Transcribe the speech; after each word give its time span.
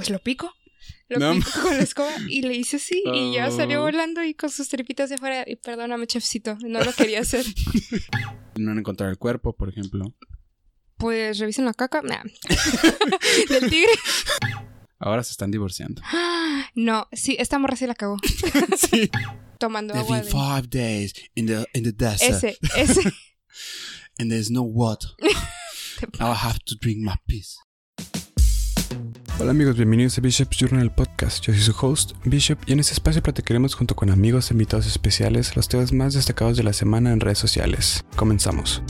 pues 0.00 0.10
lo 0.10 0.18
pico. 0.18 0.52
Lo 1.08 1.18
No. 1.18 1.34
pico 1.34 1.50
con 1.62 1.76
la 1.76 1.82
escoba 1.82 2.10
y 2.28 2.42
le 2.42 2.54
hice 2.54 2.76
así 2.76 3.02
y 3.12 3.34
ya 3.34 3.50
salió 3.50 3.80
Oh. 3.80 3.84
volando 3.84 4.22
y 4.24 4.32
con 4.34 4.48
sus 4.50 4.68
tripitas 4.68 5.10
de 5.10 5.18
fuera. 5.18 5.44
Y 5.46 5.56
perdóname, 5.56 6.06
chefcito, 6.06 6.56
no 6.62 6.82
lo 6.82 6.92
quería 6.92 7.20
hacer. 7.20 7.44
No 8.56 8.72
han 8.72 8.78
encontrado 8.78 9.10
el 9.10 9.16
cuerpo, 9.18 9.54
por 9.56 9.68
ejemplo. 9.70 10.14
Pues 10.98 11.38
revisen 11.38 11.64
la 11.64 11.72
caca. 11.72 12.02
Nah. 12.02 12.22
Del 13.48 13.70
tigre. 13.70 13.92
Ahora 14.98 15.22
se 15.22 15.30
están 15.32 15.50
divorciando. 15.50 16.02
No, 16.74 17.08
sí, 17.12 17.36
esta 17.38 17.58
morra 17.58 17.74
sí 17.76 17.86
la 17.86 17.94
cagó. 17.94 18.16
sí. 18.76 19.10
Tomando 19.58 19.94
agua 19.94 20.20
de... 20.22 20.30
five 20.30 20.68
days 20.68 21.12
in 21.34 21.46
the, 21.46 21.66
in 21.74 21.82
the 21.84 21.92
desert 21.92 22.44
Ese, 22.44 22.58
ese. 22.76 23.00
and 24.18 24.30
there's 24.30 24.50
no 24.50 24.62
water. 24.62 25.08
Now 26.18 26.30
I 26.32 26.36
have 26.36 26.58
to 26.66 26.76
drink 26.80 26.98
my 27.02 27.14
piss. 27.26 27.56
Hola 29.40 29.52
amigos, 29.52 29.76
bienvenidos 29.76 30.18
a 30.18 30.20
Bishop's 30.20 30.58
Journal 30.58 30.94
Podcast. 30.94 31.42
Yo 31.42 31.54
soy 31.54 31.62
su 31.62 31.74
host, 31.80 32.12
Bishop, 32.26 32.58
y 32.66 32.72
en 32.72 32.80
este 32.80 32.92
espacio 32.92 33.22
platicaremos 33.22 33.74
junto 33.74 33.96
con 33.96 34.10
amigos 34.10 34.50
e 34.50 34.54
invitados 34.54 34.86
especiales 34.86 35.56
los 35.56 35.66
temas 35.66 35.94
más 35.94 36.12
destacados 36.12 36.58
de 36.58 36.62
la 36.62 36.74
semana 36.74 37.10
en 37.10 37.20
redes 37.20 37.38
sociales. 37.38 38.04
Comenzamos. 38.16 38.82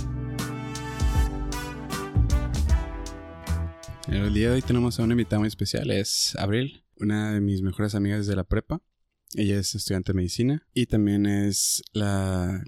El 4.09 4.35
día 4.35 4.49
de 4.49 4.57
hoy 4.57 4.63
tenemos 4.63 4.99
a 4.99 5.05
una 5.05 5.13
invitada 5.13 5.39
muy 5.39 5.47
especial, 5.47 5.89
es 5.93 6.35
Abril, 6.37 6.83
una 6.99 7.33
de 7.33 7.41
mis 7.41 7.63
mejores 7.63 7.95
amigas 7.95 8.27
de 8.27 8.35
la 8.35 8.43
prepa. 8.43 8.83
Ella 9.37 9.57
es 9.57 9.77
estudiante 9.77 10.11
de 10.11 10.17
medicina 10.17 10.67
y 10.75 10.87
también 10.87 11.27
es 11.27 11.81
la, 11.93 12.65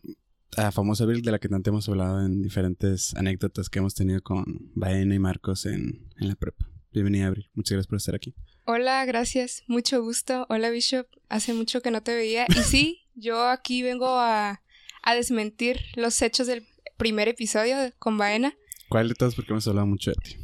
famosa 0.70 1.02
Abril 1.02 1.22
de 1.22 1.32
la 1.32 1.40
que 1.40 1.48
tanto 1.48 1.70
hemos 1.70 1.88
hablado 1.88 2.24
en 2.24 2.42
diferentes 2.42 3.12
anécdotas 3.16 3.68
que 3.68 3.80
hemos 3.80 3.96
tenido 3.96 4.22
con 4.22 4.70
Baena 4.76 5.16
y 5.16 5.18
Marcos 5.18 5.66
en, 5.66 6.08
en 6.20 6.28
la 6.28 6.36
prepa. 6.36 6.71
Bienvenida 6.92 7.28
Abril, 7.28 7.48
muchas 7.54 7.72
gracias 7.72 7.86
por 7.86 7.96
estar 7.96 8.14
aquí. 8.14 8.34
Hola, 8.66 9.04
gracias. 9.06 9.64
Mucho 9.66 10.02
gusto. 10.02 10.46
Hola, 10.50 10.68
Bishop. 10.68 11.06
Hace 11.30 11.54
mucho 11.54 11.80
que 11.80 11.90
no 11.90 12.02
te 12.02 12.14
veía. 12.14 12.44
Y 12.48 12.62
sí, 12.62 13.00
yo 13.14 13.48
aquí 13.48 13.82
vengo 13.82 14.08
a, 14.08 14.60
a 15.02 15.14
desmentir 15.14 15.80
los 15.96 16.20
hechos 16.20 16.46
del 16.46 16.66
primer 16.98 17.28
episodio 17.28 17.76
con 17.98 18.18
Baena. 18.18 18.54
¿Cuál 18.90 19.08
de 19.08 19.14
todos? 19.14 19.34
Porque 19.34 19.52
hemos 19.52 19.66
hablado 19.66 19.86
mucho 19.86 20.10
de 20.10 20.16
ti. 20.22 20.36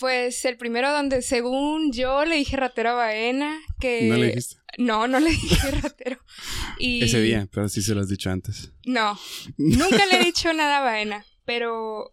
Pues 0.00 0.44
el 0.44 0.56
primero 0.56 0.90
donde 0.92 1.22
según 1.22 1.92
yo 1.92 2.24
le 2.24 2.34
dije 2.34 2.56
ratero 2.56 2.90
a 2.90 2.94
Baena 2.94 3.58
que... 3.78 4.08
¿No 4.08 4.16
le 4.16 4.26
dijiste? 4.26 4.56
No, 4.78 5.06
no 5.06 5.20
le 5.20 5.30
dije 5.30 5.70
ratero. 5.70 6.18
Y... 6.78 7.04
Ese 7.04 7.20
día, 7.20 7.48
pero 7.52 7.68
sí 7.68 7.80
se 7.80 7.94
lo 7.94 8.00
has 8.00 8.08
dicho 8.08 8.28
antes. 8.28 8.72
No, 8.84 9.18
nunca 9.56 10.04
le 10.06 10.20
he 10.20 10.24
dicho 10.24 10.52
nada 10.52 10.78
a 10.78 10.82
Baena, 10.82 11.24
pero 11.44 12.12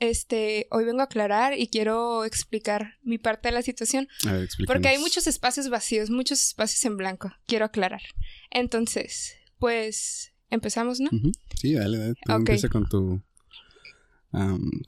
este, 0.00 0.66
hoy 0.70 0.84
vengo 0.84 1.02
a 1.02 1.04
aclarar 1.04 1.56
y 1.58 1.68
quiero 1.68 2.24
explicar 2.24 2.94
mi 3.02 3.18
parte 3.18 3.48
de 3.48 3.52
la 3.52 3.62
situación. 3.62 4.08
A 4.26 4.32
ver. 4.32 4.48
Porque 4.66 4.88
hay 4.88 4.98
muchos 4.98 5.26
espacios 5.26 5.68
vacíos, 5.68 6.10
muchos 6.10 6.40
espacios 6.40 6.84
en 6.86 6.96
blanco. 6.96 7.32
Quiero 7.46 7.66
aclarar. 7.66 8.02
Entonces, 8.50 9.36
pues 9.58 10.32
empezamos, 10.48 11.00
¿no? 11.00 11.10
Sí, 11.60 11.74
dale, 11.74 11.98
dale. 11.98 12.14
Tú 12.14 12.32
Ok. 12.32 12.38
Empieza 12.38 12.68
con 12.70 12.88
tu... 12.88 13.22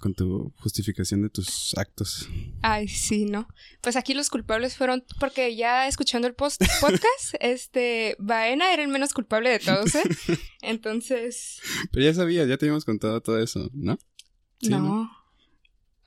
con 0.00 0.14
tu 0.14 0.52
justificación 0.56 1.22
de 1.22 1.28
tus 1.28 1.74
actos. 1.77 2.28
Ay, 2.62 2.88
sí, 2.88 3.27
¿no? 3.27 3.48
Pues 3.83 3.96
aquí 3.96 4.14
los 4.14 4.30
culpables 4.30 4.77
fueron, 4.77 5.05
porque 5.20 5.55
ya 5.56 5.88
escuchando 5.88 6.27
el 6.27 6.34
post 6.34 6.60
podcast, 6.80 7.34
este, 7.40 8.16
Baena 8.18 8.72
era 8.72 8.83
el 8.83 8.88
menos 8.88 9.12
culpable 9.12 9.50
de 9.50 9.58
todos, 9.58 9.94
¿eh? 9.94 10.02
Entonces, 10.62 11.58
Pero 11.90 12.05
ya 12.05 12.14
sabías, 12.14 12.48
ya 12.48 12.56
te 12.56 12.64
habíamos 12.64 12.84
contado 12.84 13.20
todo 13.20 13.38
eso, 13.42 13.68
¿no? 13.74 13.98
Sí, 14.62 14.70
no. 14.70 15.10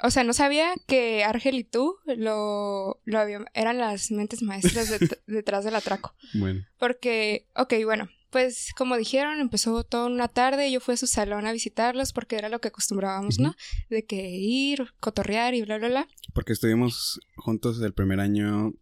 O 0.04 0.12
sea, 0.12 0.24
no 0.26 0.34
sabía 0.34 0.74
que 0.88 1.24
Argel 1.24 1.56
y 1.56 1.64
tú 1.64 1.96
lo, 2.06 3.00
lo 3.06 3.20
habían, 3.20 3.46
eran 3.54 3.78
las 3.78 4.12
mentes 4.12 4.42
maestras 4.42 4.90
det- 4.90 5.22
detrás 5.28 5.64
del 5.64 5.76
atraco. 5.76 6.14
Bueno. 6.34 6.66
Porque, 6.78 7.48
ok, 7.56 7.74
bueno, 7.86 8.10
pues 8.30 8.74
como 8.76 8.98
dijeron, 8.98 9.40
empezó 9.40 9.84
toda 9.86 10.08
una 10.08 10.28
tarde 10.28 10.70
yo 10.70 10.82
fui 10.82 10.96
a 10.96 10.98
su 10.98 11.08
salón 11.08 11.46
a 11.46 11.54
visitarlos 11.54 12.12
porque 12.12 12.36
era 12.36 12.50
lo 12.50 12.60
que 12.60 12.68
acostumbrábamos, 12.68 13.40
¿no? 13.40 13.56
De 13.90 14.06
que 14.06 14.30
ir, 14.32 14.92
cotorrear 15.00 15.54
y 15.54 15.62
bla, 15.62 15.78
bla, 15.78 15.88
bla. 15.88 16.08
Porque 16.34 16.52
estuvimos 16.52 17.22
juntos 17.38 17.80
el 17.82 17.94
primer 17.94 18.20
año... 18.20 18.74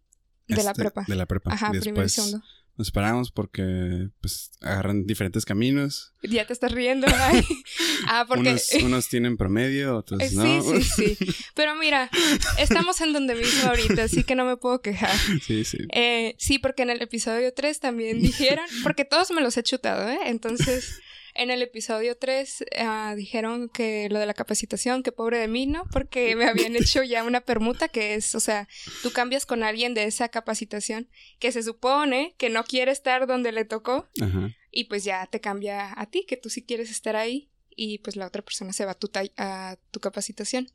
De 0.48 0.62
la 0.64 0.74
prepa. 0.74 1.04
De 1.06 1.14
la 1.14 1.26
prepa. 1.26 1.52
Ajá, 1.52 1.70
primero 1.70 1.90
y 1.90 1.92
después 1.92 2.12
segundo. 2.12 2.42
Nos 2.76 2.88
separamos 2.88 3.30
porque 3.30 4.08
pues 4.20 4.50
agarran 4.60 5.06
diferentes 5.06 5.44
caminos. 5.44 6.12
Ya 6.22 6.46
te 6.46 6.52
estás 6.52 6.72
riendo. 6.72 7.06
ay. 7.08 7.44
ah, 8.08 8.24
porque... 8.26 8.50
Unos, 8.50 8.68
unos 8.82 9.08
tienen 9.08 9.36
promedio, 9.36 9.96
otros 9.96 10.20
Eh, 10.20 10.30
no. 10.32 10.62
Sí, 10.62 10.82
sí, 10.82 11.14
sí. 11.14 11.34
Pero 11.54 11.76
mira, 11.76 12.10
estamos 12.58 13.00
en 13.00 13.12
donde 13.12 13.34
mismo 13.34 13.68
ahorita, 13.68 14.04
así 14.04 14.24
que 14.24 14.34
no 14.34 14.44
me 14.44 14.56
puedo 14.56 14.80
quejar. 14.80 15.16
sí, 15.46 15.64
sí. 15.64 15.78
Eh, 15.92 16.34
sí, 16.38 16.58
porque 16.58 16.82
en 16.82 16.90
el 16.90 17.02
episodio 17.02 17.52
3 17.54 17.80
también 17.80 18.20
dijeron, 18.22 18.64
porque 18.82 19.04
todos 19.04 19.30
me 19.30 19.40
los 19.40 19.56
he 19.56 19.62
chutado, 19.62 20.08
¿eh? 20.08 20.18
Entonces, 20.26 21.00
en 21.34 21.50
el 21.50 21.62
episodio 21.62 22.16
3 22.16 22.64
ah, 22.78 23.14
dijeron 23.16 23.68
que 23.68 24.08
lo 24.10 24.18
de 24.18 24.26
la 24.26 24.34
capacitación, 24.34 25.02
que 25.02 25.12
pobre 25.12 25.38
de 25.38 25.48
mí, 25.48 25.66
¿no? 25.66 25.84
Porque 25.92 26.34
me 26.36 26.44
habían 26.46 26.76
hecho 26.76 27.02
ya 27.04 27.24
una 27.24 27.40
permuta 27.40 27.88
que 27.88 28.14
es, 28.14 28.34
o 28.34 28.40
sea, 28.40 28.68
tú 29.02 29.10
cambias 29.12 29.44
con 29.46 29.62
alguien 29.62 29.94
de 29.94 30.04
esa 30.04 30.28
capacitación 30.28 31.08
que 31.38 31.50
se 31.52 31.62
supone 31.62 32.34
que 32.38 32.50
no 32.50 32.64
quiere 32.64 32.92
estar 32.92 33.26
donde 33.26 33.52
le 33.52 33.64
tocó 33.64 34.08
Ajá. 34.20 34.50
y 34.70 34.84
pues 34.84 35.04
ya 35.04 35.26
te 35.26 35.40
cambia 35.40 35.92
a 36.00 36.06
ti, 36.06 36.24
que 36.26 36.36
tú 36.36 36.50
sí 36.50 36.62
quieres 36.64 36.90
estar 36.90 37.16
ahí 37.16 37.50
y 37.76 37.98
pues 37.98 38.14
la 38.16 38.26
otra 38.26 38.42
persona 38.42 38.72
se 38.72 38.84
va 38.84 38.92
a 38.92 38.98
tu, 38.98 39.08
ta- 39.08 39.22
a 39.36 39.76
tu 39.90 39.98
capacitación. 40.00 40.68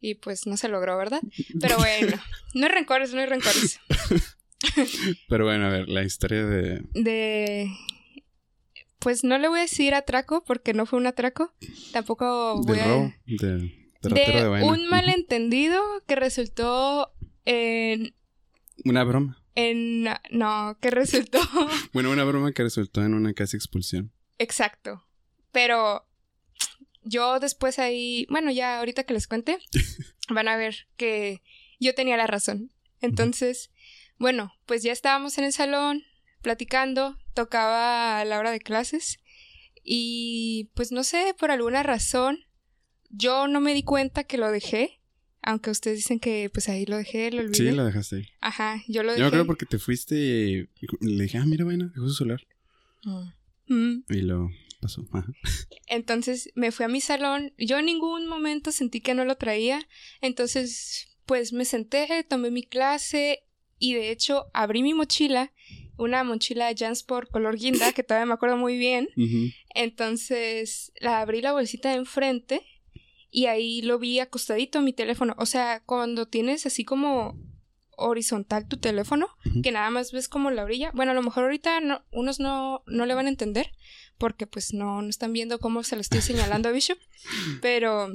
Y 0.00 0.14
pues 0.14 0.46
no 0.46 0.56
se 0.56 0.68
logró, 0.68 0.96
¿verdad? 0.96 1.22
Pero 1.60 1.76
bueno, 1.78 2.16
no 2.54 2.66
hay 2.66 2.72
rencores, 2.72 3.12
no 3.14 3.20
hay 3.20 3.26
rencores. 3.26 3.80
Pero 5.28 5.44
bueno, 5.44 5.66
a 5.66 5.70
ver, 5.70 5.88
la 5.88 6.04
historia 6.04 6.44
de... 6.44 6.82
de 6.94 7.70
pues 8.98 9.24
no 9.24 9.38
le 9.38 9.48
voy 9.48 9.58
a 9.60 9.62
decir 9.62 9.94
atraco 9.94 10.44
porque 10.44 10.74
no 10.74 10.86
fue 10.86 10.98
un 10.98 11.06
atraco 11.06 11.52
tampoco 11.92 12.60
voy 12.62 12.78
Del 12.78 12.90
a 12.90 13.14
de, 13.26 13.38
de 14.02 14.08
de 14.10 14.32
de 14.42 14.48
vaina. 14.48 14.66
un 14.66 14.88
malentendido 14.88 15.80
que 16.06 16.16
resultó 16.16 17.12
en 17.44 18.14
Una 18.84 19.04
broma. 19.04 19.42
en 19.54 20.04
no 20.30 20.78
que 20.80 20.90
resultó 20.90 21.38
Bueno, 21.92 22.10
una 22.10 22.24
broma 22.24 22.52
que 22.52 22.62
resultó 22.62 23.02
en 23.02 23.14
una 23.14 23.32
casi 23.34 23.56
expulsión. 23.56 24.12
exacto 24.38 25.04
pero 25.52 26.04
yo 27.02 27.40
después 27.40 27.78
ahí 27.78 28.26
bueno 28.30 28.50
ya 28.50 28.78
ahorita 28.78 29.04
que 29.04 29.14
les 29.14 29.26
cuente 29.28 29.58
van 30.28 30.48
a 30.48 30.56
ver 30.56 30.88
que 30.96 31.42
yo 31.80 31.94
tenía 31.94 32.16
la 32.16 32.26
razón 32.26 32.70
entonces 33.00 33.70
bueno 34.18 34.52
pues 34.66 34.82
ya 34.82 34.92
estábamos 34.92 35.38
en 35.38 35.44
el 35.44 35.52
salón 35.52 36.02
platicando, 36.42 37.16
tocaba 37.34 38.20
a 38.20 38.24
la 38.24 38.38
hora 38.38 38.50
de 38.50 38.60
clases 38.60 39.18
y 39.84 40.70
pues 40.74 40.92
no 40.92 41.04
sé, 41.04 41.34
por 41.38 41.50
alguna 41.50 41.82
razón 41.82 42.38
yo 43.10 43.48
no 43.48 43.60
me 43.60 43.74
di 43.74 43.82
cuenta 43.82 44.24
que 44.24 44.38
lo 44.38 44.50
dejé, 44.50 45.00
aunque 45.42 45.70
ustedes 45.70 45.98
dicen 45.98 46.20
que 46.20 46.50
pues 46.52 46.68
ahí 46.68 46.84
lo 46.84 46.96
dejé, 46.96 47.30
lo 47.30 47.40
olvidé. 47.40 47.54
Sí, 47.54 47.70
lo 47.70 47.84
dejaste 47.84 48.16
ahí. 48.16 48.28
Ajá, 48.40 48.82
yo 48.88 49.02
lo 49.02 49.10
Yo 49.10 49.16
dejé. 49.16 49.20
me 49.22 49.26
acuerdo 49.28 49.46
porque 49.46 49.66
te 49.66 49.78
fuiste 49.78 50.14
y 50.16 50.68
le 51.00 51.22
dije, 51.22 51.38
ah, 51.38 51.46
mira, 51.46 51.64
bueno, 51.64 51.88
dejó 51.94 52.08
su 52.08 52.14
celular. 52.14 52.40
Mm. 53.66 54.00
Y 54.10 54.20
lo 54.22 54.50
pasó. 54.80 55.06
Ajá. 55.12 55.26
Entonces 55.86 56.50
me 56.54 56.70
fui 56.72 56.84
a 56.84 56.88
mi 56.88 57.00
salón, 57.00 57.52
yo 57.56 57.78
en 57.78 57.86
ningún 57.86 58.26
momento 58.26 58.72
sentí 58.72 59.00
que 59.00 59.14
no 59.14 59.24
lo 59.24 59.36
traía, 59.36 59.80
entonces 60.20 61.16
pues 61.24 61.52
me 61.52 61.64
senté, 61.64 62.24
tomé 62.28 62.50
mi 62.50 62.62
clase 62.62 63.40
y 63.78 63.94
de 63.94 64.10
hecho 64.10 64.46
abrí 64.54 64.82
mi 64.82 64.94
mochila, 64.94 65.52
una 65.98 66.24
mochila 66.24 66.70
Jansport 66.76 67.30
color 67.30 67.56
guinda 67.56 67.92
que 67.92 68.02
todavía 68.02 68.26
me 68.26 68.34
acuerdo 68.34 68.56
muy 68.56 68.78
bien. 68.78 69.08
Entonces 69.74 70.92
la 71.00 71.20
abrí 71.20 71.40
la 71.42 71.52
bolsita 71.52 71.90
de 71.90 71.96
enfrente 71.96 72.62
y 73.30 73.46
ahí 73.46 73.82
lo 73.82 73.98
vi 73.98 74.18
acostadito 74.20 74.78
en 74.78 74.84
mi 74.84 74.92
teléfono. 74.92 75.34
O 75.38 75.46
sea, 75.46 75.82
cuando 75.84 76.26
tienes 76.26 76.66
así 76.66 76.84
como 76.84 77.36
horizontal 77.96 78.68
tu 78.68 78.76
teléfono, 78.76 79.26
que 79.62 79.72
nada 79.72 79.90
más 79.90 80.12
ves 80.12 80.28
como 80.28 80.50
la 80.50 80.62
orilla. 80.64 80.92
Bueno, 80.94 81.10
a 81.12 81.14
lo 81.14 81.22
mejor 81.22 81.44
ahorita 81.44 81.80
no- 81.80 82.02
unos 82.12 82.38
no, 82.38 82.82
no 82.86 83.06
le 83.06 83.14
van 83.14 83.26
a 83.26 83.30
entender 83.30 83.72
porque 84.18 84.46
pues 84.46 84.72
no, 84.72 85.02
no 85.02 85.08
están 85.08 85.32
viendo 85.32 85.58
cómo 85.58 85.82
se 85.82 85.96
lo 85.96 86.00
estoy 86.00 86.20
señalando 86.20 86.68
a 86.68 86.72
Bishop. 86.72 86.98
Pero 87.60 88.08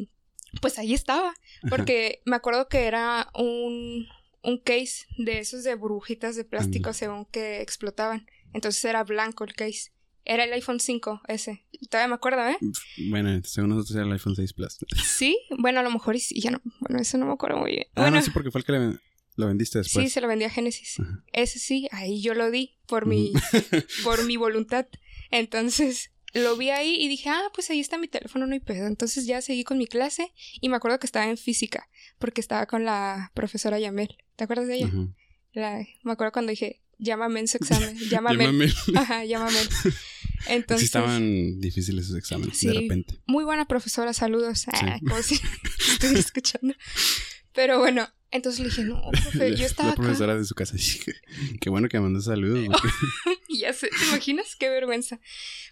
pues 0.61 0.79
ahí 0.79 0.93
estaba. 0.93 1.33
Porque 1.69 2.21
me 2.25 2.35
acuerdo 2.35 2.67
que 2.69 2.83
era 2.85 3.29
un, 3.35 4.07
un 4.43 4.57
case 4.59 5.05
de 5.17 5.39
esos 5.39 5.63
de 5.63 5.73
burbujitas 5.75 6.35
de 6.35 6.43
plástico 6.43 6.91
según 6.93 7.25
que 7.25 7.61
explotaban. 7.61 8.27
Entonces 8.53 8.83
era 8.85 9.03
blanco 9.03 9.43
el 9.45 9.53
case. 9.53 9.91
Era 10.25 10.45
el 10.45 10.53
iPhone 10.53 10.79
5 10.79 11.21
ese. 11.27 11.65
Todavía 11.89 12.07
me 12.07 12.15
acuerdo, 12.15 12.47
¿eh? 12.47 12.57
Bueno, 13.09 13.41
según 13.43 13.71
nosotros 13.71 13.95
era 13.95 14.05
el 14.05 14.11
iPhone 14.13 14.35
6 14.35 14.53
Plus. 14.53 14.77
Sí, 15.03 15.37
bueno, 15.57 15.79
a 15.81 15.83
lo 15.83 15.91
mejor 15.91 16.15
y 16.15 16.19
sí, 16.21 16.39
ya 16.39 16.51
no. 16.51 16.61
Bueno, 16.79 16.99
eso 17.01 17.17
no 17.17 17.25
me 17.25 17.33
acuerdo 17.33 17.57
muy 17.57 17.71
bien. 17.71 17.87
Ah, 17.95 18.01
bueno, 18.03 18.17
no, 18.17 18.21
sí, 18.21 18.31
porque 18.31 18.49
fue 18.51 18.59
el 18.59 18.65
que 18.65 18.71
le- 18.73 18.99
lo 19.35 19.47
vendiste 19.47 19.79
después. 19.79 20.05
sí, 20.05 20.09
se 20.11 20.21
lo 20.21 20.27
vendí 20.27 20.45
a 20.45 20.49
Genesis. 20.49 20.99
Ajá. 20.99 21.23
Ese 21.33 21.59
sí, 21.59 21.87
ahí 21.91 22.21
yo 22.21 22.35
lo 22.35 22.51
di 22.51 22.77
por 22.87 23.05
mi, 23.05 23.33
por 24.05 24.23
mi 24.25 24.37
voluntad. 24.37 24.85
Entonces, 25.31 26.11
lo 26.33 26.57
vi 26.57 26.69
ahí 26.69 26.95
y 26.99 27.07
dije, 27.07 27.29
ah, 27.29 27.51
pues 27.53 27.69
ahí 27.69 27.79
está 27.79 27.97
mi 27.97 28.07
teléfono, 28.07 28.47
no 28.47 28.53
hay 28.53 28.59
pedo. 28.59 28.87
Entonces 28.87 29.25
ya 29.25 29.41
seguí 29.41 29.63
con 29.63 29.77
mi 29.77 29.87
clase 29.87 30.31
y 30.59 30.69
me 30.69 30.75
acuerdo 30.75 30.99
que 30.99 31.05
estaba 31.05 31.29
en 31.29 31.37
física, 31.37 31.89
porque 32.19 32.41
estaba 32.41 32.65
con 32.65 32.85
la 32.85 33.31
profesora 33.33 33.79
Yamel. 33.79 34.17
¿Te 34.35 34.43
acuerdas 34.43 34.67
de 34.67 34.75
ella? 34.75 34.91
la, 35.53 35.85
me 36.03 36.11
acuerdo 36.11 36.31
cuando 36.31 36.49
dije, 36.49 36.81
llámame 36.97 37.41
en 37.41 37.47
su 37.47 37.57
examen, 37.57 37.95
llámame. 38.09 38.45
llámame. 38.45 38.73
Ajá, 38.95 39.25
llámame. 39.25 39.59
Entonces, 40.47 40.79
sí 40.79 40.85
estaban 40.85 41.61
difíciles 41.61 42.05
esos 42.05 42.17
exámenes, 42.17 42.59
de 42.59 42.73
repente. 42.73 43.21
Muy 43.27 43.45
buena 43.45 43.65
profesora, 43.65 44.11
saludos. 44.11 44.65
Ah, 44.67 44.99
como 44.99 45.21
si 45.21 45.39
estuviera 45.93 46.19
escuchando. 46.19 46.73
Pero 47.53 47.79
bueno, 47.79 48.07
entonces 48.31 48.61
le 48.61 48.69
dije, 48.69 48.83
no, 48.83 49.01
profe, 49.11 49.55
yo 49.55 49.65
estaba. 49.65 49.89
La 49.89 49.95
profesora 49.95 50.35
de 50.35 50.43
su 50.43 50.55
casa. 50.55 50.75
Qué 51.61 51.69
bueno 51.69 51.87
que 51.87 51.97
me 51.97 52.03
mandó 52.03 52.21
saludos. 52.21 52.67
ya 53.49 53.73
sé, 53.73 53.89
¿te 53.89 54.05
imaginas? 54.05 54.55
Qué 54.55 54.69
vergüenza. 54.69 55.19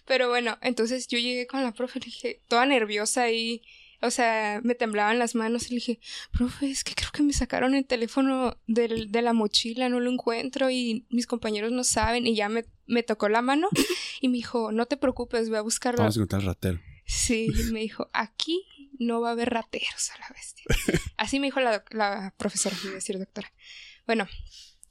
Pero 0.06 0.28
bueno, 0.28 0.58
entonces 0.62 1.08
yo 1.08 1.18
llegué 1.18 1.46
con 1.46 1.62
la 1.62 1.72
profe, 1.72 1.98
le 2.00 2.06
dije, 2.06 2.42
toda 2.48 2.64
nerviosa 2.66 3.30
y 3.30 3.62
o 4.02 4.10
sea, 4.10 4.60
me 4.64 4.74
temblaban 4.74 5.20
las 5.20 5.36
manos 5.36 5.66
y 5.66 5.68
le 5.70 5.74
dije, 5.76 6.00
profe, 6.32 6.68
es 6.68 6.82
que 6.82 6.94
creo 6.94 7.12
que 7.12 7.22
me 7.22 7.32
sacaron 7.32 7.76
el 7.76 7.86
teléfono 7.86 8.56
del, 8.66 9.12
de 9.12 9.22
la 9.22 9.32
mochila, 9.32 9.88
no 9.88 10.00
lo 10.00 10.10
encuentro 10.10 10.70
y 10.70 11.06
mis 11.08 11.28
compañeros 11.28 11.70
no 11.70 11.84
saben. 11.84 12.26
Y 12.26 12.34
ya 12.34 12.48
me, 12.48 12.64
me 12.86 13.04
tocó 13.04 13.28
la 13.28 13.42
mano 13.42 13.68
y 14.20 14.26
me 14.26 14.34
dijo, 14.34 14.72
no 14.72 14.86
te 14.86 14.96
preocupes, 14.96 15.48
voy 15.48 15.58
a 15.58 15.62
buscarlo. 15.62 15.98
Vamos 15.98 16.16
a 16.16 16.18
encontrar 16.18 16.42
ratero. 16.42 16.80
Sí, 17.06 17.48
me 17.72 17.80
dijo, 17.80 18.08
aquí 18.12 18.64
no 19.06 19.20
va 19.20 19.30
a 19.30 19.32
haber 19.32 19.50
rateros 19.50 20.10
a 20.10 20.18
la 20.18 20.28
bestia. 20.34 20.64
Así 21.16 21.40
me 21.40 21.48
dijo 21.48 21.60
la, 21.60 21.84
la 21.90 22.34
profesora, 22.36 22.76
iba 22.82 22.92
a 22.92 22.94
decir 22.94 23.18
doctora. 23.18 23.52
Bueno, 24.06 24.26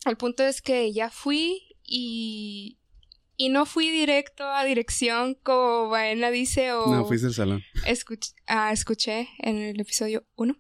el 0.06 0.18
punto 0.18 0.44
es 0.44 0.62
que 0.62 0.94
ya 0.94 1.10
fui 1.10 1.78
y 1.84 2.78
y 3.42 3.50
no 3.50 3.66
fui 3.66 3.90
directo 3.90 4.46
a 4.46 4.64
dirección 4.64 5.34
como 5.34 5.90
Baena 5.90 6.30
dice 6.30 6.74
o... 6.74 6.86
No, 6.86 7.06
fuiste 7.06 7.26
al 7.26 7.34
salón. 7.34 7.64
ah, 8.46 8.72
escuché 8.72 9.30
en 9.40 9.58
el 9.58 9.80
episodio 9.80 10.28
1. 10.36 10.56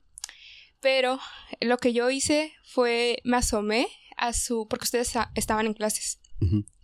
Pero 0.79 1.19
lo 1.59 1.77
que 1.77 1.93
yo 1.93 2.09
hice 2.09 2.53
fue, 2.63 3.21
me 3.23 3.37
asomé 3.37 3.87
a 4.17 4.33
su... 4.33 4.67
porque 4.67 4.85
ustedes 4.85 5.13
estaban 5.35 5.67
en 5.67 5.75
clases. 5.75 6.21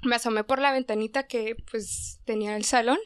Me 0.03 0.15
asomé 0.15 0.43
por 0.43 0.59
la 0.59 0.71
ventanita 0.71 1.25
que 1.25 1.55
pues 1.71 2.19
tenía 2.25 2.55
el 2.55 2.63
salón 2.63 2.99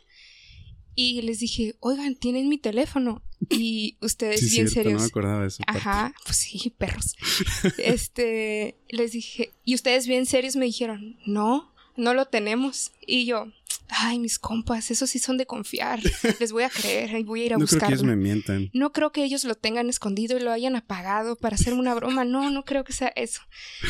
y 0.95 1.21
les 1.21 1.39
dije, 1.39 1.75
oigan, 1.79 2.15
tienen 2.15 2.49
mi 2.49 2.57
teléfono. 2.57 3.21
Y 3.49 3.97
ustedes 4.01 4.51
bien 4.51 4.69
serios. 4.69 4.93
No 4.93 4.99
me 4.99 5.05
acordaba 5.05 5.41
de 5.41 5.47
eso. 5.47 5.63
Ajá, 5.65 6.13
pues 6.25 6.37
sí, 6.37 6.73
perros. 6.77 7.15
este, 7.77 8.75
les 8.89 9.13
dije, 9.13 9.51
y 9.65 9.73
ustedes 9.73 10.05
bien 10.05 10.25
serios 10.25 10.55
me 10.55 10.65
dijeron, 10.65 11.17
no, 11.25 11.73
no 11.97 12.13
lo 12.13 12.25
tenemos. 12.25 12.91
Y 13.05 13.25
yo, 13.25 13.47
ay, 13.89 14.19
mis 14.19 14.39
compas, 14.39 14.91
esos 14.91 15.09
sí 15.09 15.19
son 15.19 15.37
de 15.37 15.45
confiar. 15.45 15.99
Les 16.39 16.51
voy 16.51 16.63
a 16.63 16.69
creer 16.69 17.17
y 17.17 17.23
voy 17.23 17.41
a 17.41 17.45
ir 17.45 17.53
a 17.53 17.57
buscarlo. 17.57 17.79
No 17.79 17.79
creo 17.79 17.89
que 17.89 17.93
ellos 17.93 18.03
me 18.03 18.15
mientan. 18.15 18.69
No 18.73 18.91
creo 18.91 19.11
que 19.11 19.23
ellos 19.23 19.43
lo 19.43 19.55
tengan 19.55 19.89
escondido 19.89 20.37
y 20.37 20.41
lo 20.41 20.51
hayan 20.51 20.75
apagado 20.75 21.35
para 21.35 21.55
hacerme 21.55 21.79
una 21.79 21.95
broma. 21.95 22.25
No, 22.25 22.49
no 22.49 22.63
creo 22.63 22.83
que 22.83 22.93
sea 22.93 23.11
eso. 23.15 23.41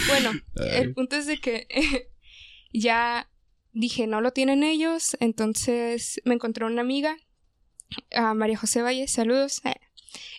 Bueno, 0.07 0.31
el 0.56 0.94
punto 0.94 1.15
es 1.15 1.25
de 1.25 1.39
que 1.39 2.09
ya 2.74 3.30
dije, 3.74 4.08
no 4.08 4.22
lo 4.22 4.32
tienen 4.32 4.64
ellos. 4.64 5.18
Entonces 5.20 6.22
me 6.26 6.34
encontré 6.34 6.66
una 6.66 6.82
amiga, 6.82 7.18
a 8.16 8.34
María 8.34 8.58
José 8.58 8.82
Valle, 8.82 9.08
saludos. 9.08 9.62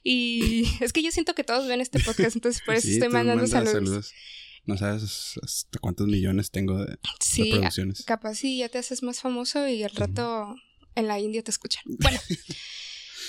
Y 0.03 0.65
es 0.81 0.93
que 0.93 1.03
yo 1.03 1.11
siento 1.11 1.35
que 1.35 1.45
todos 1.45 1.67
ven 1.67 1.81
este 1.81 2.01
podcast, 2.01 2.37
entonces 2.37 2.63
por 2.65 2.75
eso 2.75 2.89
estoy 2.89 3.09
mandando 3.09 3.47
saludos. 3.47 4.13
No 4.65 4.77
sabes 4.77 5.35
hasta 5.43 5.79
cuántos 5.81 6.07
millones 6.07 6.53
tengo 6.53 6.85
de 6.85 6.97
sí, 7.19 7.51
reproducciones. 7.51 8.05
Capaz 8.05 8.37
sí, 8.37 8.59
ya 8.59 8.69
te 8.69 8.79
haces 8.79 9.03
más 9.03 9.21
famoso 9.21 9.67
y 9.67 9.83
al 9.83 9.91
rato 9.91 10.55
en 10.95 11.09
la 11.09 11.19
India 11.19 11.43
te 11.43 11.51
escuchan. 11.51 11.83
Bueno. 11.87 12.21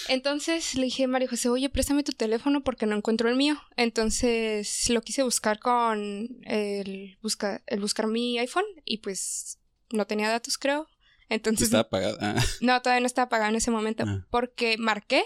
Entonces 0.09 0.75
le 0.75 0.83
dije 0.83 1.05
a 1.05 1.07
María 1.07 1.29
José, 1.29 1.49
oye, 1.49 1.69
préstame 1.69 2.03
tu 2.03 2.11
teléfono 2.11 2.63
porque 2.63 2.85
no 2.85 2.95
encuentro 2.95 3.29
el 3.29 3.35
mío. 3.35 3.59
Entonces 3.77 4.89
lo 4.89 5.01
quise 5.01 5.23
buscar 5.23 5.59
con 5.59 6.29
el, 6.43 7.17
busca, 7.21 7.63
el 7.67 7.79
buscar 7.79 8.07
mi 8.07 8.37
iPhone 8.37 8.65
y 8.85 8.97
pues 8.97 9.59
no 9.93 10.07
tenía 10.07 10.29
datos, 10.29 10.57
creo. 10.57 10.87
Entonces... 11.29 11.65
Estaba 11.65 11.83
apagado. 11.83 12.17
Ah. 12.21 12.43
No, 12.61 12.81
todavía 12.81 13.01
no 13.01 13.07
estaba 13.07 13.25
apagado 13.25 13.49
en 13.49 13.55
ese 13.55 13.71
momento 13.71 14.03
ah. 14.05 14.25
porque 14.29 14.77
marqué 14.77 15.23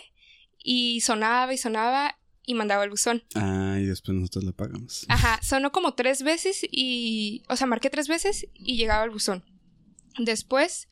y 0.64 1.02
sonaba 1.02 1.54
y 1.54 1.58
sonaba 1.58 2.18
y 2.46 2.54
mandaba 2.54 2.84
el 2.86 2.90
buzón. 2.90 3.24
Ah, 3.36 3.78
y 3.80 3.86
después 3.86 4.18
nosotros 4.18 4.46
le 4.46 4.54
pagamos. 4.54 5.06
Ajá, 5.10 5.40
sonó 5.44 5.72
como 5.72 5.96
tres 5.96 6.24
veces 6.24 6.66
y, 6.70 7.44
o 7.50 7.56
sea, 7.58 7.68
marqué 7.68 7.90
tres 7.90 8.08
veces 8.08 8.48
y 8.54 8.78
llegaba 8.78 9.04
el 9.04 9.10
buzón. 9.10 9.44
Después 10.18 10.88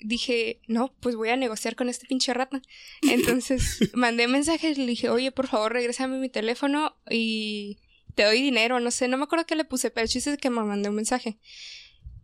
dije, 0.00 0.60
no, 0.66 0.92
pues 1.00 1.14
voy 1.14 1.28
a 1.28 1.36
negociar 1.36 1.76
con 1.76 1.88
este 1.88 2.06
pinche 2.06 2.34
rata. 2.34 2.60
Entonces 3.02 3.90
mandé 3.94 4.26
mensajes 4.26 4.76
y 4.76 4.80
le 4.80 4.86
dije, 4.88 5.08
oye, 5.08 5.30
por 5.30 5.46
favor, 5.46 5.72
regrésame 5.72 6.18
mi 6.18 6.28
teléfono 6.28 6.96
y 7.08 7.78
te 8.14 8.24
doy 8.24 8.42
dinero, 8.42 8.80
no 8.80 8.90
sé, 8.90 9.08
no 9.08 9.16
me 9.16 9.24
acuerdo 9.24 9.46
qué 9.46 9.56
le 9.56 9.64
puse, 9.64 9.90
pero 9.90 10.04
el 10.04 10.10
chiste 10.10 10.32
es 10.32 10.38
que 10.38 10.50
me 10.50 10.62
mandé 10.62 10.88
un 10.88 10.96
mensaje. 10.96 11.38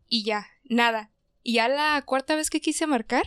Y 0.09 0.25
ya, 0.25 0.47
nada. 0.69 1.11
Y 1.43 1.55
ya 1.55 1.69
la 1.69 2.03
cuarta 2.05 2.37
vez 2.37 2.51
que 2.51 2.61
quise 2.61 2.87
marcar, 2.87 3.27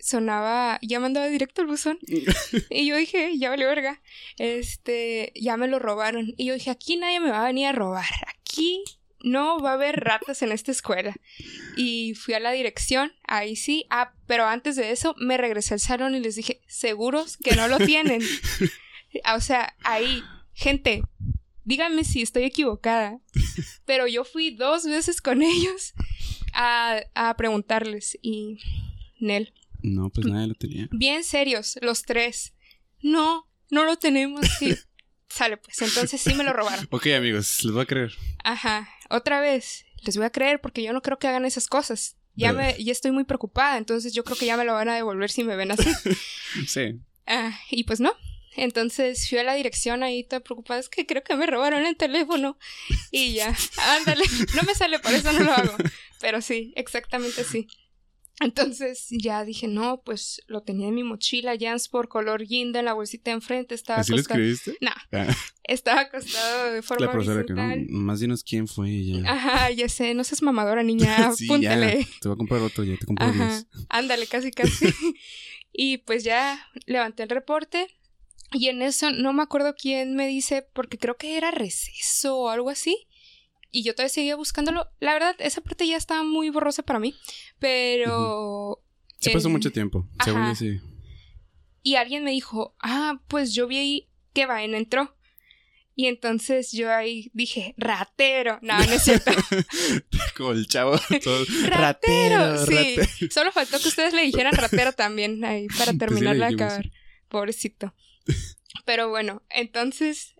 sonaba, 0.00 0.78
ya 0.82 1.00
mandaba 1.00 1.26
directo 1.28 1.62
el 1.62 1.68
buzón. 1.68 1.98
y 2.70 2.86
yo 2.86 2.96
dije, 2.96 3.36
ya 3.38 3.50
vale 3.50 3.66
verga. 3.66 4.00
Este, 4.38 5.32
ya 5.34 5.56
me 5.56 5.68
lo 5.68 5.78
robaron. 5.78 6.34
Y 6.36 6.46
yo 6.46 6.54
dije, 6.54 6.70
aquí 6.70 6.96
nadie 6.96 7.20
me 7.20 7.30
va 7.30 7.42
a 7.42 7.46
venir 7.46 7.68
a 7.68 7.72
robar. 7.72 8.10
Aquí 8.28 8.82
no 9.22 9.60
va 9.60 9.70
a 9.70 9.74
haber 9.74 10.00
ratas 10.00 10.42
en 10.42 10.52
esta 10.52 10.72
escuela. 10.72 11.14
Y 11.76 12.14
fui 12.14 12.34
a 12.34 12.40
la 12.40 12.52
dirección, 12.52 13.12
ahí 13.26 13.56
sí. 13.56 13.86
Ah, 13.90 14.14
pero 14.26 14.46
antes 14.46 14.76
de 14.76 14.90
eso 14.90 15.14
me 15.18 15.36
regresé 15.36 15.74
al 15.74 15.80
salón 15.80 16.14
y 16.14 16.20
les 16.20 16.36
dije, 16.36 16.60
seguros 16.66 17.36
que 17.36 17.54
no 17.54 17.68
lo 17.68 17.78
tienen. 17.78 18.22
o 19.34 19.40
sea, 19.40 19.76
ahí, 19.84 20.22
gente, 20.52 21.02
díganme 21.64 22.04
si 22.04 22.22
estoy 22.22 22.44
equivocada. 22.44 23.20
Pero 23.84 24.06
yo 24.06 24.24
fui 24.24 24.50
dos 24.50 24.84
veces 24.84 25.20
con 25.20 25.42
ellos 25.42 25.92
a, 26.52 27.00
a 27.14 27.36
preguntarles 27.36 28.18
y 28.22 28.58
Nel, 29.18 29.52
no, 29.82 30.10
pues 30.10 30.26
nadie 30.26 30.48
lo 30.48 30.54
tenía. 30.54 30.88
Bien 30.90 31.24
serios, 31.24 31.78
los 31.82 32.02
tres. 32.02 32.54
No, 33.02 33.48
no 33.70 33.84
lo 33.84 33.96
tenemos. 33.96 34.46
Sale, 35.28 35.56
pues 35.58 35.80
entonces 35.82 36.20
sí 36.20 36.34
me 36.34 36.44
lo 36.44 36.52
robaron. 36.52 36.88
ok, 36.90 37.06
amigos, 37.16 37.62
les 37.64 37.72
voy 37.72 37.82
a 37.82 37.86
creer. 37.86 38.12
Ajá, 38.42 38.88
otra 39.08 39.40
vez, 39.40 39.84
les 40.02 40.16
voy 40.16 40.26
a 40.26 40.30
creer 40.30 40.60
porque 40.60 40.82
yo 40.82 40.92
no 40.92 41.02
creo 41.02 41.18
que 41.18 41.28
hagan 41.28 41.44
esas 41.44 41.68
cosas. 41.68 42.16
Ya, 42.34 42.52
me, 42.52 42.82
ya 42.82 42.92
estoy 42.92 43.10
muy 43.10 43.24
preocupada, 43.24 43.76
entonces 43.76 44.14
yo 44.14 44.24
creo 44.24 44.36
que 44.36 44.46
ya 44.46 44.56
me 44.56 44.64
lo 44.64 44.72
van 44.72 44.88
a 44.88 44.94
devolver 44.94 45.30
si 45.30 45.44
me 45.44 45.56
ven 45.56 45.72
así. 45.72 45.90
sí. 46.66 47.00
Ah, 47.26 47.58
y 47.70 47.84
pues 47.84 48.00
no. 48.00 48.12
Entonces 48.56 49.28
fui 49.28 49.38
a 49.38 49.44
la 49.44 49.54
dirección 49.54 50.02
ahí 50.02 50.24
toda 50.24 50.40
preocupada, 50.40 50.80
es 50.80 50.88
que 50.88 51.06
creo 51.06 51.22
que 51.22 51.36
me 51.36 51.46
robaron 51.46 51.86
el 51.86 51.96
teléfono. 51.96 52.58
Y 53.10 53.34
ya, 53.34 53.54
ándale, 53.96 54.24
no 54.56 54.62
me 54.62 54.74
sale, 54.74 54.98
por 54.98 55.12
eso 55.12 55.32
no 55.32 55.40
lo 55.40 55.52
hago. 55.52 55.76
Pero 56.20 56.40
sí, 56.42 56.72
exactamente 56.76 57.44
sí. 57.44 57.66
Entonces 58.40 59.06
ya 59.10 59.44
dije, 59.44 59.68
no, 59.68 60.00
pues 60.02 60.40
lo 60.46 60.62
tenía 60.62 60.88
en 60.88 60.94
mi 60.94 61.04
mochila, 61.04 61.52
por 61.90 62.08
color 62.08 62.46
guinda, 62.46 62.78
en 62.78 62.86
la 62.86 62.94
bolsita 62.94 63.30
enfrente. 63.30 63.74
Estaba 63.74 64.00
¿Así 64.00 64.12
lo 64.12 64.18
escribiste? 64.18 64.76
No. 64.80 64.90
Ah. 65.12 65.26
Estaba 65.64 66.00
acostado 66.00 66.72
de 66.72 66.82
forma 66.82 67.06
La 67.06 67.12
profesora 67.12 67.44
que 67.44 67.52
no, 67.52 67.76
más 67.90 68.18
dinos 68.18 68.42
quién 68.42 68.66
fue 68.66 69.04
ya. 69.04 69.30
Ajá, 69.30 69.70
ya 69.70 69.88
sé, 69.88 70.14
no 70.14 70.24
seas 70.24 70.42
mamadora, 70.42 70.82
niña, 70.82 71.32
sí, 71.36 71.44
apúntale. 71.44 72.08
Te 72.20 72.28
voy 72.28 72.34
a 72.34 72.38
comprar 72.38 72.62
otro, 72.62 72.82
ya 72.82 72.96
te 72.96 73.06
compro 73.06 73.26
Ajá, 73.26 73.62
ándale, 73.88 74.26
casi, 74.26 74.50
casi. 74.50 74.86
y 75.72 75.98
pues 75.98 76.24
ya 76.24 76.66
levanté 76.86 77.22
el 77.22 77.28
reporte 77.28 77.86
y 78.52 78.68
en 78.68 78.82
eso 78.82 79.10
no 79.10 79.32
me 79.32 79.42
acuerdo 79.42 79.74
quién 79.74 80.14
me 80.14 80.26
dice, 80.26 80.66
porque 80.72 80.98
creo 80.98 81.16
que 81.16 81.36
era 81.36 81.50
receso 81.50 82.36
o 82.38 82.48
algo 82.48 82.70
así 82.70 83.06
y 83.70 83.84
yo 83.84 83.94
todavía 83.94 84.10
seguía 84.10 84.36
buscándolo. 84.36 84.88
La 85.00 85.12
verdad, 85.12 85.36
esa 85.38 85.60
parte 85.60 85.86
ya 85.86 85.96
estaba 85.96 86.22
muy 86.22 86.50
borrosa 86.50 86.82
para 86.82 86.98
mí, 86.98 87.14
pero... 87.58 88.82
Se 89.20 89.30
pasó 89.30 89.48
mucho 89.50 89.70
tiempo, 89.70 90.08
según 90.24 90.46
yo 90.48 90.54
sí. 90.54 90.80
Y 91.82 91.94
alguien 91.96 92.24
me 92.24 92.30
dijo, 92.30 92.74
ah, 92.80 93.20
pues 93.28 93.54
yo 93.54 93.66
vi 93.66 93.76
ahí 93.76 94.08
que 94.32 94.46
Vaen 94.46 94.74
entró. 94.74 95.16
Y 95.94 96.06
entonces 96.06 96.72
yo 96.72 96.90
ahí 96.90 97.30
dije, 97.34 97.74
ratero. 97.76 98.58
No, 98.62 98.78
no 98.78 98.92
es 98.92 99.02
cierto. 99.02 99.30
Como 100.36 100.52
el 100.52 100.66
chavo. 100.66 100.98
ratero, 101.68 102.64
sí. 102.64 102.96
Solo 103.30 103.52
faltó 103.52 103.78
que 103.78 103.88
ustedes 103.88 104.14
le 104.14 104.22
dijeran 104.22 104.54
ratero 104.54 104.92
también 104.92 105.44
ahí 105.44 105.66
para 105.76 105.92
terminar 105.92 106.36
de 106.36 106.44
acabar. 106.46 106.90
Pobrecito. 107.28 107.94
Pero 108.84 109.08
bueno, 109.08 109.42
entonces 109.50 110.34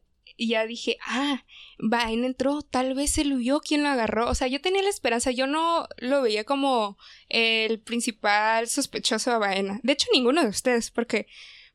ya 0.47 0.67
dije, 0.67 0.97
ah, 1.07 1.45
Vain 1.79 2.25
entró, 2.25 2.63
tal 2.63 2.95
vez 2.95 3.13
se 3.13 3.25
lo 3.25 3.37
vio 3.37 3.61
quien 3.61 3.83
lo 3.83 3.89
agarró. 3.89 4.29
O 4.29 4.35
sea, 4.35 4.49
yo 4.49 4.61
tenía 4.61 4.83
la 4.83 4.89
esperanza, 4.89 5.31
yo 5.31 5.47
no 5.47 5.89
lo 5.99 6.23
veía 6.23 6.45
como 6.45 6.99
el 7.29 7.81
principal 7.81 8.69
sospechoso 8.69 9.31
de 9.31 9.39
Baena. 9.39 9.81
De 9.83 9.93
hecho, 9.93 10.07
ninguno 10.13 10.43
de 10.43 10.49
ustedes, 10.49 10.91
porque. 10.91 11.27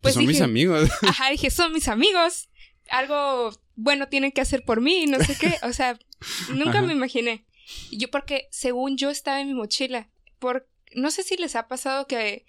Pues, 0.01 0.13
pues 0.13 0.15
son 0.15 0.25
mis 0.25 0.41
amigos. 0.41 0.89
Ajá, 1.01 1.29
dije, 1.29 1.49
son 1.49 1.73
mis 1.73 1.87
amigos. 1.87 2.49
Algo 2.89 3.51
bueno 3.75 4.07
tienen 4.07 4.31
que 4.31 4.41
hacer 4.41 4.63
por 4.63 4.81
mí, 4.81 5.05
no 5.07 5.19
sé 5.23 5.35
qué. 5.39 5.55
O 5.63 5.73
sea, 5.73 5.99
nunca 6.49 6.81
me 6.81 6.93
imaginé. 6.93 7.45
Yo, 7.91 8.09
porque 8.11 8.47
según 8.51 8.97
yo 8.97 9.09
estaba 9.09 9.41
en 9.41 9.47
mi 9.47 9.53
mochila, 9.53 10.09
por 10.39 10.67
no 10.93 11.11
sé 11.11 11.23
si 11.23 11.35
les 11.37 11.55
ha 11.55 11.67
pasado 11.67 12.07
que 12.07 12.45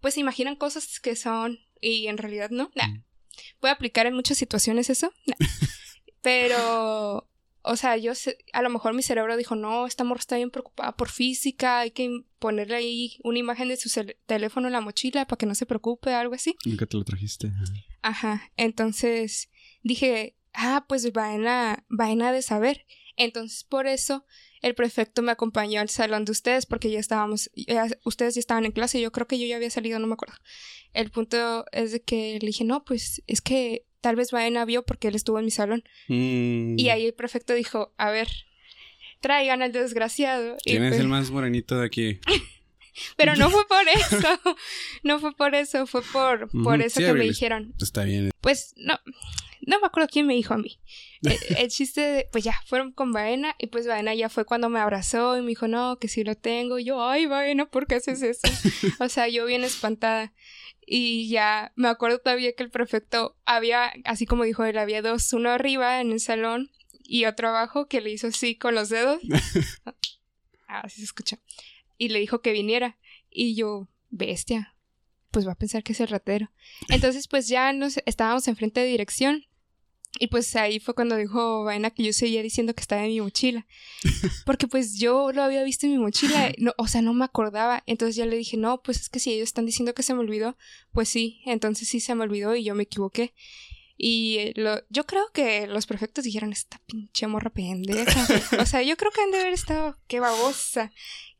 pues 0.00 0.14
se 0.14 0.20
imaginan 0.20 0.56
cosas 0.56 1.00
que 1.00 1.16
son 1.16 1.58
y 1.80 2.06
en 2.08 2.18
realidad 2.18 2.50
no. 2.50 2.70
Nah. 2.74 2.86
Mm. 2.88 3.04
Puede 3.60 3.72
aplicar 3.72 4.06
en 4.06 4.14
muchas 4.14 4.38
situaciones 4.38 4.90
eso. 4.90 5.12
Nah. 5.26 5.36
Pero, 6.22 7.28
o 7.62 7.76
sea, 7.76 7.96
yo 7.96 8.14
sé- 8.14 8.38
a 8.52 8.62
lo 8.62 8.70
mejor 8.70 8.94
mi 8.94 9.02
cerebro 9.02 9.36
dijo, 9.36 9.54
no, 9.54 9.86
esta 9.86 10.04
morra 10.04 10.20
está 10.20 10.36
bien 10.36 10.50
preocupada 10.50 10.96
por 10.96 11.08
física, 11.10 11.80
hay 11.80 11.90
que 11.92 12.22
ponerle 12.38 12.76
ahí 12.76 13.18
una 13.22 13.38
imagen 13.38 13.68
de 13.68 13.76
su 13.76 13.88
teléfono 14.26 14.66
en 14.66 14.72
la 14.72 14.80
mochila 14.80 15.26
para 15.26 15.38
que 15.38 15.46
no 15.46 15.54
se 15.54 15.66
preocupe, 15.66 16.12
algo 16.14 16.34
así. 16.34 16.56
Nunca 16.64 16.86
te 16.86 16.96
lo 16.96 17.04
trajiste. 17.04 17.48
Ajá. 17.48 17.64
Ajá, 18.02 18.52
entonces 18.56 19.50
dije, 19.82 20.36
ah, 20.54 20.84
pues 20.88 21.12
vaina, 21.12 21.84
vaina 21.88 22.32
de 22.32 22.42
saber. 22.42 22.84
Entonces 23.16 23.64
por 23.64 23.86
eso 23.88 24.24
el 24.62 24.74
prefecto 24.74 25.22
me 25.22 25.32
acompañó 25.32 25.80
al 25.80 25.88
salón 25.88 26.24
de 26.24 26.32
ustedes 26.32 26.66
porque 26.66 26.90
ya 26.90 26.98
estábamos, 26.98 27.50
ya- 27.54 27.86
ustedes 28.04 28.34
ya 28.34 28.40
estaban 28.40 28.64
en 28.64 28.72
clase, 28.72 29.00
yo 29.00 29.12
creo 29.12 29.26
que 29.26 29.38
yo 29.38 29.46
ya 29.46 29.56
había 29.56 29.70
salido, 29.70 29.98
no 29.98 30.06
me 30.06 30.14
acuerdo. 30.14 30.34
El 30.94 31.10
punto 31.10 31.64
es 31.72 31.92
de 31.92 32.00
que 32.00 32.38
le 32.40 32.46
dije, 32.46 32.64
no, 32.64 32.84
pues 32.84 33.22
es 33.26 33.40
que 33.40 33.84
tal 34.00 34.16
vez 34.16 34.30
vaina 34.30 34.64
vio 34.64 34.84
porque 34.84 35.08
él 35.08 35.14
estuvo 35.14 35.38
en 35.38 35.44
mi 35.44 35.50
salón. 35.50 35.82
Mm. 36.08 36.78
Y 36.78 36.88
ahí 36.90 37.06
el 37.06 37.14
prefecto 37.14 37.54
dijo, 37.54 37.92
a 37.98 38.10
ver, 38.10 38.28
traigan 39.20 39.62
al 39.62 39.72
desgraciado. 39.72 40.56
Y 40.64 40.70
¿Quién 40.72 40.84
es 40.84 40.90
pues- 40.92 41.00
el 41.00 41.08
más 41.08 41.30
morenito 41.30 41.78
de 41.78 41.86
aquí? 41.86 42.20
Pero 43.16 43.36
no 43.36 43.48
fue 43.48 43.64
por 43.68 43.86
eso, 43.88 44.40
no 45.04 45.20
fue 45.20 45.32
por 45.36 45.54
eso, 45.54 45.86
fue 45.86 46.02
por, 46.02 46.48
por 46.64 46.82
eso 46.82 46.98
sí, 46.98 47.06
que 47.06 47.12
me 47.12 47.22
dijeron. 47.24 47.72
Está 47.80 48.02
bien. 48.02 48.30
Pues 48.40 48.72
no, 48.76 48.98
no 49.66 49.80
me 49.80 49.86
acuerdo 49.86 50.08
quién 50.12 50.26
me 50.26 50.34
dijo 50.34 50.54
a 50.54 50.58
mí. 50.58 50.78
El, 51.22 51.36
el 51.56 51.68
chiste, 51.68 52.00
de- 52.00 52.28
pues 52.30 52.44
ya, 52.44 52.54
fueron 52.66 52.92
con 52.92 53.12
Baena 53.12 53.54
y 53.58 53.66
pues 53.68 53.86
Baena 53.86 54.14
ya 54.14 54.28
fue 54.28 54.44
cuando 54.44 54.68
me 54.68 54.78
abrazó 54.78 55.36
y 55.36 55.40
me 55.42 55.48
dijo, 55.48 55.66
no, 55.66 55.98
que 55.98 56.06
sí 56.08 56.22
lo 56.24 56.36
tengo. 56.36 56.78
Y 56.78 56.84
yo, 56.84 57.02
ay, 57.02 57.26
Baena, 57.26 57.66
¿por 57.66 57.86
qué 57.86 57.96
haces 57.96 58.22
eso? 58.22 58.40
o 59.00 59.08
sea, 59.08 59.28
yo 59.28 59.44
bien 59.46 59.64
espantada. 59.64 60.32
Y 60.86 61.28
ya 61.28 61.72
me 61.76 61.88
acuerdo 61.88 62.18
todavía 62.18 62.52
que 62.54 62.62
el 62.62 62.70
prefecto 62.70 63.36
había, 63.44 63.92
así 64.04 64.24
como 64.26 64.44
dijo 64.44 64.64
él, 64.64 64.78
había 64.78 65.02
dos, 65.02 65.32
uno 65.32 65.50
arriba 65.50 66.00
en 66.00 66.12
el 66.12 66.20
salón 66.20 66.70
y 67.02 67.24
otro 67.26 67.48
abajo 67.48 67.88
que 67.88 68.00
le 68.00 68.10
hizo 68.10 68.28
así 68.28 68.54
con 68.56 68.74
los 68.74 68.88
dedos. 68.88 69.20
Ah, 70.70 70.80
así 70.84 70.98
se 70.98 71.04
escucha. 71.04 71.38
Y 71.96 72.10
le 72.10 72.18
dijo 72.20 72.42
que 72.42 72.52
viniera. 72.52 72.98
Y 73.30 73.54
yo, 73.54 73.88
bestia, 74.10 74.74
pues 75.30 75.46
va 75.48 75.52
a 75.52 75.58
pensar 75.58 75.82
que 75.82 75.92
es 75.92 76.00
el 76.00 76.08
ratero. 76.08 76.50
Entonces, 76.90 77.26
pues 77.26 77.48
ya 77.48 77.72
nos 77.72 77.96
estábamos 78.04 78.48
enfrente 78.48 78.80
de 78.80 78.86
dirección. 78.86 79.46
Y 80.18 80.28
pues 80.28 80.56
ahí 80.56 80.80
fue 80.80 80.94
cuando 80.94 81.16
dijo 81.16 81.64
Vaina 81.64 81.90
que 81.90 82.02
yo 82.02 82.12
seguía 82.12 82.42
diciendo 82.42 82.74
que 82.74 82.80
estaba 82.80 83.04
en 83.04 83.10
mi 83.10 83.20
mochila. 83.20 83.66
Porque 84.46 84.66
pues 84.66 84.98
yo 84.98 85.32
lo 85.32 85.42
había 85.42 85.62
visto 85.62 85.86
en 85.86 85.92
mi 85.92 85.98
mochila, 85.98 86.52
no, 86.58 86.72
o 86.78 86.86
sea, 86.88 87.02
no 87.02 87.12
me 87.14 87.24
acordaba. 87.24 87.82
Entonces 87.86 88.16
ya 88.16 88.26
le 88.26 88.36
dije, 88.36 88.56
no, 88.56 88.82
pues 88.82 89.00
es 89.00 89.08
que 89.08 89.20
si 89.20 89.32
ellos 89.32 89.48
están 89.48 89.66
diciendo 89.66 89.94
que 89.94 90.02
se 90.02 90.14
me 90.14 90.20
olvidó, 90.20 90.56
pues 90.92 91.08
sí, 91.08 91.40
entonces 91.44 91.88
sí 91.88 92.00
se 92.00 92.14
me 92.14 92.24
olvidó 92.24 92.56
y 92.56 92.64
yo 92.64 92.74
me 92.74 92.84
equivoqué. 92.84 93.34
Y 94.00 94.36
eh, 94.38 94.52
lo, 94.56 94.80
yo 94.90 95.06
creo 95.06 95.30
que 95.32 95.66
los 95.66 95.86
prefectos 95.86 96.24
dijeron, 96.24 96.52
esta 96.52 96.80
pinche 96.86 97.26
morra 97.26 97.50
pendeja. 97.50 98.26
o 98.60 98.66
sea, 98.66 98.82
yo 98.82 98.96
creo 98.96 99.10
que 99.12 99.20
han 99.20 99.32
de 99.32 99.40
haber 99.40 99.52
estado, 99.52 99.98
qué 100.06 100.20
babosa. 100.20 100.92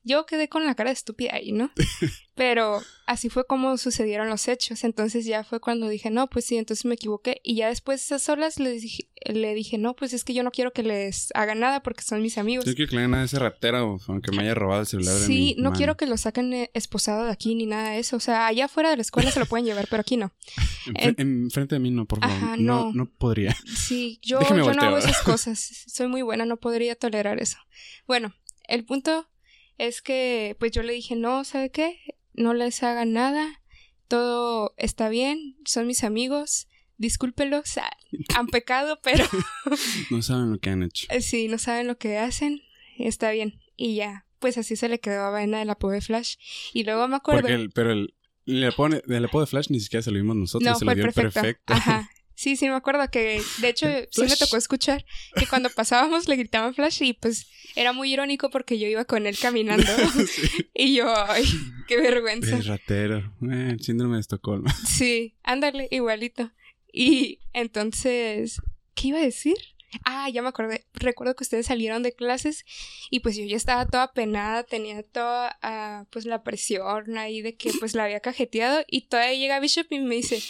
Yo 0.08 0.24
quedé 0.24 0.48
con 0.48 0.64
la 0.64 0.74
cara 0.74 0.88
de 0.88 0.94
estúpida 0.94 1.34
ahí, 1.34 1.52
¿no? 1.52 1.70
Pero 2.34 2.80
así 3.06 3.28
fue 3.28 3.44
como 3.46 3.76
sucedieron 3.76 4.28
los 4.30 4.48
hechos. 4.48 4.84
Entonces 4.84 5.26
ya 5.26 5.44
fue 5.44 5.60
cuando 5.60 5.88
dije, 5.88 6.08
no, 6.08 6.28
pues 6.30 6.44
sí, 6.46 6.56
entonces 6.56 6.84
me 6.86 6.94
equivoqué. 6.94 7.40
Y 7.42 7.56
ya 7.56 7.68
después 7.68 8.00
de 8.00 8.04
esas 8.16 8.28
horas 8.28 8.58
le 8.58 8.70
dije, 8.70 9.08
le 9.26 9.54
dije, 9.54 9.76
no, 9.76 9.94
pues 9.96 10.12
es 10.12 10.24
que 10.24 10.32
yo 10.32 10.42
no 10.44 10.50
quiero 10.50 10.72
que 10.72 10.82
les 10.82 11.28
hagan 11.34 11.60
nada 11.60 11.82
porque 11.82 12.02
son 12.02 12.22
mis 12.22 12.38
amigos. 12.38 12.64
Yo 12.64 12.74
quiero 12.74 12.88
que 12.88 12.94
le 12.96 13.00
hagan 13.02 13.10
nada 13.10 13.22
a 13.24 13.26
ese 13.26 13.38
ratero, 13.38 13.98
aunque 14.08 14.30
me 14.32 14.42
haya 14.42 14.54
robado 14.54 14.80
el 14.82 14.86
celular 14.86 15.14
de 15.14 15.26
Sí, 15.26 15.54
mi 15.56 15.62
no 15.62 15.64
mano. 15.70 15.76
quiero 15.76 15.96
que 15.96 16.06
lo 16.06 16.16
saquen 16.16 16.52
eh, 16.54 16.70
esposado 16.74 17.24
de 17.26 17.32
aquí 17.32 17.54
ni 17.54 17.66
nada 17.66 17.90
de 17.90 17.98
eso. 17.98 18.16
O 18.16 18.20
sea, 18.20 18.46
allá 18.46 18.66
afuera 18.66 18.90
de 18.90 18.96
la 18.96 19.02
escuela 19.02 19.30
se 19.30 19.40
lo 19.40 19.46
pueden 19.46 19.66
llevar, 19.66 19.86
pero 19.90 20.00
aquí 20.00 20.16
no. 20.16 20.32
Enfrente 20.94 21.74
de 21.74 21.80
mí 21.80 21.90
no, 21.90 22.06
por 22.06 22.20
favor. 22.20 22.34
Ajá, 22.36 22.56
no. 22.56 22.86
no. 22.86 22.92
no. 22.92 23.10
podría. 23.10 23.54
Sí, 23.76 24.20
yo, 24.22 24.40
yo 24.40 24.72
no 24.72 24.82
hago 24.82 24.98
esas 24.98 25.20
cosas. 25.22 25.58
Soy 25.88 26.06
muy 26.06 26.22
buena, 26.22 26.46
no 26.46 26.56
podría 26.56 26.94
tolerar 26.94 27.42
eso. 27.42 27.58
Bueno, 28.06 28.32
el 28.68 28.84
punto 28.84 29.28
es 29.78 30.02
que 30.02 30.56
pues 30.58 30.72
yo 30.72 30.82
le 30.82 30.92
dije, 30.92 31.16
no, 31.16 31.44
¿sabe 31.44 31.70
qué? 31.70 31.98
No 32.34 32.52
les 32.54 32.82
hagan 32.82 33.12
nada. 33.12 33.62
Todo 34.08 34.74
está 34.76 35.08
bien, 35.08 35.56
son 35.64 35.86
mis 35.86 36.04
amigos. 36.04 36.66
Discúlpelos, 36.96 37.78
ah, 37.78 37.90
han 38.36 38.48
pecado, 38.48 38.98
pero 39.04 39.24
No 40.10 40.20
saben 40.22 40.50
lo 40.50 40.58
que 40.58 40.70
han 40.70 40.82
hecho. 40.82 41.06
eh, 41.10 41.20
si 41.22 41.46
no 41.48 41.58
saben 41.58 41.86
lo 41.86 41.96
que 41.96 42.18
hacen, 42.18 42.60
está 42.98 43.30
bien. 43.30 43.60
Y 43.76 43.94
ya, 43.94 44.26
pues 44.40 44.58
así 44.58 44.74
se 44.76 44.88
le 44.88 44.98
quedó 44.98 45.22
a 45.22 45.30
Vaina 45.30 45.62
el 45.62 45.70
apodo 45.70 45.92
de 45.92 46.00
Flash. 46.00 46.34
Y 46.72 46.82
luego 46.84 47.06
me 47.06 47.16
acuerdo... 47.16 47.42
Porque 47.42 47.54
el, 47.54 47.70
pero 47.70 47.92
el, 47.92 48.14
el 48.46 48.64
apodo, 48.64 49.00
el 49.06 49.24
apodo 49.24 49.42
de 49.42 49.46
Flash 49.46 49.66
ni 49.70 49.78
siquiera 49.78 50.02
se 50.02 50.10
lo 50.10 50.16
vimos 50.16 50.34
nosotros, 50.36 50.68
No, 50.68 50.76
se 50.76 50.84
lo 50.84 50.90
el 50.90 50.96
dio 50.96 51.04
perfecto. 51.04 51.32
perfecto. 51.34 51.72
Ajá. 51.74 52.10
Sí, 52.38 52.54
sí, 52.54 52.68
me 52.68 52.76
acuerdo 52.76 53.10
que, 53.10 53.42
de 53.58 53.68
hecho, 53.68 53.88
sí 54.12 54.22
me 54.22 54.36
tocó 54.36 54.56
escuchar 54.56 55.04
que 55.34 55.48
cuando 55.48 55.70
pasábamos 55.74 56.28
le 56.28 56.36
gritaban 56.36 56.72
Flash 56.72 57.02
y 57.02 57.12
pues 57.12 57.48
era 57.74 57.92
muy 57.92 58.12
irónico 58.12 58.48
porque 58.48 58.78
yo 58.78 58.86
iba 58.86 59.04
con 59.06 59.26
él 59.26 59.36
caminando 59.36 59.84
Sí. 60.24 60.48
y 60.74 60.94
yo, 60.94 61.12
ay, 61.28 61.44
qué 61.88 61.96
vergüenza. 61.96 62.54
El 62.54 62.64
ratero. 62.64 63.34
Eh, 63.42 63.70
el 63.72 63.80
síndrome 63.80 64.14
de 64.14 64.20
Estocolmo. 64.20 64.68
Sí, 64.86 65.34
ándale, 65.42 65.88
igualito. 65.90 66.52
Y 66.92 67.40
entonces, 67.54 68.62
¿qué 68.94 69.08
iba 69.08 69.18
a 69.18 69.22
decir? 69.22 69.56
Ah, 70.04 70.30
ya 70.30 70.40
me 70.40 70.48
acordé. 70.48 70.86
Recuerdo 70.94 71.34
que 71.34 71.42
ustedes 71.42 71.66
salieron 71.66 72.04
de 72.04 72.12
clases 72.12 72.64
y 73.10 73.18
pues 73.18 73.36
yo 73.36 73.46
ya 73.46 73.56
estaba 73.56 73.84
toda 73.86 74.12
penada, 74.12 74.62
tenía 74.62 75.02
toda 75.02 75.58
ah, 75.60 76.04
pues 76.10 76.24
la 76.24 76.44
presión 76.44 77.18
ahí 77.18 77.42
de 77.42 77.56
que 77.56 77.72
pues 77.80 77.96
la 77.96 78.04
había 78.04 78.20
cajeteado 78.20 78.84
y 78.86 79.08
todavía 79.08 79.34
llega 79.34 79.58
Bishop 79.58 79.86
y 79.90 79.98
me 79.98 80.14
dice, 80.14 80.40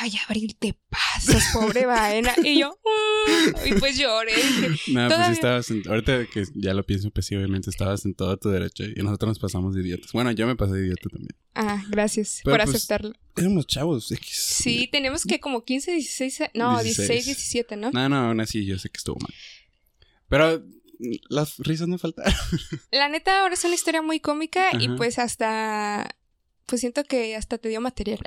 ay, 0.00 0.12
Abril, 0.26 0.56
te 0.58 0.76
pasas, 0.90 1.44
pobre 1.52 1.86
vaina. 1.86 2.34
Y 2.42 2.58
yo, 2.60 2.78
"Mm", 2.84 3.66
y 3.68 3.72
pues 3.78 3.98
lloré. 3.98 4.32
No, 4.88 5.08
pues 5.08 5.28
estabas 5.30 5.70
en, 5.70 5.82
ahorita 5.88 6.26
que 6.26 6.44
ya 6.54 6.74
lo 6.74 6.84
pienso, 6.84 7.10
pues 7.10 7.26
sí, 7.26 7.36
obviamente 7.36 7.70
estabas 7.70 8.04
en 8.04 8.14
todo 8.14 8.36
tu 8.36 8.48
derecho 8.50 8.84
y 8.84 8.94
nosotros 9.02 9.28
nos 9.30 9.38
pasamos 9.38 9.74
de 9.74 9.82
idiotas. 9.82 10.12
Bueno, 10.12 10.30
yo 10.32 10.46
me 10.46 10.56
pasé 10.56 10.74
de 10.74 10.86
idiota 10.86 11.08
también. 11.10 11.30
ah, 11.54 11.82
gracias 11.88 12.40
Pero, 12.44 12.56
por 12.56 12.64
pues, 12.64 12.76
aceptarlo. 12.76 13.12
Éramos 13.36 13.66
chavos. 13.66 14.10
X. 14.12 14.36
Sí, 14.38 14.88
tenemos 14.90 15.24
que 15.24 15.40
como 15.40 15.64
15, 15.64 15.92
16, 15.92 16.40
a- 16.42 16.50
no, 16.54 16.82
16, 16.82 17.08
16. 17.08 17.24
17, 17.26 17.76
¿no? 17.76 17.90
No, 17.90 18.08
no, 18.08 18.16
aún 18.28 18.40
así 18.40 18.64
yo 18.64 18.78
sé 18.78 18.88
que 18.90 18.98
estuvo 18.98 19.18
mal. 19.20 19.32
Pero 20.28 20.62
las 21.28 21.58
risas 21.58 21.88
no 21.88 21.98
faltaron. 21.98 22.32
La 22.90 23.08
neta, 23.08 23.40
ahora 23.42 23.54
es 23.54 23.64
una 23.64 23.74
historia 23.74 24.02
muy 24.02 24.20
cómica 24.20 24.70
y 24.78 24.88
pues 24.90 25.18
hasta. 25.18 26.16
Pues 26.66 26.80
siento 26.80 27.04
que 27.04 27.36
hasta 27.36 27.58
te 27.58 27.68
dio 27.68 27.80
material 27.80 28.18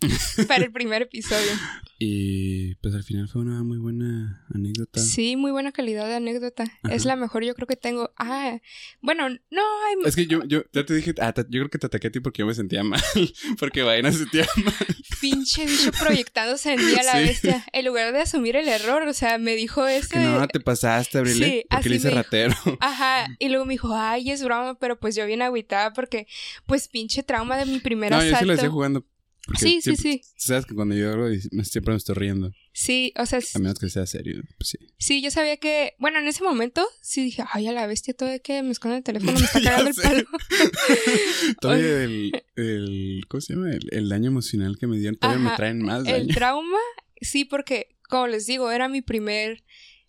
para 0.48 0.64
el 0.64 0.72
primer 0.72 1.02
episodio. 1.02 1.50
Y 1.98 2.76
pues 2.76 2.94
al 2.94 3.04
final 3.04 3.28
fue 3.28 3.42
una 3.42 3.62
muy 3.62 3.76
buena 3.78 4.46
anécdota. 4.54 5.00
Sí, 5.00 5.36
muy 5.36 5.50
buena 5.50 5.70
calidad 5.72 6.06
de 6.06 6.14
anécdota. 6.14 6.64
Ajá. 6.82 6.94
Es 6.94 7.04
la 7.04 7.14
mejor, 7.16 7.44
yo 7.44 7.54
creo 7.54 7.66
que 7.66 7.76
tengo. 7.76 8.10
Ah, 8.16 8.58
bueno, 9.02 9.28
no, 9.28 9.62
hay. 9.86 9.96
Es 10.06 10.16
que 10.16 10.26
yo, 10.26 10.42
yo 10.44 10.62
ya 10.72 10.86
te 10.86 10.94
dije, 10.94 11.14
ah, 11.20 11.32
te- 11.34 11.42
yo 11.42 11.60
creo 11.60 11.68
que 11.70 11.78
te 11.78 11.86
ataqué 11.88 12.06
a 12.08 12.10
ti 12.10 12.20
porque 12.20 12.40
yo 12.40 12.46
me 12.46 12.54
sentía 12.54 12.82
mal. 12.82 13.00
Porque 13.58 13.82
Vaina 13.82 14.10
se 14.12 14.18
sentía 14.20 14.46
mal. 14.64 14.74
pinche 15.20 15.66
bicho 15.66 15.90
proyectándose 15.92 16.72
en 16.72 16.94
la 16.94 17.02
Sí. 17.12 17.18
bestia. 17.18 17.64
En 17.72 17.84
lugar 17.84 18.12
de 18.12 18.20
asumir 18.20 18.56
el 18.56 18.68
error, 18.68 19.02
o 19.06 19.12
sea, 19.12 19.36
me 19.38 19.54
dijo. 19.54 19.84
Que 20.10 20.18
no, 20.18 20.48
te 20.48 20.60
pasaste, 20.60 21.18
Abril. 21.18 21.34
Sí, 21.34 21.64
porque 21.70 21.88
le 21.90 21.96
hice 21.96 22.10
ratero. 22.10 22.54
Ajá, 22.80 23.26
y 23.38 23.48
luego 23.50 23.66
me 23.66 23.74
dijo, 23.74 23.94
ay, 23.94 24.30
es 24.30 24.42
broma, 24.42 24.78
pero 24.78 24.98
pues 24.98 25.14
yo 25.14 25.26
bien 25.26 25.42
agüitada 25.42 25.92
porque, 25.92 26.26
pues, 26.66 26.88
pinche 26.88 27.22
trauma 27.22 27.56
de 27.58 27.66
mi 27.66 27.80
primer 27.80 28.10
No, 28.10 28.18
yo 28.18 28.22
sí 28.22 28.28
asalto. 28.28 28.46
lo 28.46 28.52
decía 28.54 28.70
jugando. 28.70 29.04
Porque 29.50 29.64
Sí, 29.64 29.80
sí, 29.82 29.96
siempre- 29.96 30.22
Sabes 30.36 30.64
que 30.66 30.74
cuando 30.76 30.94
me- 30.94 31.64
siempre 31.64 31.92
me 31.92 31.98
estoy 31.98 32.14
riendo. 32.14 32.52
Sí, 32.72 33.12
o 33.18 33.26
sea, 33.26 33.40
A 33.54 33.58
menos 33.58 33.80
que 33.80 33.88
sea 33.88 34.06
serio. 34.06 34.42
Pues 34.58 34.68
sí. 34.70 34.78
Sí, 34.96 35.20
yo 35.22 35.30
sabía 35.32 35.56
que, 35.56 35.94
bueno, 35.98 36.20
en 36.20 36.28
ese 36.28 36.44
momento 36.44 36.86
sí 37.02 37.24
dije, 37.24 37.42
ay, 37.52 37.66
a 37.66 37.72
la 37.72 37.86
bestia, 37.88 38.14
todo 38.14 38.28
de 38.28 38.40
que 38.40 38.62
me 38.62 38.70
esconde 38.70 38.98
el 38.98 39.02
teléfono, 39.02 39.32
me 39.32 39.38
está 39.44 39.60
cagando 39.60 39.90
el 39.90 39.96
palo. 39.96 40.22
Todavía 41.60 42.02
el, 42.04 42.44
el. 42.56 43.24
¿Cómo 43.28 43.40
se 43.40 43.54
llama? 43.54 43.72
El, 43.72 43.88
el 43.90 44.08
daño 44.08 44.28
emocional 44.28 44.76
que 44.78 44.86
me 44.86 44.96
dieron. 44.98 45.16
Todavía 45.16 45.50
me 45.50 45.56
traen 45.56 45.82
más 45.82 46.06
El 46.06 46.26
daño. 46.28 46.34
trauma, 46.34 46.78
sí, 47.20 47.44
porque, 47.44 47.96
como 48.08 48.26
les 48.28 48.46
digo, 48.46 48.70
era 48.70 48.88
mi 48.88 49.02
primer, 49.02 49.64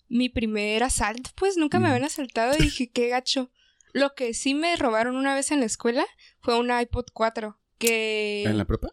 mi 0.07 0.29
primer 0.29 0.83
asalto, 0.83 1.31
pues 1.36 1.57
nunca 1.57 1.79
me 1.79 1.88
habían 1.88 2.03
asaltado 2.03 2.55
y 2.57 2.63
dije, 2.63 2.89
qué 2.91 3.07
gacho. 3.07 3.51
Lo 3.93 4.13
que 4.15 4.33
sí 4.33 4.53
me 4.53 4.75
robaron 4.77 5.15
una 5.17 5.36
vez 5.36 5.51
en 5.51 5.60
la 5.60 5.65
escuela 5.65 6.05
fue 6.41 6.57
un 6.57 6.69
iPod 6.71 7.05
4, 7.13 7.60
que 7.77 8.43
¿En 8.45 8.57
la 8.57 8.65
prepa? 8.65 8.89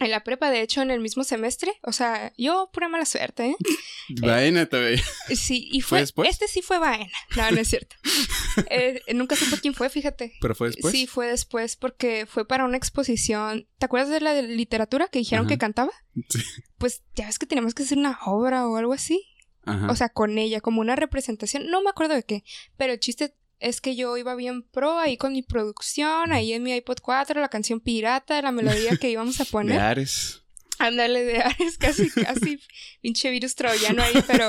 En 0.00 0.10
la 0.10 0.24
prepa, 0.24 0.50
de 0.50 0.60
hecho, 0.60 0.82
en 0.82 0.90
el 0.90 1.00
mismo 1.00 1.22
semestre, 1.24 1.72
o 1.82 1.92
sea, 1.92 2.32
yo 2.36 2.68
pura 2.72 2.88
mala 2.88 3.04
suerte, 3.04 3.46
¿eh? 3.50 3.56
Vaina 4.20 4.66
todavía. 4.66 5.02
Sí, 5.34 5.68
y 5.70 5.80
¿Fue 5.80 5.88
fue, 5.88 6.00
después? 6.00 6.28
este 6.30 6.48
sí 6.48 6.62
fue 6.62 6.78
vaina. 6.78 7.10
No, 7.36 7.50
no 7.50 7.60
es 7.60 7.68
cierto. 7.68 7.96
Eh, 8.70 9.00
nunca 9.14 9.34
supe 9.34 9.60
quién 9.60 9.74
fue, 9.74 9.90
fíjate. 9.90 10.34
¿Pero 10.40 10.54
fue 10.54 10.68
después? 10.68 10.92
Sí, 10.92 11.08
fue 11.08 11.26
después 11.26 11.74
porque 11.74 12.24
fue 12.24 12.46
para 12.46 12.64
una 12.64 12.76
exposición. 12.76 13.66
¿Te 13.78 13.86
acuerdas 13.86 14.10
de 14.10 14.20
la 14.20 14.32
de 14.32 14.42
literatura 14.44 15.08
que 15.08 15.18
dijeron 15.18 15.46
Ajá. 15.46 15.54
que 15.54 15.58
cantaba? 15.58 15.90
Sí. 16.28 16.40
Pues 16.78 17.02
ya 17.16 17.26
ves 17.26 17.40
que 17.40 17.46
teníamos 17.46 17.74
que 17.74 17.82
hacer 17.82 17.98
una 17.98 18.16
obra 18.26 18.68
o 18.68 18.76
algo 18.76 18.92
así. 18.92 19.26
Ajá. 19.64 19.88
O 19.90 19.96
sea, 19.96 20.08
con 20.08 20.38
ella, 20.38 20.60
como 20.60 20.80
una 20.82 20.94
representación. 20.94 21.66
No 21.68 21.82
me 21.82 21.90
acuerdo 21.90 22.14
de 22.14 22.22
qué. 22.22 22.44
Pero 22.76 22.92
el 22.92 23.00
chiste 23.00 23.34
es 23.60 23.80
que 23.80 23.96
yo 23.96 24.16
iba 24.16 24.34
bien 24.34 24.62
pro 24.62 24.98
ahí 24.98 25.16
con 25.16 25.32
mi 25.32 25.42
producción, 25.42 26.32
ahí 26.32 26.52
en 26.52 26.62
mi 26.62 26.74
iPod 26.74 26.98
4, 27.00 27.40
la 27.40 27.48
canción 27.48 27.80
pirata, 27.80 28.40
la 28.42 28.52
melodía 28.52 28.96
que 28.96 29.10
íbamos 29.10 29.40
a 29.40 29.44
De 29.44 29.50
poner. 29.50 29.80
Ares. 29.80 30.42
Ándale 30.78 31.24
de 31.24 31.38
Ares, 31.38 31.78
casi, 31.78 32.10
casi, 32.10 32.58
pinche 33.00 33.30
virus 33.30 33.54
troyano 33.54 34.02
ahí, 34.02 34.14
pero... 34.26 34.48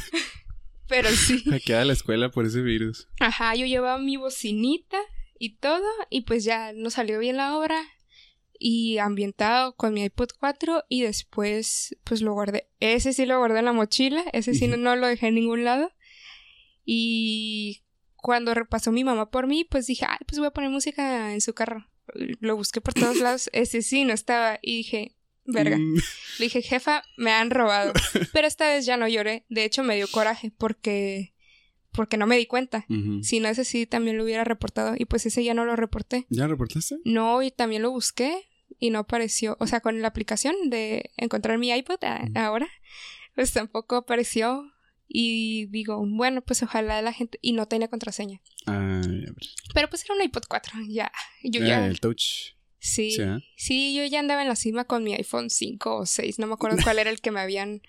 pero 0.88 1.10
sí. 1.10 1.42
Hackeada 1.44 1.84
la 1.84 1.92
escuela 1.92 2.30
por 2.30 2.46
ese 2.46 2.62
virus. 2.62 3.08
Ajá, 3.18 3.54
yo 3.54 3.66
llevaba 3.66 3.98
mi 3.98 4.16
bocinita 4.16 4.98
y 5.38 5.56
todo, 5.56 5.86
y 6.10 6.22
pues 6.22 6.44
ya 6.44 6.72
no 6.72 6.90
salió 6.90 7.18
bien 7.18 7.36
la 7.36 7.56
obra. 7.56 7.82
Y 8.64 8.98
ambientado 8.98 9.74
con 9.74 9.92
mi 9.92 10.04
iPod 10.04 10.28
4 10.38 10.84
y 10.88 11.02
después 11.02 11.96
pues 12.04 12.22
lo 12.22 12.32
guardé. 12.32 12.68
Ese 12.78 13.12
sí 13.12 13.26
lo 13.26 13.38
guardé 13.38 13.58
en 13.58 13.64
la 13.64 13.72
mochila, 13.72 14.22
ese 14.32 14.54
sí 14.54 14.68
no, 14.68 14.76
no 14.76 14.94
lo 14.94 15.08
dejé 15.08 15.26
en 15.26 15.34
ningún 15.34 15.64
lado. 15.64 15.90
Y 16.84 17.81
cuando 18.22 18.54
repasó 18.54 18.90
mi 18.92 19.04
mamá 19.04 19.30
por 19.30 19.46
mí, 19.46 19.64
pues 19.64 19.86
dije, 19.86 20.06
ay, 20.08 20.16
pues 20.26 20.38
voy 20.38 20.46
a 20.48 20.52
poner 20.52 20.70
música 20.70 21.34
en 21.34 21.40
su 21.42 21.52
carro. 21.52 21.86
Lo 22.40 22.56
busqué 22.56 22.80
por 22.80 22.94
todos 22.94 23.18
lados, 23.18 23.50
ese 23.52 23.82
sí 23.82 24.04
no 24.04 24.12
estaba 24.14 24.58
y 24.62 24.78
dije, 24.78 25.16
verga. 25.44 25.76
Mm, 25.76 25.96
Le 26.38 26.44
dije, 26.46 26.62
jefa, 26.62 27.02
me 27.18 27.30
han 27.32 27.50
robado. 27.50 27.92
Pero 28.32 28.46
esta 28.46 28.68
vez 28.68 28.86
ya 28.86 28.96
no 28.96 29.06
lloré. 29.08 29.44
De 29.50 29.64
hecho, 29.64 29.82
me 29.82 29.96
dio 29.96 30.06
coraje 30.08 30.50
porque, 30.56 31.34
porque 31.90 32.16
no 32.16 32.26
me 32.26 32.36
di 32.38 32.46
cuenta. 32.46 32.86
Si 33.22 33.40
no, 33.40 33.48
ese 33.48 33.64
sí 33.64 33.86
también 33.86 34.16
lo 34.18 34.24
hubiera 34.24 34.44
reportado. 34.44 34.94
Y 34.96 35.04
pues 35.04 35.26
ese 35.26 35.42
ya 35.44 35.52
no 35.54 35.64
lo 35.64 35.74
reporté. 35.76 36.26
¿Ya 36.30 36.46
reportaste? 36.46 36.96
No, 37.04 37.42
y 37.42 37.50
también 37.50 37.82
lo 37.82 37.90
busqué 37.90 38.48
y 38.78 38.90
no 38.90 39.00
apareció. 39.00 39.56
O 39.60 39.66
sea, 39.66 39.80
con 39.80 40.00
la 40.00 40.08
aplicación 40.08 40.54
de 40.70 41.10
encontrar 41.16 41.58
mi 41.58 41.70
iPod 41.72 42.02
a- 42.04 42.24
ahora, 42.34 42.68
pues 43.34 43.52
tampoco 43.52 43.96
apareció. 43.96 44.64
Y 45.14 45.66
digo, 45.66 46.02
bueno, 46.08 46.40
pues 46.40 46.62
ojalá 46.62 47.02
la 47.02 47.12
gente. 47.12 47.38
Y 47.42 47.52
no 47.52 47.66
tenía 47.66 47.88
contraseña. 47.88 48.40
Ah. 48.66 49.02
Pero 49.74 49.90
pues 49.90 50.04
era 50.04 50.14
un 50.14 50.22
iPod 50.22 50.44
4. 50.48 50.72
Ya. 50.88 51.12
Yo 51.42 51.62
Ah, 51.62 51.66
ya. 51.66 51.86
el 51.86 52.00
touch. 52.00 52.54
Sí. 52.78 53.10
Sí, 53.10 53.20
¿eh? 53.22 53.38
Sí, 53.56 53.94
yo 53.94 54.04
ya 54.06 54.20
andaba 54.20 54.40
en 54.42 54.48
la 54.48 54.56
cima 54.56 54.84
con 54.84 55.04
mi 55.04 55.14
iPhone 55.14 55.50
5 55.50 55.96
o 55.96 56.06
6. 56.06 56.38
No 56.38 56.46
me 56.46 56.54
acuerdo 56.54 56.78
cuál 56.82 56.98
era 56.98 57.10
el 57.10 57.20
que 57.20 57.30
me 57.30 57.40
habían 57.40 57.82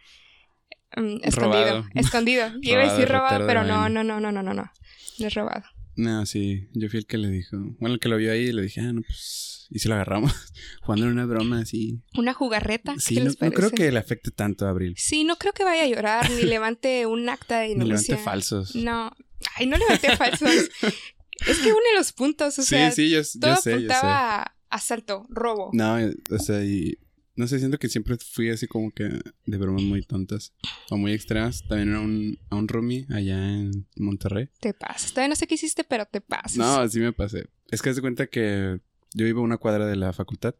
mm, 0.98 1.18
escondido. 1.24 1.63
Robado. 1.63 1.86
Escondido. 1.96 2.50
Yo 2.62 2.72
iba 2.74 2.82
a 2.84 2.92
decir 2.92 3.08
robado, 3.10 3.48
pero 3.48 3.63
no, 3.63 3.88
no, 3.89 4.03
no, 4.03 4.20
no, 4.20 4.32
no, 4.32 4.44
no, 4.44 4.53
no. 4.53 4.72
No 5.20 5.27
es 5.27 5.34
robado. 5.34 5.63
No, 5.96 6.25
sí, 6.25 6.68
yo 6.74 6.89
fui 6.89 7.00
el 7.00 7.06
que 7.06 7.18
le 7.18 7.30
dijo. 7.30 7.56
Bueno, 7.80 7.94
el 7.94 8.00
que 8.00 8.10
lo 8.10 8.18
vio 8.18 8.32
ahí 8.34 8.51
le 8.51 8.63
dije, 8.63 8.82
ah, 8.82 8.92
no, 8.92 9.01
pues. 9.01 9.53
Y 9.70 9.79
si 9.79 9.88
lo 9.88 9.96
agarramos, 9.96 10.34
jugando 10.82 11.05
en 11.05 11.12
una 11.13 11.25
broma 11.25 11.60
así. 11.62 12.01
Una 12.17 12.34
jugarreta. 12.34 12.96
Sí, 13.00 13.15
¿qué 13.15 13.24
no, 13.24 13.51
creo 13.51 13.72
que 13.72 13.91
le 13.91 14.00
afecte 14.00 14.32
tanto 14.32 14.65
a 14.65 14.70
Abril. 14.70 14.96
Sí, 14.98 15.24
no 15.24 15.38
creo 15.38 15.53
que 15.53 15.63
vaya 15.63 15.84
a 15.84 15.88
llorar 15.88 16.29
ni 16.32 16.43
levante 16.43 17.05
un 17.05 17.27
acta 17.29 17.60
de 17.60 17.70
Ni 17.75 17.75
denuncia. 17.75 18.15
levante 18.15 18.24
falsos. 18.24 18.75
No. 18.75 19.12
Ay, 19.55 19.67
no 19.67 19.77
levanté 19.77 20.15
falsos. 20.15 20.50
es 21.48 21.58
que 21.60 21.72
une 21.72 21.93
los 21.98 22.13
puntos, 22.13 22.58
o 22.60 22.62
sí, 22.62 22.67
sea, 22.70 22.91
sí, 22.91 23.10
yo, 23.10 23.22
todo 23.39 23.55
yo 23.55 23.62
sé, 23.62 23.72
yo 23.72 23.77
sé. 23.77 23.86
apuntaba 23.86 24.41
a 24.41 24.55
asalto, 24.70 25.25
robo. 25.29 25.70
No, 25.74 26.00
eh, 26.00 26.15
o 26.29 26.39
sea, 26.39 26.63
y. 26.63 26.98
No 27.36 27.48
sé, 27.48 27.58
siento 27.58 27.79
que 27.79 27.89
siempre 27.89 28.15
fui 28.17 28.51
así 28.51 28.67
como 28.67 28.91
que 28.91 29.05
de 29.46 29.58
bromas 29.58 29.82
muy 29.82 30.03
tontas 30.03 30.53
o 30.91 30.98
muy 30.98 31.13
extremas. 31.13 31.63
También 31.67 31.89
era 31.89 32.00
un, 32.00 32.38
a 32.51 32.55
un 32.55 32.67
roomie 32.67 33.08
allá 33.10 33.36
en 33.55 33.88
Monterrey. 33.96 34.50
Te 34.60 34.75
pasas. 34.75 35.13
Todavía 35.13 35.29
no 35.29 35.36
sé 35.36 35.48
qué 35.48 35.55
hiciste, 35.55 35.84
pero 35.84 36.05
te 36.05 36.22
pasas. 36.22 36.58
No, 36.58 36.75
así 36.75 37.00
me 37.00 37.12
pasé. 37.12 37.50
Es 37.72 37.82
que 37.82 37.89
haz 37.89 37.96
de 37.96 38.03
cuenta 38.03 38.27
que 38.27 38.79
yo 39.13 39.25
vivo 39.25 39.41
a 39.41 39.43
una 39.43 39.58
cuadra 39.58 39.86
de 39.88 39.96
la 39.96 40.12
facultad 40.13 40.55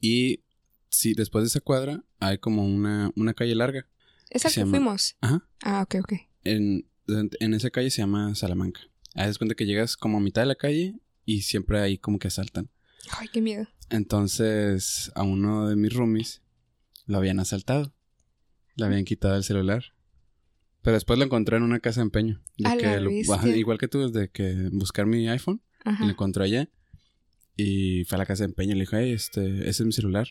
y 0.00 0.40
sí, 0.88 1.14
después 1.14 1.42
de 1.44 1.48
esa 1.48 1.60
cuadra 1.60 2.04
hay 2.20 2.38
como 2.38 2.64
una, 2.66 3.10
una 3.16 3.34
calle 3.34 3.54
larga. 3.54 3.86
Es 4.30 4.44
al 4.44 4.50
Se 4.50 4.54
que 4.60 4.60
llama- 4.66 4.70
fuimos. 4.78 5.16
Ajá. 5.20 5.48
Ah, 5.62 5.82
ok, 5.82 5.96
ok. 6.00 6.12
En, 6.44 6.88
en 7.06 7.54
esa 7.54 7.70
calle 7.70 7.90
se 7.90 8.02
llama 8.02 8.34
Salamanca. 8.34 8.80
De 9.14 9.34
cuenta 9.36 9.54
que 9.54 9.66
llegas 9.66 9.96
como 9.96 10.18
a 10.18 10.20
mitad 10.20 10.42
de 10.42 10.46
la 10.46 10.54
calle 10.56 10.98
y 11.24 11.42
siempre 11.42 11.80
ahí 11.80 11.96
como 11.98 12.18
que 12.18 12.28
asaltan. 12.28 12.70
Ay, 13.12 13.28
qué 13.32 13.40
miedo. 13.40 13.66
Entonces 13.90 15.12
a 15.14 15.22
uno 15.22 15.68
de 15.68 15.76
mis 15.76 15.92
roomies 15.92 16.42
lo 17.06 17.18
habían 17.18 17.38
asaltado. 17.40 17.92
Le 18.74 18.84
habían 18.86 19.04
quitado 19.04 19.36
el 19.36 19.44
celular. 19.44 19.84
Pero 20.82 20.94
después 20.94 21.18
lo 21.18 21.24
encontré 21.24 21.56
en 21.56 21.62
una 21.62 21.80
casa 21.80 22.00
de 22.00 22.04
empeño. 22.04 22.42
De 22.58 22.76
que 22.78 23.00
lo- 23.00 23.10
igual 23.10 23.78
que 23.78 23.88
tú, 23.88 24.10
de 24.10 24.28
que 24.30 24.68
buscar 24.72 25.06
mi 25.06 25.28
iPhone. 25.28 25.62
Y 25.84 25.88
lo 25.88 25.92
Ajá. 25.92 26.10
encontró 26.10 26.42
allá. 26.44 26.68
Y 27.56 28.04
fue 28.04 28.16
a 28.16 28.18
la 28.18 28.26
casa 28.26 28.42
de 28.44 28.50
empeño 28.50 28.72
y 28.72 28.74
le 28.74 28.80
dijo, 28.80 28.96
hey, 28.96 29.12
este, 29.12 29.60
ese 29.60 29.82
es 29.82 29.86
mi 29.86 29.92
celular. 29.92 30.28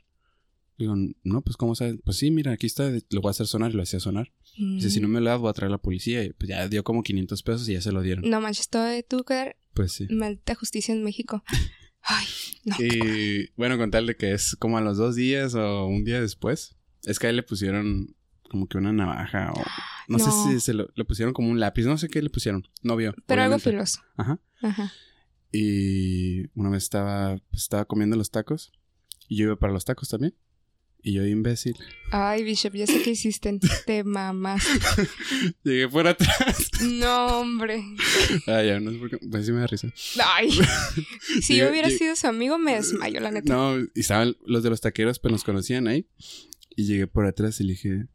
Digo, 0.77 0.93
no, 1.23 1.41
pues 1.41 1.55
¿cómo 1.57 1.73
sabes? 1.73 1.95
Pues 2.03 2.17
sí, 2.17 2.31
mira, 2.31 2.51
aquí 2.51 2.67
está, 2.67 2.91
lo 3.09 3.21
voy 3.21 3.29
a 3.29 3.31
hacer 3.31 3.47
sonar 3.47 3.71
y 3.71 3.75
lo 3.75 3.83
hacía 3.83 3.99
sonar. 3.99 4.31
Dice, 4.57 4.89
si 4.89 4.99
no 4.99 5.07
me 5.07 5.19
lo 5.21 5.29
das, 5.29 5.39
voy 5.39 5.49
a 5.49 5.53
traer 5.53 5.69
a 5.69 5.71
la 5.71 5.77
policía. 5.81 6.23
Y 6.23 6.33
pues 6.33 6.49
ya 6.49 6.67
dio 6.67 6.83
como 6.83 7.01
500 7.01 7.43
pesos 7.43 7.67
y 7.69 7.73
ya 7.73 7.81
se 7.81 7.91
lo 7.91 8.01
dieron. 8.01 8.29
No 8.29 8.41
manches, 8.41 8.69
todo 8.69 8.83
de 8.83 9.01
tu 9.03 9.23
quedar 9.23 9.55
Pues 9.73 9.93
sí. 9.93 10.07
maldita 10.09 10.53
justicia 10.55 10.93
en 10.93 11.03
México. 11.03 11.43
Ay, 12.01 12.25
no. 12.65 12.75
Y 12.79 13.49
bueno, 13.55 13.77
con 13.77 13.89
tal 13.89 14.05
de 14.05 14.15
que 14.15 14.33
es 14.33 14.55
como 14.59 14.77
a 14.77 14.81
los 14.81 14.97
dos 14.97 15.15
días 15.15 15.55
o 15.55 15.87
un 15.87 16.03
día 16.03 16.21
después, 16.21 16.75
es 17.03 17.17
que 17.19 17.27
a 17.27 17.29
él 17.31 17.37
le 17.37 17.43
pusieron 17.43 18.15
como 18.49 18.67
que 18.67 18.77
una 18.77 18.93
navaja 18.93 19.51
o 19.53 19.63
no, 20.07 20.19
sé 20.19 20.25
No. 20.27 20.47
si 20.51 20.59
se 20.59 20.73
lo, 20.75 20.87
le 20.95 21.03
pusieron 21.05 21.33
como 21.33 21.49
un 21.49 21.59
lápiz, 21.59 21.83
no 21.85 21.97
sé 21.97 22.07
qué 22.09 22.21
le 22.21 22.29
pusieron, 22.29 22.67
no 22.83 22.95
vio. 22.95 23.15
Pero 23.25 23.41
algo 23.41 23.55
obviamente. 23.55 23.71
filoso. 23.71 24.01
Ajá. 24.17 24.39
Ajá. 24.61 24.93
Y 25.55 26.49
una 26.53 26.69
vez 26.69 26.83
estaba, 26.83 27.37
pues, 27.49 27.63
estaba 27.63 27.85
comiendo 27.85 28.15
los 28.17 28.29
tacos 28.29 28.71
y 29.29 29.37
yo 29.37 29.45
iba 29.45 29.55
para 29.55 29.71
los 29.73 29.85
tacos 29.85 30.09
también. 30.09 30.35
Y 31.07 31.13
yo, 31.13 31.25
imbécil, 31.25 31.75
Ay, 32.11 32.43
Bishop, 32.43 32.73
ya 32.73 32.87
sé 32.87 33.01
qué 33.03 33.11
hiciste. 33.11 33.59
Te 33.85 34.03
mamas. 34.03 34.63
llegué 35.63 35.87
por 35.87 36.07
atrás. 36.07 36.71
No, 36.83 37.41
hombre. 37.41 37.83
ah, 38.47 38.63
ya, 38.63 38.79
no 38.79 38.91
sé 38.91 38.97
por 38.97 39.09
qué, 39.11 39.17
pues 39.29 39.45
sí 39.45 39.51
me 39.51 39.59
da 39.59 39.67
risa. 39.67 39.93
Ay. 40.35 40.49
Si 41.41 41.53
Llegué- 41.53 41.57
yo 41.59 41.69
hubiera 41.69 41.89
llegué- 41.89 41.97
sido 41.99 42.15
su 42.15 42.27
amigo, 42.27 42.57
me 42.57 42.73
desmayo, 42.75 43.19
la 43.19 43.29
neta. 43.31 43.53
No, 43.53 43.79
y 43.79 43.87
estaban 43.99 44.35
los 44.47 44.63
de 44.63 44.69
los 44.71 44.81
taqueros, 44.81 45.19
pues 45.19 45.31
nos 45.31 45.43
conocían 45.43 45.87
ahí. 45.87 46.07
Y 46.75 46.85
llegué 46.85 47.05
por 47.07 47.25
atrás 47.27 47.59
y 47.61 47.65
le 47.65 47.73
dije. 47.73 48.07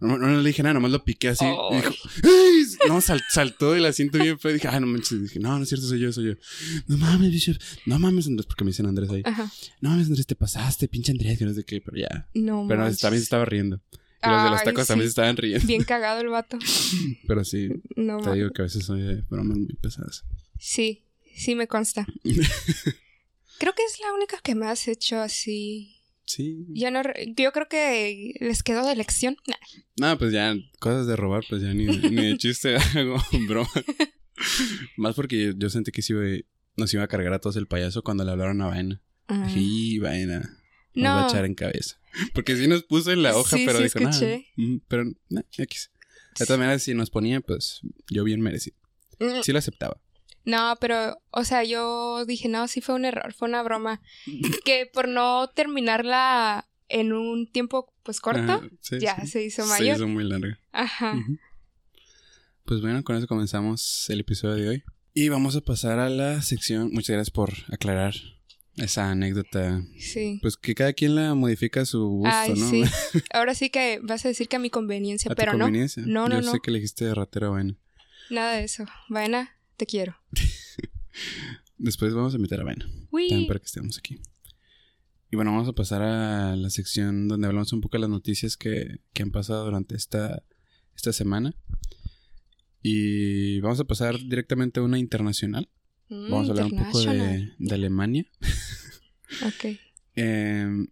No, 0.00 0.18
no, 0.18 0.26
no 0.28 0.40
le 0.40 0.48
dije 0.48 0.62
nada, 0.62 0.74
nomás 0.74 0.90
lo 0.90 1.02
piqué 1.04 1.28
así. 1.28 1.44
Y 1.44 1.48
dijo, 1.76 1.92
¡Ay! 2.24 2.64
No, 2.88 3.00
sal- 3.00 3.22
saltó 3.30 3.76
y 3.76 3.80
la 3.80 3.92
siento 3.92 4.18
bien 4.18 4.38
feo. 4.38 4.52
Dije, 4.52 4.68
ay, 4.68 4.80
no 4.80 4.86
manches. 4.86 5.22
Dije, 5.22 5.38
no, 5.38 5.56
no 5.56 5.62
es 5.62 5.68
cierto, 5.68 5.86
soy 5.86 6.00
yo, 6.00 6.12
soy 6.12 6.26
yo. 6.26 6.32
No 6.86 6.96
mames, 6.98 7.30
Bishop. 7.30 7.56
No 7.86 7.98
mames, 7.98 8.26
Andrés, 8.26 8.46
porque 8.46 8.64
me 8.64 8.70
dicen 8.70 8.86
Andrés 8.86 9.08
ahí. 9.10 9.22
Ajá. 9.24 9.50
No 9.80 9.90
mames, 9.90 10.08
Andrés, 10.08 10.26
te 10.26 10.34
pasaste, 10.36 10.88
pinche 10.88 11.12
Andrés, 11.12 11.38
que 11.38 11.44
no 11.46 11.54
sé 11.54 11.64
qué, 11.64 11.80
pero 11.80 11.96
ya. 11.96 12.28
No, 12.34 12.66
Pero 12.68 12.80
manches. 12.82 13.00
también 13.00 13.20
se 13.20 13.24
estaba 13.24 13.44
riendo. 13.44 13.80
Y 14.22 14.26
los 14.28 14.42
de 14.44 14.50
los 14.50 14.60
Ay, 14.60 14.64
tacos 14.66 14.82
sí. 14.84 14.88
también 14.88 15.06
se 15.08 15.10
estaban 15.10 15.36
riendo. 15.36 15.66
Bien 15.66 15.84
cagado 15.84 16.20
el 16.20 16.28
vato. 16.28 16.58
Pero 17.28 17.44
sí, 17.44 17.68
No, 17.96 18.18
te 18.20 18.32
digo 18.32 18.50
que 18.50 18.62
a 18.62 18.64
veces 18.64 18.84
soy 18.84 19.02
de 19.02 19.22
bromas 19.28 19.58
muy 19.58 19.74
pesadas. 19.76 20.24
Sí, 20.58 21.04
sí 21.36 21.54
me 21.54 21.68
consta. 21.68 22.06
Creo 23.58 23.72
que 23.74 23.84
es 23.84 24.00
la 24.00 24.12
única 24.14 24.38
que 24.42 24.54
me 24.54 24.66
has 24.66 24.88
hecho 24.88 25.20
así. 25.20 25.93
Sí. 26.26 26.64
Ya 26.70 26.90
no. 26.90 27.02
Yo 27.36 27.52
creo 27.52 27.68
que 27.68 28.32
les 28.40 28.62
quedó 28.62 28.86
de 28.86 28.96
lección. 28.96 29.36
Nah. 29.46 29.56
No, 29.98 30.18
pues 30.18 30.32
ya, 30.32 30.54
cosas 30.80 31.06
de 31.06 31.16
robar, 31.16 31.44
pues 31.48 31.62
ya 31.62 31.74
ni, 31.74 31.86
ni 31.86 32.26
de 32.26 32.36
chiste 32.38 32.76
hago 32.96 33.16
broma. 33.46 33.68
Más 34.96 35.14
porque 35.14 35.44
yo, 35.46 35.52
yo 35.56 35.70
sentí 35.70 35.92
que 35.92 36.02
sí, 36.02 36.14
nos 36.76 36.92
iba 36.94 37.02
a 37.04 37.08
cargar 37.08 37.32
a 37.34 37.38
todos 37.40 37.56
el 37.56 37.66
payaso 37.66 38.02
cuando 38.02 38.24
le 38.24 38.30
hablaron 38.32 38.60
a 38.62 38.66
Vaina. 38.68 39.02
Ah. 39.28 39.48
Sí, 39.52 39.98
Vaina. 39.98 40.40
Nos 40.94 41.04
va 41.10 41.18
a 41.18 41.22
No. 41.22 41.28
echar 41.28 41.44
en 41.44 41.54
cabeza. 41.54 41.96
Porque 42.32 42.56
sí 42.56 42.68
nos 42.68 42.84
puso 42.84 43.10
en 43.12 43.22
la 43.22 43.36
hoja, 43.36 43.56
Sí, 43.56 43.64
pero 43.66 43.78
sí 43.78 43.84
dijo, 43.84 43.98
nada. 44.00 44.10
escuché. 44.12 44.46
mm, 44.56 44.76
Pero, 44.88 45.04
nah, 45.28 45.42
X. 45.58 45.90
De 46.38 46.46
todas 46.46 46.58
maneras, 46.58 46.82
si 46.82 46.94
nos 46.94 47.10
ponía, 47.10 47.40
pues 47.40 47.80
yo 48.10 48.24
bien 48.24 48.40
merecido. 48.40 48.76
Mm, 49.20 49.42
Sí 49.42 49.52
lo 49.52 49.58
aceptaba. 49.58 50.00
No, 50.44 50.76
pero, 50.80 51.16
o 51.30 51.44
sea, 51.44 51.64
yo 51.64 52.24
dije, 52.26 52.48
no, 52.48 52.68
sí 52.68 52.80
fue 52.80 52.94
un 52.94 53.04
error, 53.04 53.32
fue 53.32 53.48
una 53.48 53.62
broma. 53.62 54.00
que 54.64 54.88
por 54.92 55.08
no 55.08 55.48
terminarla 55.48 56.68
en 56.88 57.12
un 57.12 57.50
tiempo, 57.50 57.92
pues 58.02 58.20
corto, 58.20 58.62
sí, 58.80 58.98
ya 59.00 59.16
sí. 59.22 59.26
se 59.28 59.42
hizo 59.44 59.62
Se 59.64 59.68
mayor. 59.68 59.96
hizo 59.96 60.06
muy 60.08 60.24
larga. 60.24 60.58
Ajá. 60.72 61.16
Pues 62.64 62.80
bueno, 62.80 63.02
con 63.04 63.16
eso 63.16 63.26
comenzamos 63.26 64.06
el 64.08 64.20
episodio 64.20 64.54
de 64.62 64.68
hoy. 64.68 64.82
Y 65.12 65.28
vamos 65.28 65.54
a 65.56 65.60
pasar 65.60 65.98
a 65.98 66.08
la 66.08 66.42
sección. 66.42 66.90
Muchas 66.92 67.14
gracias 67.14 67.30
por 67.30 67.52
aclarar 67.72 68.14
esa 68.76 69.10
anécdota. 69.10 69.82
Sí. 69.98 70.38
Pues 70.42 70.56
que 70.56 70.74
cada 70.74 70.92
quien 70.92 71.14
la 71.14 71.34
modifica 71.34 71.82
a 71.82 71.84
su 71.84 72.04
gusto, 72.06 72.34
Ay, 72.34 72.54
¿no? 72.54 72.68
sí. 72.70 72.84
Ahora 73.32 73.54
sí 73.54 73.70
que 73.70 74.00
vas 74.02 74.24
a 74.24 74.28
decir 74.28 74.48
que 74.48 74.56
a 74.56 74.58
mi 74.58 74.70
conveniencia, 74.70 75.30
A 75.30 75.34
tu 75.34 75.38
pero 75.38 75.52
no. 75.52 75.66
conveniencia. 75.66 76.02
No, 76.06 76.28
no, 76.28 76.40
Yo 76.40 76.46
no. 76.46 76.52
sé 76.52 76.58
que 76.62 76.70
elegiste 76.70 77.04
de 77.04 77.14
ratera 77.14 77.48
Vaina. 77.50 77.74
Nada 78.30 78.56
de 78.56 78.64
eso. 78.64 78.84
Vaina, 79.08 79.53
te 79.76 79.86
quiero. 79.86 80.16
Después 81.78 82.14
vamos 82.14 82.34
a 82.34 82.36
invitar 82.36 82.60
a 82.60 82.64
Vaina. 82.64 82.86
También 83.10 83.46
para 83.46 83.58
que 83.60 83.66
estemos 83.66 83.98
aquí. 83.98 84.20
Y 85.30 85.36
bueno, 85.36 85.50
vamos 85.52 85.68
a 85.68 85.72
pasar 85.72 86.02
a 86.02 86.54
la 86.56 86.70
sección 86.70 87.26
donde 87.28 87.46
hablamos 87.46 87.72
un 87.72 87.80
poco 87.80 87.96
de 87.96 88.02
las 88.02 88.10
noticias 88.10 88.56
que, 88.56 89.00
que 89.12 89.22
han 89.22 89.30
pasado 89.32 89.64
durante 89.64 89.96
esta, 89.96 90.42
esta 90.94 91.12
semana. 91.12 91.54
Y 92.82 93.60
vamos 93.60 93.80
a 93.80 93.84
pasar 93.84 94.18
directamente 94.18 94.78
a 94.80 94.82
una 94.82 94.98
internacional. 94.98 95.68
Mm, 96.08 96.30
Vamos 96.30 96.48
a 96.48 96.50
hablar 96.52 96.66
un 96.66 96.78
poco 96.84 97.00
de, 97.00 97.52
de 97.58 97.74
Alemania. 97.74 98.26
Ok. 99.44 99.76
Eh, 100.14 100.86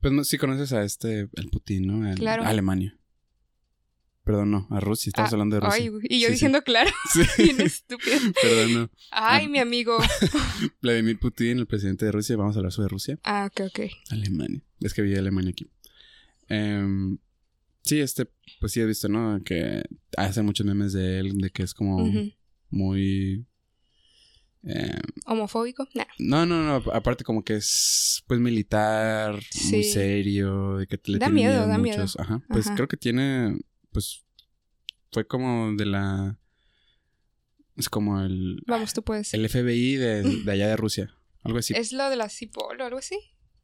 pues 0.00 0.12
no, 0.12 0.24
sí 0.24 0.38
conoces 0.38 0.72
a 0.72 0.82
este, 0.82 1.28
el 1.34 1.50
Putin, 1.52 1.86
¿no? 1.86 2.08
El- 2.10 2.16
Claro. 2.18 2.42
Alemania. 2.42 2.98
Perdón, 4.24 4.50
no, 4.52 4.66
a 4.70 4.80
Rusia. 4.80 5.10
Estamos 5.10 5.30
Ah, 5.32 5.34
hablando 5.34 5.56
de 5.56 5.60
Rusia. 5.60 5.76
Ay, 5.82 5.90
y 6.08 6.18
yo 6.20 6.26
Sí, 6.26 6.26
sí. 6.26 6.32
diciendo 6.32 6.62
claro. 6.62 6.90
Bien 7.38 7.60
estúpido. 7.60 8.16
Perdón, 8.42 8.74
no. 8.74 8.90
Ay, 9.10 9.44
Ah. 9.44 9.48
mi 9.48 9.58
amigo. 9.58 9.98
Vladimir 10.80 11.18
Putin, 11.18 11.58
el 11.58 11.66
presidente 11.66 12.06
de 12.06 12.12
Rusia. 12.12 12.36
Vamos 12.36 12.56
a 12.56 12.60
hablar 12.60 12.72
sobre 12.72 12.88
Rusia. 12.88 13.18
Ah, 13.22 13.48
ok, 13.50 13.66
ok. 13.68 13.80
Alemania. 14.10 14.62
Es 14.80 14.94
que 14.94 15.02
vi 15.02 15.14
Alemania 15.14 15.50
aquí. 15.50 15.68
Em, 16.48 17.18
sí, 17.82 18.00
este, 18.00 18.26
pues 18.60 18.72
sí 18.72 18.80
he 18.80 18.86
visto, 18.86 19.08
¿no? 19.08 19.42
Que 19.44 19.82
hace 20.16 20.42
muchos 20.42 20.64
memes 20.66 20.92
de 20.94 21.18
él, 21.20 21.38
de 21.38 21.50
que 21.50 21.62
es 21.62 21.74
como 21.74 22.10
muy... 22.70 23.46
em, 24.62 25.00
¿Homofóbico? 25.26 25.86
Nah. 25.94 26.04
no, 26.18 26.46
no, 26.46 26.62
no, 26.64 26.92
aparte 26.92 27.24
como 27.24 27.44
que 27.44 27.56
es 27.56 28.22
pues 28.26 28.40
militar, 28.40 29.38
muy 29.70 29.84
serio, 29.84 30.78
de 30.78 30.86
que 30.86 30.98
le 31.04 31.18
Da 31.18 31.26
tienen 31.26 31.34
miedo, 31.34 31.66
da 31.66 31.76
miedo. 31.78 32.04
Ajá. 32.18 32.42
Pues 32.48 32.66
Ajá. 32.66 32.74
creo 32.74 32.88
que 32.88 32.96
tiene, 32.96 33.58
pues, 33.94 34.24
fue 35.12 35.26
como 35.26 35.72
de 35.76 35.86
la... 35.86 36.38
Es 37.76 37.88
como 37.88 38.20
el, 38.20 38.62
Vamos, 38.66 38.92
tú 38.92 39.02
puedes. 39.02 39.32
el 39.34 39.48
FBI 39.48 39.96
de, 39.96 40.22
de 40.44 40.52
allá 40.52 40.68
de 40.68 40.76
Rusia. 40.76 41.14
Algo 41.42 41.58
así. 41.58 41.74
¿Es 41.74 41.92
lo 41.92 42.08
de 42.10 42.16
la 42.16 42.28
Cipol 42.28 42.80
o 42.80 42.84
algo 42.84 42.98
así? 42.98 43.18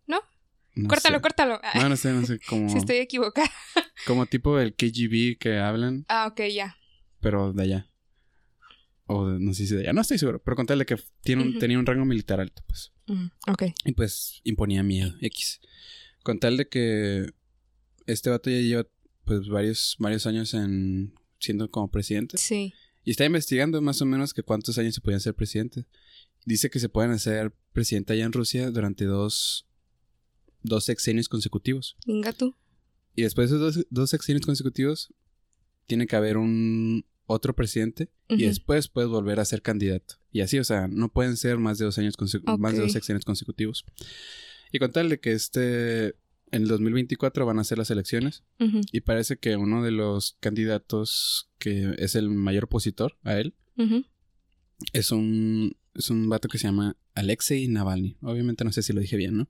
No 0.06 0.88
córtalo, 0.88 1.18
sé. 1.18 1.22
córtalo. 1.22 1.60
No, 1.74 1.88
no 1.88 1.96
sé, 1.96 2.12
no 2.12 2.24
sé, 2.24 2.38
como, 2.48 2.68
Si 2.70 2.78
estoy 2.78 2.96
equivocada. 2.96 3.50
como 4.06 4.24
tipo 4.26 4.58
el 4.60 4.74
KGB 4.74 5.36
que 5.38 5.58
hablan, 5.58 6.04
Ah, 6.08 6.28
ok, 6.28 6.42
ya. 6.52 6.76
pero 7.20 7.52
de 7.52 7.62
allá. 7.64 7.90
O 9.06 9.28
de- 9.28 9.40
no 9.40 9.52
sé 9.52 9.66
si 9.66 9.74
de 9.74 9.82
allá, 9.82 9.92
no 9.92 10.00
estoy 10.00 10.18
seguro, 10.18 10.40
pero 10.42 10.54
con 10.56 10.66
tal 10.66 10.78
de 10.78 10.86
que 10.86 10.96
tiene 11.22 11.42
un- 11.42 11.58
tenía 11.58 11.76
un 11.78 11.86
rango 11.86 12.04
militar 12.04 12.40
alto, 12.40 12.62
pues. 12.68 12.92
Mm, 13.08 13.26
ok. 13.48 13.62
Y 13.84 13.92
pues 13.92 14.40
imponía 14.44 14.82
miedo, 14.84 15.12
X. 15.20 15.60
Con 16.22 16.38
tal 16.38 16.56
de 16.56 16.68
que 16.68 17.26
este 18.06 18.30
vato 18.30 18.48
ya 18.48 18.58
lleva 18.58 18.86
pues 19.30 19.48
varios, 19.48 19.94
varios 20.00 20.26
años 20.26 20.54
en 20.54 21.14
siendo 21.38 21.70
como 21.70 21.88
presidente. 21.88 22.36
Sí. 22.36 22.74
Y 23.04 23.12
está 23.12 23.24
investigando 23.24 23.80
más 23.80 24.02
o 24.02 24.06
menos 24.06 24.34
que 24.34 24.42
cuántos 24.42 24.76
años 24.78 24.96
se 24.96 25.00
podían 25.00 25.20
ser 25.20 25.34
presidente. 25.34 25.86
Dice 26.44 26.68
que 26.68 26.80
se 26.80 26.88
pueden 26.88 27.12
hacer 27.12 27.54
presidente 27.72 28.12
allá 28.12 28.24
en 28.24 28.32
Rusia 28.32 28.72
durante 28.72 29.04
dos, 29.04 29.68
dos 30.62 30.84
sexenios 30.84 31.28
consecutivos. 31.28 31.96
Venga 32.06 32.32
tú. 32.32 32.56
Y 33.14 33.22
después 33.22 33.50
de 33.50 33.56
esos 33.56 33.74
dos, 33.76 33.86
dos 33.88 34.10
sexenios 34.10 34.44
consecutivos, 34.44 35.14
tiene 35.86 36.08
que 36.08 36.16
haber 36.16 36.36
un 36.36 37.04
otro 37.26 37.54
presidente 37.54 38.10
y 38.28 38.42
después 38.46 38.88
puedes 38.88 39.08
volver 39.08 39.38
a 39.38 39.44
ser 39.44 39.62
candidato. 39.62 40.16
Y 40.32 40.40
así, 40.40 40.58
o 40.58 40.64
sea, 40.64 40.88
no 40.88 41.08
pueden 41.12 41.36
ser 41.36 41.58
más 41.58 41.78
de 41.78 41.84
dos 41.84 41.98
años 41.98 42.18
consecu- 42.18 42.58
más 42.58 42.72
de 42.74 42.80
dos 42.80 42.92
sexenios 42.92 43.24
consecutivos. 43.24 43.84
Y 44.72 44.80
con 44.80 44.90
tal 44.90 45.08
de 45.08 45.20
que 45.20 45.32
este 45.32 46.16
en 46.52 46.62
el 46.62 46.68
2024 46.68 47.46
van 47.46 47.58
a 47.58 47.64
ser 47.64 47.78
las 47.78 47.90
elecciones 47.90 48.42
y 48.92 49.00
parece 49.00 49.38
que 49.38 49.56
uno 49.56 49.82
de 49.82 49.90
los 49.90 50.36
candidatos 50.40 51.50
que 51.58 51.94
es 51.98 52.14
el 52.14 52.30
mayor 52.30 52.64
opositor 52.64 53.16
a 53.22 53.38
él 53.38 53.54
es 54.92 55.12
un 55.12 55.76
es 55.94 56.10
un 56.10 56.28
vato 56.28 56.48
que 56.48 56.58
se 56.58 56.68
llama 56.68 56.96
Alexei 57.14 57.66
Navalny. 57.68 58.16
Obviamente 58.22 58.64
no 58.64 58.72
sé 58.72 58.82
si 58.82 58.92
lo 58.92 59.00
dije 59.00 59.16
bien, 59.16 59.36
¿no? 59.36 59.48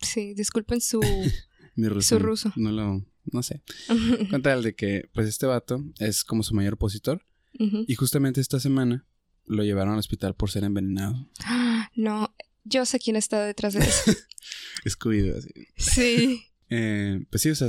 Sí, 0.00 0.32
disculpen 0.34 0.80
su... 0.80 1.00
Mi 1.74 1.88
ruso. 1.88 2.16
Su 2.16 2.18
ruso. 2.18 2.52
No 2.56 2.70
lo 2.70 3.04
no 3.30 3.42
sé. 3.42 3.62
Con 4.30 4.42
tal 4.42 4.62
de 4.62 4.74
que, 4.74 5.08
pues 5.12 5.28
este 5.28 5.46
vato 5.46 5.84
es 5.98 6.24
como 6.24 6.42
su 6.42 6.54
mayor 6.54 6.74
opositor. 6.74 7.24
Y 7.54 7.94
justamente 7.94 8.40
esta 8.40 8.58
semana 8.58 9.04
lo 9.44 9.62
llevaron 9.62 9.92
al 9.92 9.98
hospital 10.00 10.34
por 10.34 10.50
ser 10.50 10.64
envenenado. 10.64 11.28
Ah, 11.44 11.90
No, 11.94 12.34
yo 12.64 12.84
sé 12.86 12.98
quién 12.98 13.16
está 13.16 13.44
detrás 13.44 13.74
de 13.74 13.80
eso. 13.80 14.12
Escudido 14.84 15.36
así. 15.38 15.50
Sí. 15.76 16.42
Eh, 16.74 17.26
pues 17.28 17.42
sí, 17.42 17.50
o 17.50 17.54
sea, 17.54 17.68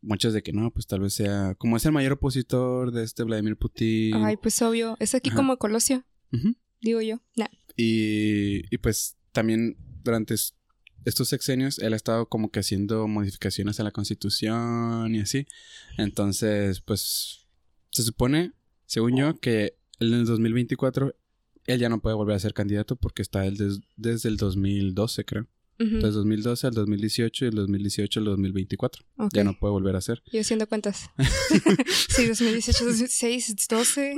muchos 0.00 0.32
de 0.32 0.40
que 0.44 0.52
no, 0.52 0.70
pues 0.70 0.86
tal 0.86 1.00
vez 1.00 1.12
sea. 1.12 1.56
Como 1.58 1.76
es 1.76 1.84
el 1.86 1.90
mayor 1.90 2.12
opositor 2.12 2.92
de 2.92 3.02
este 3.02 3.24
Vladimir 3.24 3.56
Putin. 3.56 4.14
Ay, 4.22 4.36
pues 4.36 4.62
obvio. 4.62 4.96
Es 5.00 5.16
aquí 5.16 5.30
Ajá. 5.30 5.38
como 5.38 5.56
Colosio, 5.56 6.06
digo 6.80 7.00
yo. 7.02 7.20
Nah. 7.34 7.48
y, 7.76 8.62
y 8.72 8.78
pues 8.78 9.16
también 9.32 9.76
durante 10.04 10.34
es- 10.34 10.54
estos 11.04 11.28
sexenios 11.30 11.80
él 11.80 11.94
ha 11.94 11.96
estado 11.96 12.28
como 12.28 12.52
que 12.52 12.60
haciendo 12.60 13.08
modificaciones 13.08 13.80
a 13.80 13.82
la 13.82 13.90
constitución 13.90 15.12
y 15.16 15.18
así. 15.18 15.46
Entonces, 15.98 16.80
pues 16.80 17.48
se 17.90 18.04
supone, 18.04 18.52
según 18.86 19.16
yo, 19.16 19.40
que 19.40 19.76
en 19.98 20.12
el 20.14 20.26
2024 20.26 21.12
él 21.66 21.78
ya 21.80 21.88
no 21.88 22.00
puede 22.00 22.16
volver 22.16 22.36
a 22.36 22.38
ser 22.38 22.54
candidato 22.54 22.96
porque 22.96 23.22
está 23.22 23.46
él 23.46 23.56
des- 23.56 23.80
desde 23.96 24.28
el 24.28 24.36
2012, 24.36 25.24
creo. 25.24 25.46
Ujú, 25.80 25.86
Entonces, 25.96 26.14
2012 26.14 26.66
al 26.68 26.74
2018 26.74 27.44
y 27.44 27.48
el 27.48 27.54
2018 27.56 28.20
al 28.20 28.26
2024. 28.26 29.04
ok. 29.16 29.30
Ya 29.34 29.42
no 29.42 29.58
puede 29.58 29.72
volver 29.72 29.96
a 29.96 30.00
ser. 30.00 30.22
Yo 30.32 30.40
haciendo 30.40 30.68
cuentas. 30.68 31.10
sí, 32.08 32.26
2018, 32.28 32.84
2016, 32.84 33.56
12. 33.68 34.16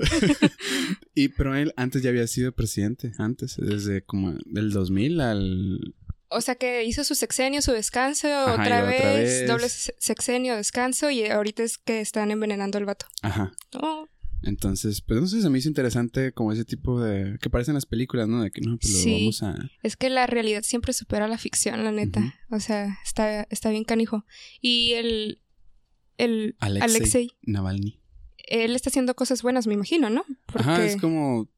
Y 1.15 1.29
pero 1.29 1.55
él 1.57 1.73
antes 1.77 2.03
ya 2.03 2.11
había 2.11 2.27
sido 2.27 2.53
presidente, 2.53 3.13
antes, 3.19 3.57
desde 3.57 4.03
como 4.03 4.35
del 4.45 4.71
2000 4.71 5.21
al... 5.23 5.95
O 6.29 6.41
sea 6.41 6.57
que 6.57 6.85
hizo 6.85 7.05
su 7.05 7.15
sexenio, 7.15 7.63
su 7.63 7.71
descanso, 7.73 8.27
Ajá, 8.29 8.51
y 8.51 8.53
otra, 8.53 8.65
otra 8.83 8.83
vez, 8.85 9.41
vez. 9.41 9.49
doble 9.49 9.69
se- 9.69 9.95
sexenio, 9.99 10.57
descanso, 10.57 11.09
y 11.11 11.25
ahorita 11.25 11.63
es 11.63 11.79
que 11.79 12.01
están 12.01 12.31
envenenando 12.33 12.77
al 12.79 12.85
vato. 12.85 13.07
Ajá. 13.23 13.53
Oh, 13.81 14.09
Entonces, 14.47 15.01
pues 15.03 15.21
no 15.21 15.27
sé, 15.27 15.43
se 15.43 15.51
me 15.51 15.59
hizo 15.59 15.69
interesante 15.69 16.33
como 16.33 16.53
ese 16.53 16.65
tipo 16.65 17.01
de... 17.01 17.39
que 17.41 17.51
parecen 17.51 17.75
las 17.75 17.85
películas, 17.87 18.29
¿no? 18.29 18.43
De 18.43 18.51
que 18.51 18.61
no, 18.61 18.79
pues 18.79 18.93
lo 18.93 18.99
Sí. 19.01 19.13
vamos 19.21 19.43
a... 19.43 19.71
es 19.83 19.97
que 19.97 20.09
la 20.09 20.27
realidad 20.27 20.63
siempre 20.63 20.93
supera 20.93 21.27
la 21.29 21.37
ficción, 21.39 21.83
la 21.85 21.93
neta. 21.93 22.35
O 22.51 22.61
sea, 22.61 22.99
está, 23.05 23.43
está 23.51 23.71
bien 23.71 23.85
canijo. 23.85 24.25
Y 24.61 24.93
el, 24.93 25.41
el 26.17 26.57
Alexei, 26.61 26.91
Alexei, 26.97 27.31
Navalny. 27.43 28.01
él 28.49 28.75
está 28.77 28.91
haciendo 28.91 29.15
cosas 29.17 29.43
buenas, 29.43 29.67
me 29.67 29.75
imagino, 29.75 30.11
¿no? 30.11 30.25
Porque... 30.47 30.61
Ajá, 30.69 30.85
es 30.85 30.97
como... 31.01 31.51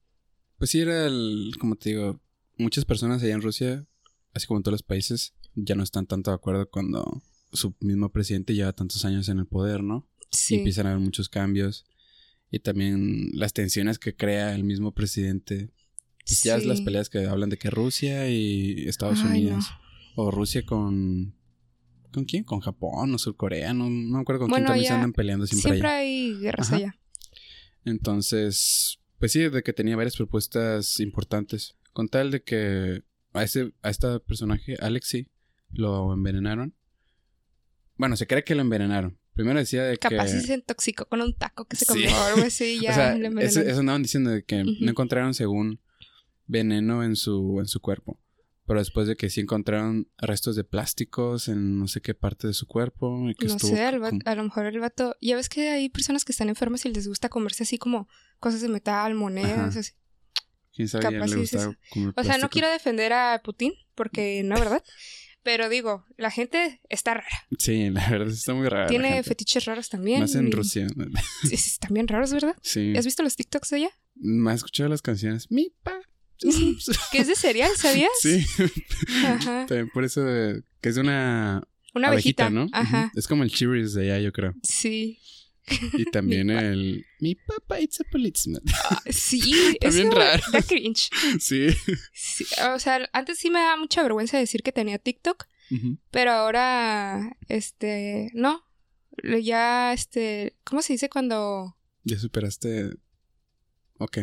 Pues 0.59 0.70
sí 0.70 0.81
era 0.81 1.07
el... 1.07 1.53
como 1.61 1.77
te 1.77 1.90
digo, 1.90 2.20
muchas 2.57 2.85
personas 2.85 3.22
allá 3.22 3.35
en 3.35 3.42
Rusia, 3.42 3.87
así 4.35 4.46
como 4.46 4.59
en 4.59 4.62
todos 4.64 4.72
los 4.74 4.83
países, 4.83 5.35
ya 5.55 5.74
no 5.74 5.83
están 5.83 6.07
tanto 6.07 6.31
de 6.31 6.37
acuerdo 6.37 6.68
cuando 6.70 7.22
su 7.53 7.74
mismo 7.81 8.11
presidente 8.11 8.55
lleva 8.55 8.72
tantos 8.72 9.05
años 9.05 9.29
en 9.29 9.38
el 9.38 9.46
poder, 9.46 9.83
¿no? 9.83 10.07
y 10.31 10.37
sí. 10.37 10.55
empiezan 10.57 10.87
a 10.87 10.90
haber 10.90 11.03
muchos 11.03 11.29
cambios. 11.31 11.87
Y 12.50 12.61
también 12.61 13.30
las 13.34 13.52
tensiones 13.52 13.98
que 13.98 14.16
crea 14.16 14.54
el 14.54 14.64
mismo 14.64 14.92
presidente. 14.92 15.70
Pues 16.26 16.42
ya 16.42 16.56
es 16.56 16.66
las 16.66 16.80
peleas 16.80 17.08
que 17.08 17.26
hablan 17.26 17.50
de 17.50 17.58
que 17.58 17.70
Rusia 17.70 18.28
y 18.30 18.87
Estados 18.88 19.20
Ay, 19.24 19.46
Unidos. 19.46 19.66
O 20.16 20.30
Rusia 20.30 20.64
con. 20.64 21.34
¿Con 22.12 22.24
quién? 22.24 22.44
¿Con 22.44 22.61
Japón 22.61 23.14
o 23.14 23.18
Surcorea? 23.18 23.74
No, 23.74 23.90
no 23.90 24.16
me 24.16 24.20
acuerdo 24.20 24.40
con 24.40 24.50
Bueno, 24.50 24.64
quién 24.64 24.66
también 24.66 24.88
se 24.88 24.94
andan 24.94 25.12
peleando 25.12 25.46
siempre, 25.46 25.72
Siempre 25.72 25.88
allá. 25.88 25.98
hay 25.98 26.38
guerras 26.38 26.68
Ajá. 26.68 26.76
allá. 26.76 26.98
Entonces, 27.84 28.98
pues 29.18 29.32
sí, 29.32 29.40
de 29.48 29.62
que 29.62 29.72
tenía 29.72 29.96
varias 29.96 30.16
propuestas 30.16 31.00
importantes. 31.00 31.76
Con 31.92 32.08
tal 32.08 32.30
de 32.30 32.42
que 32.42 33.02
a 33.32 33.42
ese, 33.42 33.72
a 33.82 33.90
este 33.90 34.20
personaje, 34.20 34.76
Alexi, 34.80 35.28
lo 35.70 36.12
envenenaron. 36.14 36.74
Bueno, 37.96 38.16
se 38.16 38.26
cree 38.26 38.44
que 38.44 38.54
lo 38.54 38.62
envenenaron. 38.62 39.18
Primero 39.38 39.61
decía 39.61 39.85
de 39.85 39.92
que. 39.98 40.09
Capaz 40.09 40.27
sí 40.31 40.40
se 40.40 40.55
intoxicó 40.55 41.07
con 41.07 41.20
un 41.20 41.33
taco 41.33 41.64
que 41.64 41.77
se 41.77 41.85
Sí. 41.85 41.92
comió 41.92 42.11
o 42.11 42.24
algo 42.24 42.42
así, 42.44 42.81
ya 42.83 42.90
o 42.90 42.94
sea, 42.94 43.14
le 43.14 43.29
eso, 43.44 43.61
eso 43.61 43.79
andaban 43.79 44.03
diciendo 44.03 44.31
de 44.31 44.42
que 44.42 44.64
no 44.64 44.90
encontraron 44.90 45.33
según 45.33 45.81
veneno 46.48 47.05
en 47.05 47.14
su, 47.14 47.59
en 47.61 47.68
su 47.68 47.81
cuerpo. 47.81 48.18
Pero 48.66 48.81
después 48.81 49.07
de 49.07 49.14
que 49.14 49.31
sí 49.31 49.40
encontraron 49.40 50.09
restos 50.18 50.57
de 50.57 50.64
plásticos 50.64 51.46
en 51.46 51.79
no 51.79 51.87
sé 51.87 52.01
qué 52.01 52.14
parte 52.14 52.48
de 52.48 52.53
su 52.53 52.66
cuerpo. 52.66 53.31
Y 53.31 53.37
que 53.37 53.46
No 53.46 53.55
estuvo 53.55 53.70
sé, 53.77 53.85
al 53.85 54.03
va- 54.03 54.11
como- 54.11 54.22
a 54.24 54.35
lo 54.35 54.42
mejor 54.42 54.66
el 54.66 54.81
vato... 54.81 55.14
Ya 55.20 55.37
ves 55.37 55.48
que 55.48 55.68
hay 55.70 55.88
personas 55.88 56.24
que 56.24 56.33
están 56.33 56.48
enfermas 56.48 56.85
y 56.85 56.92
les 56.92 57.07
gusta 57.07 57.29
comerse 57.29 57.62
así 57.62 57.79
como 57.79 58.09
cosas 58.40 58.61
de 58.61 58.68
metal, 58.68 59.14
monedas, 59.14 59.70
Ajá. 59.70 59.79
así. 59.79 59.92
¿Quién 60.74 60.88
sabe? 60.88 61.05
Capaz 61.05 61.29
le 61.29 61.46
sí 61.46 61.57
O 62.16 62.24
sea, 62.24 62.38
no 62.38 62.51
quiero 62.51 62.68
defender 62.68 63.12
a 63.12 63.40
Putin, 63.44 63.72
porque 63.94 64.42
no, 64.42 64.57
¿verdad? 64.57 64.83
Pero 65.42 65.68
digo, 65.68 66.05
la 66.16 66.31
gente 66.31 66.81
está 66.88 67.14
rara. 67.14 67.46
Sí, 67.59 67.90
la 67.90 68.09
verdad 68.11 68.29
está 68.29 68.55
muy 68.55 68.68
raro. 68.68 68.88
Tiene 68.88 69.22
fetiches 69.22 69.64
raros 69.64 69.88
también. 69.88 70.20
Más 70.20 70.35
en 70.35 70.48
y- 70.48 70.51
Rusia. 70.51 70.87
Sí, 71.48 71.57
bien 71.90 72.09
raros, 72.09 72.33
¿verdad? 72.33 72.57
Sí. 72.62 72.94
¿Has 72.96 73.05
visto 73.05 73.22
los 73.22 73.37
TikToks 73.37 73.70
de 73.70 73.77
ella? 73.79 73.90
Me 74.16 74.51
has 74.51 74.57
escuchado 74.57 74.88
las 74.88 75.03
canciones. 75.03 75.51
Mi 75.51 75.70
pa. 75.83 75.98
Que 77.12 77.18
es 77.18 77.27
de 77.27 77.35
cereal, 77.35 77.70
¿sabías? 77.77 78.11
Sí. 78.20 78.44
Ajá. 79.24 79.66
También 79.68 79.90
por 79.90 80.05
eso 80.05 80.22
de, 80.22 80.62
que 80.81 80.88
es 80.90 80.94
de 80.94 81.01
una 81.01 81.62
Una 81.94 82.09
abejita, 82.09 82.46
abejita, 82.46 82.51
¿no? 82.51 82.68
Ajá. 82.72 83.11
Es 83.16 83.27
como 83.27 83.42
el 83.42 83.51
Cheerios 83.51 83.94
de 83.94 84.03
allá, 84.12 84.20
yo 84.20 84.33
creo. 84.33 84.55
Sí. 84.62 85.18
Y 85.92 86.04
también 86.12 86.50
el 86.50 87.04
Mi 87.20 87.35
papa 87.35 87.81
it's 87.81 88.00
a 88.00 88.04
policeman. 88.11 88.62
Ah, 88.90 89.02
Sí, 89.11 89.76
eso 89.81 89.96
bien 89.96 90.11
raro. 90.12 90.42
da 90.52 90.62
cringe. 90.62 91.11
sí. 91.40 91.68
Sí, 92.12 92.44
o 92.74 92.78
sea, 92.78 93.09
antes 93.12 93.38
sí 93.38 93.50
me 93.50 93.61
da 93.61 93.76
mucha 93.76 94.02
vergüenza 94.02 94.38
decir 94.38 94.62
que 94.62 94.72
tenía 94.72 94.98
TikTok, 94.98 95.46
pero 96.11 96.33
ahora, 96.33 97.37
este, 97.48 98.31
no. 98.35 98.62
Ya, 99.42 99.92
este, 99.92 100.57
¿cómo 100.64 100.81
se 100.81 100.94
dice 100.94 101.09
cuando...? 101.11 101.76
Ya 102.04 102.18
superaste. 102.18 102.90
Ok. 103.98 104.18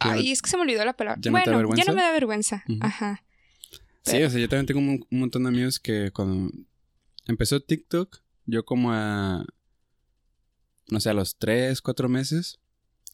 Ay, 0.00 0.30
es 0.30 0.40
que 0.42 0.48
se 0.48 0.56
me 0.56 0.62
olvidó 0.62 0.84
la 0.84 0.96
palabra. 0.96 1.20
¿Ya 1.20 1.30
no 1.30 1.36
bueno, 1.36 1.50
ya 1.50 1.56
vergüenza? 1.58 1.84
no 1.90 1.94
me 1.96 2.02
da 2.02 2.12
vergüenza. 2.12 2.64
Ajá. 2.80 3.24
Sí, 4.04 4.22
o 4.22 4.30
sea, 4.30 4.38
yo 4.40 4.48
también 4.48 4.66
tengo 4.66 4.80
un, 4.80 5.04
un 5.10 5.18
montón 5.20 5.42
de 5.42 5.48
amigos 5.48 5.78
que 5.80 6.10
cuando 6.12 6.50
empezó 7.26 7.60
TikTok, 7.60 8.22
yo 8.46 8.64
como 8.64 8.92
a 8.92 9.44
no 10.88 11.00
sé, 11.00 11.10
a 11.10 11.14
los 11.14 11.36
tres, 11.38 11.80
cuatro 11.82 12.08
meses, 12.08 12.58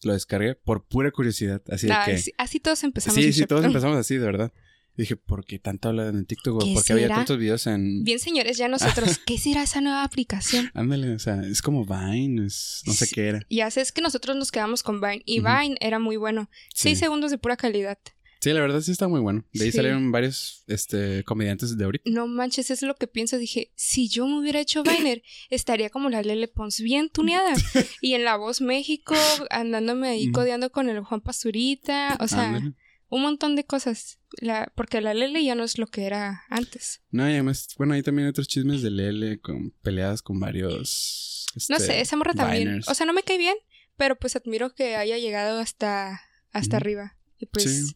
lo 0.03 0.13
descargué 0.13 0.55
por 0.55 0.85
pura 0.85 1.11
curiosidad. 1.11 1.61
Así 1.69 1.87
de 1.87 1.93
Ay, 1.93 2.13
que. 2.13 2.17
sí, 2.19 2.31
así 2.37 2.59
todos 2.59 2.83
empezamos. 2.83 3.15
Sí, 3.15 3.33
sí, 3.33 3.45
todos 3.45 3.63
empezamos 3.65 3.97
así, 3.97 4.15
de 4.17 4.25
verdad. 4.25 4.53
Y 4.97 5.01
dije, 5.01 5.17
¿por 5.17 5.43
qué 5.45 5.59
tanto 5.59 5.89
hablan 5.89 6.15
en 6.17 6.25
TikTok? 6.25 6.63
¿Qué 6.63 6.73
¿Por 6.73 6.83
qué 6.85 6.93
había 6.93 7.09
tantos 7.09 7.37
videos 7.37 7.67
en. 7.67 8.05
Bien, 8.05 8.17
señores, 8.17 8.57
ya 8.57 8.69
nosotros, 8.69 9.19
¿qué 9.25 9.37
será 9.37 9.63
esa 9.63 9.81
nueva 9.81 10.03
aplicación? 10.03 10.71
Ándale, 10.73 11.13
o 11.13 11.19
sea, 11.19 11.41
es 11.41 11.61
como 11.61 11.85
Vine, 11.85 12.45
es... 12.45 12.81
no 12.85 12.93
sé 12.93 13.05
Sí. 13.07 13.15
qué 13.15 13.27
era. 13.27 13.39
Y 13.49 13.59
hace 13.59 13.81
es 13.81 13.91
que 13.91 14.01
nosotros 14.01 14.37
nos 14.37 14.51
quedamos 14.51 14.83
con 14.83 15.01
Vine 15.01 15.21
y. 15.25 15.41
Vine 15.41 15.75
era 15.81 15.99
muy 15.99 16.15
bueno. 16.15 16.49
Seis 16.73 16.97
segundos 16.99 17.29
de 17.31 17.37
pura 17.37 17.57
calidad. 17.57 17.97
Sí, 18.45 18.53
la 18.53 18.61
verdad 18.61 18.79
sí 18.81 18.91
está 18.91 19.07
muy 19.07 19.21
bueno. 19.21 19.43
De 19.53 19.63
ahí 19.63 19.71
Sí. 19.71 19.77
salieron 19.77 20.11
varios 20.11 20.63
este, 20.67 21.23
comediantes 21.23 21.75
de 21.75 21.83
ahorita. 21.83 22.07
No 22.11 22.27
manches, 22.27 22.69
es 22.69 22.83
lo 22.83 22.93
que 22.95 23.07
pienso. 23.07 23.39
Dije, 23.39 23.71
si 23.73 24.07
yo 24.07 24.27
me 24.27 24.37
hubiera 24.39 24.59
hecho 24.59 24.83
Viner, 24.83 25.23
estaría 25.49 25.89
como 25.89 26.11
la 26.11 26.21
Lele 26.21 26.47
Pons, 26.47 26.79
bien 26.81 27.09
tuneada. 27.09 27.53
y 28.01 28.13
en 28.13 28.23
La 28.23 28.37
Voz 28.37 28.61
México, 28.61 29.15
andándome 29.49 30.09
ahí 30.09 30.31
codeando 30.31 30.71
con 30.71 30.89
el 30.89 30.99
Juan 30.99 31.21
Pazurita. 31.21 32.17
O 32.19 32.27
sea, 32.27 32.49
Ándale. 32.49 32.75
un 33.09 33.23
montón 33.23 33.55
de 33.55 33.65
cosas. 33.65 34.19
La, 34.41 34.71
porque 34.75 35.01
la 35.01 35.15
Lele 35.15 35.43
ya 35.43 35.55
no 35.55 35.63
es 35.63 35.79
lo 35.79 35.87
que 35.87 36.03
era 36.03 36.43
antes. 36.49 37.01
No, 37.09 37.27
y 37.27 37.33
además, 37.33 37.69
bueno, 37.79 37.95
ahí 37.95 38.03
también 38.03 38.27
hay 38.27 38.29
otros 38.29 38.47
chismes 38.47 38.83
de 38.83 38.91
Lele 38.91 39.39
con 39.39 39.71
peleadas 39.81 40.21
con 40.21 40.39
varios. 40.39 41.47
No 41.67 41.77
este, 41.77 41.87
sé, 41.93 42.01
esa 42.01 42.15
morra 42.15 42.35
también. 42.35 42.81
O 42.85 42.93
sea, 42.93 43.07
no 43.07 43.13
me 43.13 43.23
cae 43.23 43.39
bien, 43.39 43.55
pero 43.97 44.15
pues 44.19 44.35
admiro 44.35 44.75
que 44.75 44.95
haya 44.97 45.17
llegado 45.17 45.59
hasta, 45.59 46.21
hasta 46.51 46.77
arriba. 46.77 47.17
Y 47.39 47.47
pues 47.47 47.63
Sí. 47.87 47.95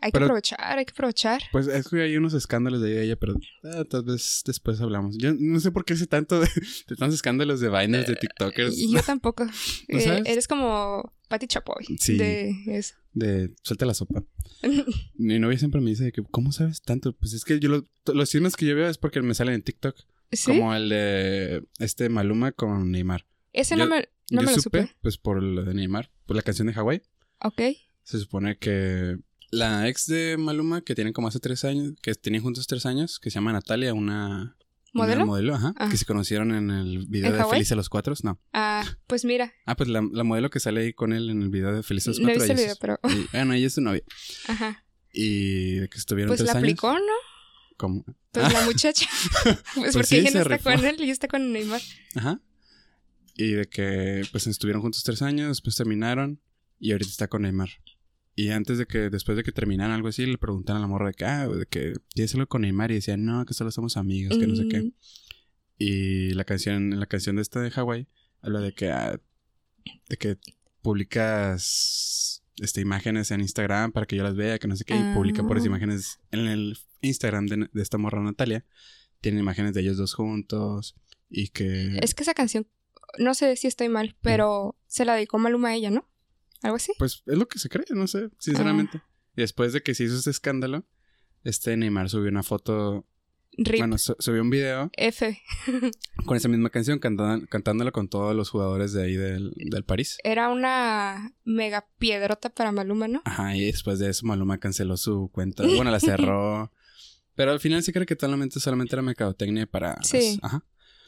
Hay 0.00 0.10
que 0.12 0.18
aprovechar, 0.18 0.78
hay 0.78 0.84
que 0.84 0.92
aprovechar. 0.92 1.42
Pues 1.52 1.66
es 1.66 1.88
que 1.88 2.02
hay 2.02 2.16
unos 2.16 2.34
escándalos 2.34 2.80
de 2.82 3.02
ella, 3.02 3.16
pero 3.16 3.34
ah, 3.64 3.84
tal 3.88 4.04
vez 4.04 4.42
después 4.46 4.80
hablamos. 4.80 5.16
Yo 5.18 5.32
no 5.34 5.60
sé 5.60 5.70
por 5.72 5.84
qué 5.84 5.96
sé 5.96 6.06
tanto 6.06 6.40
de, 6.40 6.46
de 6.88 6.96
tantos 6.96 7.14
escándalos 7.14 7.60
de 7.60 7.68
Viners, 7.68 8.06
de 8.06 8.16
TikTokers, 8.16 8.78
Y 8.78 8.92
yo 8.92 9.02
tampoco. 9.02 9.46
Eh, 9.88 10.22
eres 10.26 10.46
como 10.48 11.12
Patti 11.28 11.46
Chapoy. 11.46 11.84
Sí. 11.98 12.16
De 12.16 12.54
eso. 12.66 12.94
de 13.12 13.50
suelta 13.62 13.86
la 13.86 13.94
sopa. 13.94 14.22
Mi 15.14 15.38
novia 15.38 15.58
siempre 15.58 15.80
me 15.80 15.90
dice 15.90 16.04
de 16.04 16.12
que, 16.12 16.22
¿cómo 16.30 16.52
sabes 16.52 16.82
tanto? 16.82 17.12
Pues 17.14 17.32
es 17.32 17.44
que 17.44 17.58
yo 17.60 17.68
lo- 17.68 17.84
los 18.14 18.30
chismes 18.30 18.54
que 18.56 18.66
yo 18.66 18.74
veo 18.76 18.88
es 18.88 18.98
porque 18.98 19.20
me 19.22 19.34
salen 19.34 19.54
en 19.54 19.62
TikTok. 19.62 19.96
¿Sí? 20.30 20.46
Como 20.52 20.74
el 20.74 20.88
de 20.90 21.64
este 21.78 22.08
Maluma 22.10 22.52
con 22.52 22.90
Neymar. 22.90 23.24
Ese 23.52 23.76
yo- 23.76 23.84
no 23.84 23.90
me, 23.90 24.00
no 24.30 24.42
yo 24.42 24.46
me 24.46 24.54
lo 24.54 24.60
supe, 24.60 24.82
supe. 24.82 24.96
pues 25.00 25.16
por 25.16 25.42
lo 25.42 25.64
de 25.64 25.72
Neymar, 25.74 26.10
por 26.26 26.36
la 26.36 26.42
canción 26.42 26.66
de 26.68 26.74
Hawái. 26.74 27.02
Ok. 27.42 27.60
Se 28.02 28.18
supone 28.18 28.56
que 28.58 29.18
la 29.50 29.88
ex 29.88 30.06
de 30.06 30.36
Maluma, 30.38 30.82
que 30.82 30.94
tienen 30.94 31.12
como 31.12 31.28
hace 31.28 31.40
tres 31.40 31.64
años, 31.64 31.94
que 32.02 32.14
tenían 32.14 32.42
juntos 32.42 32.66
tres 32.66 32.86
años, 32.86 33.18
que 33.18 33.30
se 33.30 33.34
llama 33.36 33.52
Natalia, 33.52 33.94
una... 33.94 34.56
¿Modelo? 34.94 35.16
Una 35.18 35.26
modelo, 35.26 35.54
ajá. 35.54 35.74
Ah. 35.76 35.88
Que 35.90 35.98
se 35.98 36.06
conocieron 36.06 36.50
en 36.54 36.70
el 36.70 37.06
video 37.08 37.30
¿En 37.32 37.38
de? 37.38 37.44
Feliz 37.44 37.70
a 37.72 37.76
los 37.76 37.88
Cuatro. 37.90 38.14
No. 38.22 38.40
Ah, 38.54 38.84
pues 39.06 39.24
mira, 39.26 39.52
Ah, 39.66 39.76
pues 39.76 39.88
la, 39.90 40.02
la 40.12 40.24
modelo 40.24 40.48
que 40.48 40.60
sale 40.60 40.80
ahí 40.80 40.92
con 40.94 41.12
él 41.12 41.28
en 41.28 41.42
el 41.42 41.50
video 41.50 41.72
de 41.74 41.82
Feliz 41.82 42.06
a 42.06 42.10
los 42.10 42.18
no 42.20 42.24
Cuatro. 42.24 42.42
el 42.44 42.50
ella 42.50 42.54
video, 42.60 42.72
es- 42.72 42.78
pero. 42.78 42.98
y- 43.04 43.26
bueno, 43.30 43.52
ella 43.52 43.66
es 43.66 43.74
su 43.74 43.80
novia. 43.82 44.02
Ajá. 44.48 44.84
Y 45.12 45.74
de 45.74 45.88
que 45.88 45.98
estuvieron 45.98 46.28
Pues 46.30 46.38
tres 46.38 46.46
la 46.48 46.52
años. 46.52 46.62
aplicó, 46.64 46.94
¿no? 46.94 47.04
como- 47.76 48.04
Pues 48.32 48.52
la 48.52 48.64
muchacha. 48.64 49.06
pues, 49.44 49.58
Pues 49.74 49.92
porque 49.92 50.06
sí, 50.06 50.16
ella 50.16 50.30
no 50.32 50.40
está 50.40 50.56
rifó. 50.56 50.70
con 50.72 50.84
él 50.84 50.96
y 51.04 51.10
está 51.10 51.28
con 51.28 51.52
Neymar. 51.52 51.82
Ajá. 52.16 52.40
Y 53.36 53.52
de 53.52 53.66
que 53.66 54.22
pues 54.32 54.46
estuvieron 54.46 54.80
juntos 54.82 55.02
tres 55.04 55.20
años, 55.22 55.48
después 55.48 55.76
terminaron 55.76 56.40
y 56.80 56.92
ahorita 56.92 57.10
está 57.10 57.28
con 57.28 57.42
Neymar. 57.42 57.68
Y 58.38 58.50
antes 58.50 58.78
de 58.78 58.86
que, 58.86 59.10
después 59.10 59.36
de 59.36 59.42
que 59.42 59.50
terminaran 59.50 59.90
algo 59.90 60.06
así, 60.06 60.24
le 60.24 60.38
preguntan 60.38 60.76
a 60.76 60.78
la 60.78 60.86
morra 60.86 61.08
de 61.08 61.14
que, 61.14 61.24
ah, 61.24 61.48
de 61.48 61.66
que 61.66 61.94
tienes 62.14 62.32
algo 62.34 62.46
con 62.46 62.62
Neymar 62.62 62.92
y 62.92 62.94
decía, 62.94 63.16
no, 63.16 63.44
que 63.44 63.52
solo 63.52 63.72
somos 63.72 63.96
amigos, 63.96 64.38
que 64.38 64.46
no 64.46 64.54
sé 64.54 64.68
qué. 64.68 64.92
Y 65.76 66.34
la 66.34 66.44
canción, 66.44 67.00
la 67.00 67.06
canción 67.06 67.34
de 67.34 67.42
esta 67.42 67.60
de 67.60 67.72
Hawái 67.72 68.06
habla 68.40 68.60
de 68.60 68.72
que, 68.74 68.92
ah, 68.92 69.20
de 70.08 70.16
que 70.18 70.36
publicas 70.82 72.44
este, 72.58 72.80
imágenes 72.80 73.32
en 73.32 73.40
Instagram 73.40 73.90
para 73.90 74.06
que 74.06 74.14
yo 74.14 74.22
las 74.22 74.36
vea, 74.36 74.60
que 74.60 74.68
no 74.68 74.76
sé 74.76 74.84
qué, 74.84 74.94
y 74.94 75.14
publican 75.14 75.48
por 75.48 75.56
Ah. 75.56 75.58
esas 75.58 75.66
imágenes 75.66 76.20
en 76.30 76.46
el 76.46 76.78
Instagram 77.00 77.48
de, 77.48 77.68
de 77.72 77.82
esta 77.82 77.98
morra 77.98 78.22
Natalia. 78.22 78.64
Tienen 79.20 79.40
imágenes 79.40 79.74
de 79.74 79.80
ellos 79.80 79.96
dos 79.96 80.14
juntos 80.14 80.94
y 81.28 81.48
que... 81.48 81.98
Es 82.00 82.14
que 82.14 82.22
esa 82.22 82.34
canción, 82.34 82.68
no 83.18 83.34
sé 83.34 83.56
si 83.56 83.66
estoy 83.66 83.88
mal, 83.88 84.14
pero 84.22 84.76
se 84.86 85.04
la 85.04 85.16
dedicó 85.16 85.38
Maluma 85.38 85.70
a 85.70 85.74
ella, 85.74 85.90
¿no? 85.90 86.08
Algo 86.62 86.76
así. 86.76 86.92
Pues 86.98 87.22
es 87.26 87.38
lo 87.38 87.46
que 87.48 87.58
se 87.58 87.68
cree, 87.68 87.84
no 87.90 88.06
sé, 88.06 88.30
sinceramente. 88.38 89.00
Y 89.36 89.40
después 89.42 89.72
de 89.72 89.82
que 89.82 89.94
se 89.94 90.04
hizo 90.04 90.16
este 90.16 90.30
escándalo, 90.30 90.84
este 91.44 91.76
Neymar 91.76 92.08
subió 92.10 92.28
una 92.30 92.42
foto, 92.42 93.06
Rip. 93.56 93.78
bueno, 93.78 93.96
su- 93.98 94.16
subió 94.18 94.42
un 94.42 94.50
video 94.50 94.90
F. 94.96 95.40
con 96.26 96.36
esa 96.36 96.48
misma 96.48 96.70
canción, 96.70 96.98
cantando, 96.98 97.46
cantándola 97.46 97.92
con 97.92 98.08
todos 98.08 98.34
los 98.34 98.50
jugadores 98.50 98.92
de 98.92 99.04
ahí 99.04 99.14
del, 99.16 99.52
del 99.56 99.84
París. 99.84 100.18
Era 100.24 100.48
una 100.48 101.32
mega 101.44 101.86
piedrota 101.98 102.50
para 102.50 102.72
Maluma, 102.72 103.06
¿no? 103.08 103.22
Ajá, 103.24 103.56
y 103.56 103.66
después 103.66 103.98
de 104.00 104.10
eso 104.10 104.26
Maluma 104.26 104.58
canceló 104.58 104.96
su 104.96 105.30
cuenta, 105.32 105.62
bueno, 105.76 105.90
la 105.92 106.00
cerró. 106.00 106.72
Pero 107.36 107.52
al 107.52 107.60
final 107.60 107.84
sí 107.84 107.92
creo 107.92 108.04
que 108.04 108.16
solamente, 108.18 108.58
solamente 108.58 108.96
era 108.96 109.02
mercadotecnia 109.02 109.64
para... 109.66 110.02
Sí. 110.02 110.10
pues, 110.10 110.38
ajá. 110.42 110.64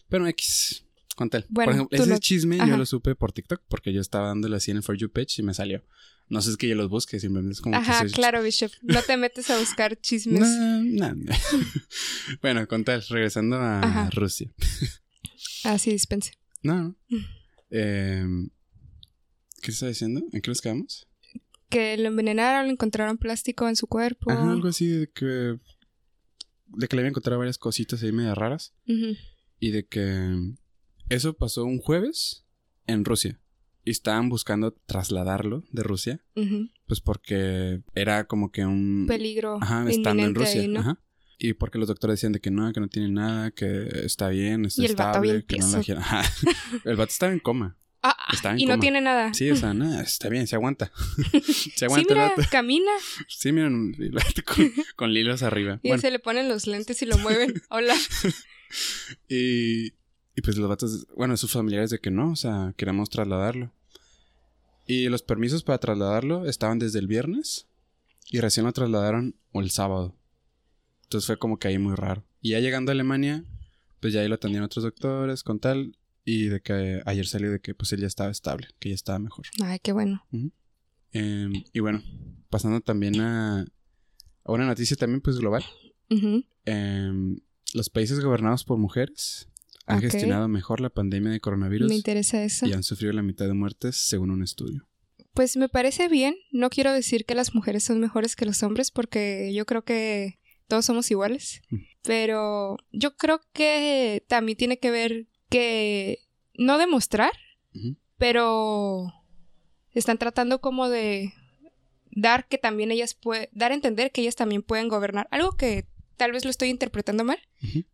Pero 0.09 0.29
X, 0.29 0.87
con 1.21 1.29
tal. 1.29 1.45
Bueno, 1.51 1.67
por 1.67 1.75
ejemplo, 1.75 1.97
tú 1.99 2.03
ese 2.05 2.13
lo- 2.13 2.19
chisme 2.19 2.57
yo 2.57 2.77
lo 2.79 2.87
supe 2.87 3.15
por 3.15 3.31
TikTok 3.31 3.61
porque 3.69 3.93
yo 3.93 4.01
estaba 4.01 4.29
dándole 4.29 4.57
así 4.57 4.71
en 4.71 4.79
el 4.79 4.83
For 4.83 4.97
You 4.97 5.11
page 5.13 5.35
y 5.39 5.43
me 5.43 5.53
salió. 5.53 5.85
No 6.31 6.41
sé, 6.41 6.49
es 6.51 6.57
que 6.57 6.67
yo 6.67 6.75
los 6.77 6.89
busque, 6.89 7.21
simplemente 7.21 7.53
es 7.53 7.61
como 7.61 7.77
Ajá, 7.77 8.07
claro, 8.07 8.43
Bishop. 8.43 8.71
No 8.83 9.03
te 9.03 9.19
metes 9.19 9.51
a 9.51 9.59
buscar 9.59 10.01
chismes. 10.01 10.41
No, 10.49 11.15
no. 11.15 11.33
bueno, 12.41 12.67
con 12.67 12.85
tal, 12.85 13.05
regresando 13.11 13.57
a 13.57 13.81
Ajá. 13.83 14.09
Rusia. 14.15 14.51
Así 15.65 15.91
dispense. 15.91 16.33
No. 16.63 16.97
Em, 17.69 18.49
¿Qué 19.61 19.73
está 19.73 19.89
diciendo? 19.89 20.23
¿En 20.33 20.41
qué 20.41 20.51
nos 20.51 20.63
quedamos? 20.63 21.07
Que 21.69 21.99
lo 21.99 22.09
envenenaron, 22.09 22.67
le 22.67 22.73
encontraron 22.73 23.19
plástico 23.19 23.69
en 23.69 23.77
su 23.77 23.87
cuerpo. 23.89 24.31
Ajá, 24.33 24.51
algo 24.51 24.69
así 24.69 24.87
de 24.87 25.11
que. 25.11 25.59
De 26.73 26.87
que 26.89 26.97
le 26.97 27.01
habían 27.03 27.11
encontrado 27.11 27.39
varias 27.39 27.59
cositas 27.59 28.03
ahí 28.03 28.11
medio 28.13 28.35
raras. 28.35 28.73
Y 29.59 29.71
de 29.71 29.85
que. 29.87 30.55
Eso 31.11 31.35
pasó 31.35 31.64
un 31.64 31.79
jueves 31.79 32.46
en 32.87 33.05
Rusia. 33.05 33.38
Y 33.85 33.90
estaban 33.90 34.29
buscando 34.29 34.73
trasladarlo 34.87 35.64
de 35.70 35.83
Rusia. 35.83 36.25
Pues 36.87 37.01
porque 37.01 37.83
era 37.94 38.27
como 38.27 38.51
que 38.53 38.64
un. 38.64 39.05
Peligro 39.07 39.59
Ajá, 39.61 39.85
estando 39.88 40.25
en 40.25 40.35
Rusia. 40.35 40.61
ahí, 40.62 40.68
¿no? 40.68 40.81
Ajá. 40.81 40.99
Y 41.38 41.55
porque 41.55 41.79
los 41.79 41.88
doctores 41.88 42.14
decían 42.16 42.33
de 42.33 42.40
que 42.40 42.51
no, 42.51 42.70
que 42.73 42.81
no 42.81 42.88
tiene 42.88 43.09
nada, 43.09 43.51
que 43.51 43.88
está 44.05 44.29
bien, 44.29 44.66
está 44.66 44.83
Y 44.83 44.87
el 44.87 44.94
vato 44.96 45.09
estable, 45.11 45.33
bien 45.33 45.42
que 45.46 45.57
no 45.59 45.66
la. 46.01 46.25
El 46.85 46.96
vato 46.96 47.11
estaba 47.11 47.33
en 47.33 47.38
coma. 47.38 47.79
Ah, 48.03 48.16
Estaba 48.33 48.55
en 48.55 48.61
y 48.61 48.66
no 48.66 48.79
tiene 48.79 49.01
nada. 49.03 49.33
Sí, 49.35 49.51
o 49.51 49.57
sea, 49.57 49.73
nada, 49.75 50.03
está 50.03 50.29
bien, 50.29 50.46
se 50.46 50.57
aguanta. 50.57 50.92
se 51.33 51.42
Sí, 51.42 51.85
aguanta 51.85 52.09
mira, 52.14 52.25
el 52.27 52.31
vato. 52.37 52.49
camina 52.51 52.90
Sí, 53.29 53.53
miren, 53.53 53.94
con, 54.46 54.73
con 54.96 55.12
lilos 55.14 55.42
arriba. 55.42 55.81
y 55.83 55.88
Bueno, 55.88 56.01
se 56.03 56.11
le 56.11 56.18
ponen 56.18 56.49
los 56.49 56.66
lentes 56.66 57.01
y 57.03 57.07
lo 57.07 57.16
mueven. 57.18 57.55
Hola. 57.70 57.94
y, 59.29 59.92
y 60.40 60.42
pues 60.42 60.57
los 60.57 60.70
vatos, 60.70 61.07
bueno, 61.14 61.37
sus 61.37 61.53
familiares 61.53 61.90
de 61.90 61.98
que 61.98 62.11
no, 62.11 62.31
o 62.31 62.37
sea, 62.37 62.72
queremos 62.79 63.11
trasladarlo. 63.11 63.70
Y 64.87 65.07
los 65.11 65.22
permisos 65.22 65.62
para 65.62 65.76
trasladarlo 65.76 66.46
estaban 66.46 66.79
desde 66.79 66.98
el 66.98 67.07
viernes 67.07 67.66
y 68.31 68.40
recién 68.40 68.64
lo 68.64 68.72
trasladaron 68.72 69.37
el 69.53 69.70
sábado. 69.70 70.16
Entonces 71.03 71.26
fue 71.26 71.38
como 71.38 71.59
que 71.59 71.68
ahí 71.68 71.76
muy 71.76 71.94
raro. 71.94 72.24
Y 72.40 72.53
ya 72.53 72.61
llegando 72.61 72.90
a 72.90 72.94
Alemania, 72.94 73.44
pues 74.00 74.14
ya 74.14 74.22
ahí 74.22 74.29
lo 74.29 74.37
atendieron 74.37 74.64
otros 74.64 74.83
doctores 74.83 75.42
con 75.42 75.61
tal. 75.61 75.98
Y 76.24 76.44
de 76.44 76.62
que 76.62 77.03
ayer 77.05 77.26
salió 77.26 77.53
de 77.53 77.61
que 77.61 77.74
pues 77.74 77.92
él 77.92 78.00
ya 78.00 78.07
estaba 78.07 78.31
estable, 78.31 78.68
que 78.79 78.88
ya 78.88 78.94
estaba 78.94 79.18
mejor. 79.18 79.44
Ay, 79.62 79.79
qué 79.81 79.92
bueno. 79.92 80.24
Em, 81.12 81.64
y 81.74 81.81
bueno, 81.81 82.03
pasando 82.48 82.81
también 82.81 83.20
a, 83.20 83.61
a 83.61 84.53
una 84.53 84.64
noticia 84.64 84.96
también 84.96 85.20
pues 85.20 85.37
global. 85.37 85.64
Em, 86.64 87.40
los 87.74 87.90
países 87.90 88.20
gobernados 88.20 88.64
por 88.64 88.79
mujeres 88.79 89.50
han 89.90 90.00
gestionado 90.00 90.48
mejor 90.48 90.81
la 90.81 90.90
pandemia 90.90 91.31
de 91.31 91.40
coronavirus 91.40 91.88
Me 91.88 91.96
interesa 91.96 92.42
eso. 92.42 92.66
y 92.66 92.72
han 92.72 92.83
sufrido 92.83 93.12
la 93.12 93.22
mitad 93.22 93.46
de 93.46 93.55
muertes 93.55 93.96
según 93.96 94.31
un 94.31 94.42
estudio. 94.42 94.87
Pues 95.33 95.57
me 95.57 95.68
parece 95.68 96.09
bien. 96.09 96.35
No 96.50 96.70
quiero 96.70 96.92
decir 96.92 97.24
que 97.24 97.35
las 97.35 97.55
mujeres 97.55 97.85
son 97.85 98.00
mejores 98.00 98.37
que 98.37 98.46
los 98.46 98.62
hombres 98.62 98.90
porque 98.90 99.53
yo 99.55 99.64
creo 99.66 99.85
que 99.85 100.38
todos 100.66 100.85
somos 100.85 101.11
iguales. 101.11 101.62
Mm. 101.70 101.79
Pero 102.03 102.79
yo 102.92 103.16
creo 103.16 103.40
que 103.53 104.24
también 104.29 104.57
tiene 104.57 104.79
que 104.79 104.90
ver 104.90 105.26
que 105.50 106.20
no 106.55 106.79
demostrar, 106.79 107.33
pero 108.16 109.12
están 109.92 110.18
tratando 110.18 110.61
como 110.61 110.88
de 110.88 111.35
dar 112.11 112.46
que 112.46 112.59
también 112.59 112.90
ellas 112.90 113.14
pueden, 113.14 113.48
dar 113.53 113.72
a 113.72 113.74
entender 113.74 114.12
que 114.12 114.22
ellas 114.22 114.37
también 114.37 114.62
pueden 114.62 114.88
gobernar. 114.88 115.29
Algo 115.31 115.53
que 115.53 115.87
tal 116.16 116.33
vez 116.33 116.44
lo 116.44 116.50
estoy 116.50 116.68
interpretando 116.68 117.24
mal, 117.24 117.38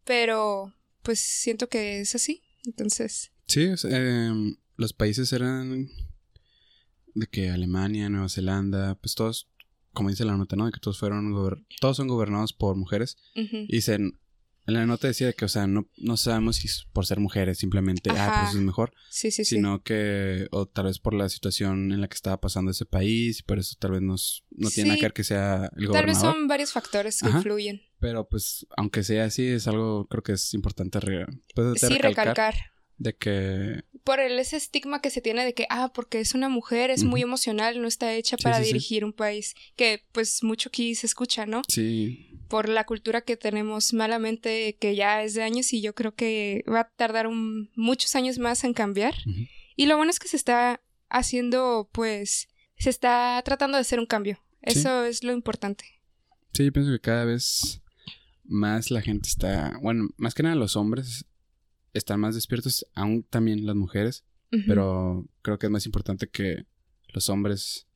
pero 0.04 0.74
pues 1.06 1.20
siento 1.20 1.68
que 1.68 2.00
es 2.00 2.14
así. 2.14 2.42
Entonces, 2.66 3.30
Sí, 3.46 3.66
o 3.66 3.76
sea, 3.76 3.96
em, 3.96 4.56
los 4.76 4.92
países 4.92 5.32
eran 5.32 5.88
de 7.14 7.26
que 7.28 7.50
Alemania, 7.50 8.08
Nueva 8.08 8.28
Zelanda, 8.28 8.96
pues 8.96 9.14
todos, 9.14 9.48
como 9.92 10.10
dice 10.10 10.24
la 10.24 10.36
nota, 10.36 10.56
¿no? 10.56 10.66
De 10.66 10.72
que 10.72 10.80
todos 10.80 10.98
fueron, 10.98 11.32
todos 11.80 11.96
son 11.96 12.08
gobernados 12.08 12.52
por 12.52 12.76
mujeres. 12.76 13.16
Y 13.34 13.66
dicen, 13.68 14.18
en 14.66 14.74
la 14.74 14.86
nota 14.86 15.06
decía 15.08 15.32
que, 15.32 15.44
o 15.44 15.48
sea, 15.48 15.66
no, 15.66 15.88
no 15.96 16.16
sabemos 16.16 16.56
si 16.56 16.66
es 16.68 16.86
por 16.92 17.06
ser 17.06 17.20
mujeres 17.20 17.58
simplemente, 17.58 18.10
ah, 18.10 18.26
Ajá. 18.28 18.42
pues 18.44 18.54
es 18.56 18.60
mejor, 18.60 18.92
Sí, 19.10 19.30
sí, 19.30 19.44
sí. 19.44 19.56
sino 19.56 19.82
que, 19.82 20.48
o 20.50 20.66
tal 20.66 20.86
vez 20.86 20.98
por 20.98 21.14
la 21.14 21.28
situación 21.28 21.92
en 21.92 22.00
la 22.00 22.08
que 22.08 22.14
estaba 22.14 22.40
pasando 22.40 22.70
ese 22.70 22.84
país, 22.86 23.40
y 23.40 23.42
por 23.42 23.58
eso 23.58 23.76
tal 23.78 23.92
vez 23.92 24.02
nos, 24.02 24.44
no 24.50 24.68
tiene 24.70 24.88
nada 24.88 24.96
Sí. 24.96 25.00
que 25.00 25.04
ver 25.06 25.12
que 25.12 25.24
sea 25.24 25.54
el 25.76 25.90
Tal 25.90 26.04
vez 26.06 26.16
gobernador. 26.18 26.34
son 26.34 26.48
varios 26.48 26.72
factores 26.72 27.20
que 27.20 27.28
Ajá. 27.28 27.38
influyen. 27.38 27.80
Pero 28.00 28.28
pues, 28.28 28.66
aunque 28.76 29.02
sea 29.04 29.24
así, 29.24 29.46
es 29.46 29.66
algo, 29.68 30.06
creo 30.08 30.22
que 30.22 30.32
es 30.32 30.52
importante 30.54 31.00
re- 31.00 31.26
pues, 31.54 31.80
Sí, 31.80 31.86
recalcar, 31.88 32.28
recalcar. 32.28 32.54
De 32.98 33.14
que, 33.14 33.82
Por 34.04 34.20
el, 34.20 34.38
ese 34.38 34.56
estigma 34.56 35.00
que 35.02 35.10
se 35.10 35.20
tiene 35.20 35.44
de 35.44 35.52
que, 35.54 35.66
ah, 35.68 35.92
porque 35.94 36.20
es 36.20 36.34
una 36.34 36.48
mujer, 36.48 36.90
es 36.90 37.04
muy 37.04 37.20
emocional, 37.22 37.80
no 37.82 37.88
está 37.88 38.14
hecha 38.14 38.36
Sí, 38.36 38.42
para 38.42 38.58
sí, 38.58 38.64
sí. 38.64 38.68
dirigir 38.72 39.04
un 39.04 39.12
país. 39.12 39.54
Que 39.76 40.02
pues 40.12 40.42
mucho 40.42 40.68
aquí 40.70 40.94
se 40.94 41.06
escucha, 41.06 41.44
¿no? 41.46 41.62
sí, 41.68 42.30
Por 42.48 42.68
la 42.68 42.84
cultura 42.84 43.20
que 43.22 43.36
tenemos 43.36 43.92
malamente, 43.92 44.76
que 44.80 44.94
ya 44.96 45.22
es 45.22 45.34
de 45.34 45.42
años 45.42 45.72
y 45.72 45.80
yo 45.82 45.94
creo 45.94 46.14
que 46.14 46.64
va 46.72 46.80
a 46.80 46.88
tardar 46.90 47.26
un- 47.26 47.70
muchos 47.74 48.14
años 48.14 48.38
más 48.38 48.62
en 48.64 48.72
cambiar. 48.72 49.14
Y 49.76 49.86
lo 49.86 49.96
bueno 49.96 50.10
es 50.10 50.18
que 50.18 50.28
se 50.28 50.36
está 50.36 50.80
haciendo, 51.10 51.88
pues, 51.92 52.48
se 52.78 52.90
está 52.90 53.42
tratando 53.44 53.76
de 53.76 53.82
hacer 53.82 53.98
un 53.98 54.06
cambio. 54.06 54.38
Eso 54.62 55.04
es 55.04 55.22
lo 55.24 55.32
importante. 55.32 55.84
Sí, 56.52 56.64
yo 56.64 56.72
pienso 56.72 56.90
que 56.92 57.00
cada 57.00 57.24
vez 57.24 57.82
más 58.44 58.90
la 58.90 59.02
gente 59.02 59.28
está, 59.28 59.78
bueno, 59.82 60.08
más 60.16 60.34
que 60.34 60.42
nada 60.42 60.54
los 60.54 60.76
hombres 60.76 61.24
están 61.96 62.20
más 62.20 62.34
despiertos, 62.34 62.86
aún 62.94 63.22
también 63.24 63.66
las 63.66 63.76
mujeres, 63.76 64.24
pero 64.66 65.26
creo 65.42 65.58
que 65.58 65.66
es 65.66 65.70
más 65.70 65.86
importante 65.86 66.28
que 66.28 66.66
los 67.08 67.28
hombres 67.28 67.86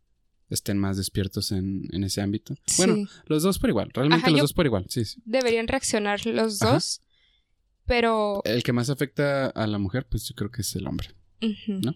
estén 0.48 0.78
más 0.78 0.96
despiertos 0.96 1.52
en, 1.52 1.84
en 1.92 2.04
ese 2.04 2.20
ámbito. 2.20 2.54
Bueno, 2.76 3.06
los 3.26 3.42
dos 3.42 3.58
por 3.58 3.70
igual, 3.70 3.90
realmente 3.94 4.24
Ajá, 4.24 4.30
los 4.32 4.40
dos 4.40 4.52
por 4.52 4.66
igual, 4.66 4.84
sí, 4.88 5.04
sí. 5.04 5.20
deberían 5.24 5.68
reaccionar 5.68 6.26
los 6.26 6.60
Ajá. 6.60 6.74
dos, 6.74 7.00
pero... 7.86 8.42
El 8.44 8.62
que 8.62 8.72
más 8.72 8.90
afecta 8.90 9.46
a 9.48 9.66
la 9.66 9.78
mujer, 9.78 10.06
pues 10.08 10.28
yo 10.28 10.34
creo 10.34 10.50
que 10.50 10.62
es 10.62 10.74
el 10.76 10.86
hombre. 10.86 11.08
¿no? 11.68 11.94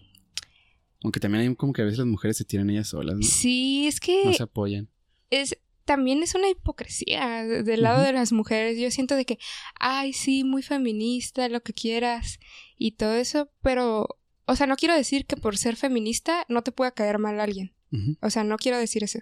Aunque 1.03 1.19
también 1.19 1.47
hay 1.47 1.55
como 1.55 1.73
que 1.73 1.81
a 1.81 1.85
veces 1.85 1.99
las 1.99 2.07
mujeres 2.07 2.37
se 2.37 2.45
tiran 2.45 2.69
ellas 2.69 2.87
solas, 2.87 3.15
¿no? 3.17 3.21
Sí, 3.23 3.85
es 3.87 3.99
que 3.99 4.25
No 4.25 4.33
se 4.33 4.43
apoyan. 4.43 4.89
es 5.29 5.57
también 5.85 6.21
es 6.23 6.35
una 6.35 6.49
hipocresía 6.49 7.43
de- 7.45 7.63
del 7.63 7.81
lado 7.83 8.01
de 8.01 8.11
las 8.13 8.31
mujeres. 8.31 8.77
Yo 8.77 8.91
siento 8.91 9.15
de 9.15 9.25
que, 9.25 9.37
ay, 9.79 10.13
sí, 10.13 10.43
muy 10.43 10.63
feminista, 10.63 11.47
lo 11.49 11.61
que 11.61 11.73
quieras 11.73 12.39
y 12.77 12.91
todo 12.93 13.13
eso, 13.15 13.49
pero, 13.61 14.07
o 14.45 14.55
sea, 14.55 14.67
no 14.67 14.75
quiero 14.75 14.95
decir 14.95 15.25
que 15.25 15.37
por 15.37 15.57
ser 15.57 15.75
feminista 15.75 16.45
no 16.49 16.61
te 16.63 16.71
pueda 16.71 16.91
caer 16.91 17.19
mal 17.19 17.39
alguien. 17.39 17.73
Ujú. 17.91 18.17
O 18.21 18.29
sea, 18.29 18.43
no 18.43 18.57
quiero 18.57 18.77
decir 18.77 19.03
eso. 19.03 19.19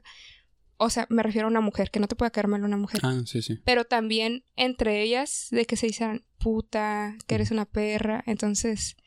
O 0.77 0.89
sea, 0.89 1.05
me 1.09 1.21
refiero 1.23 1.47
a 1.47 1.51
una 1.51 1.61
mujer, 1.61 1.91
que 1.91 1.99
no 1.99 2.07
te 2.07 2.15
pueda 2.15 2.31
caer 2.31 2.47
mal 2.47 2.63
una 2.63 2.77
mujer. 2.77 2.99
Ah, 3.03 3.21
sí, 3.25 3.41
sí. 3.41 3.59
Pero 3.63 3.85
también 3.85 4.43
entre 4.55 5.01
ellas 5.03 5.47
de 5.51 5.65
que 5.65 5.75
se 5.77 5.87
dicen 5.87 6.25
puta, 6.39 7.15
que 7.27 7.35
eres 7.35 7.51
una 7.51 7.65
perra. 7.65 8.23
Entonces, 8.25 8.97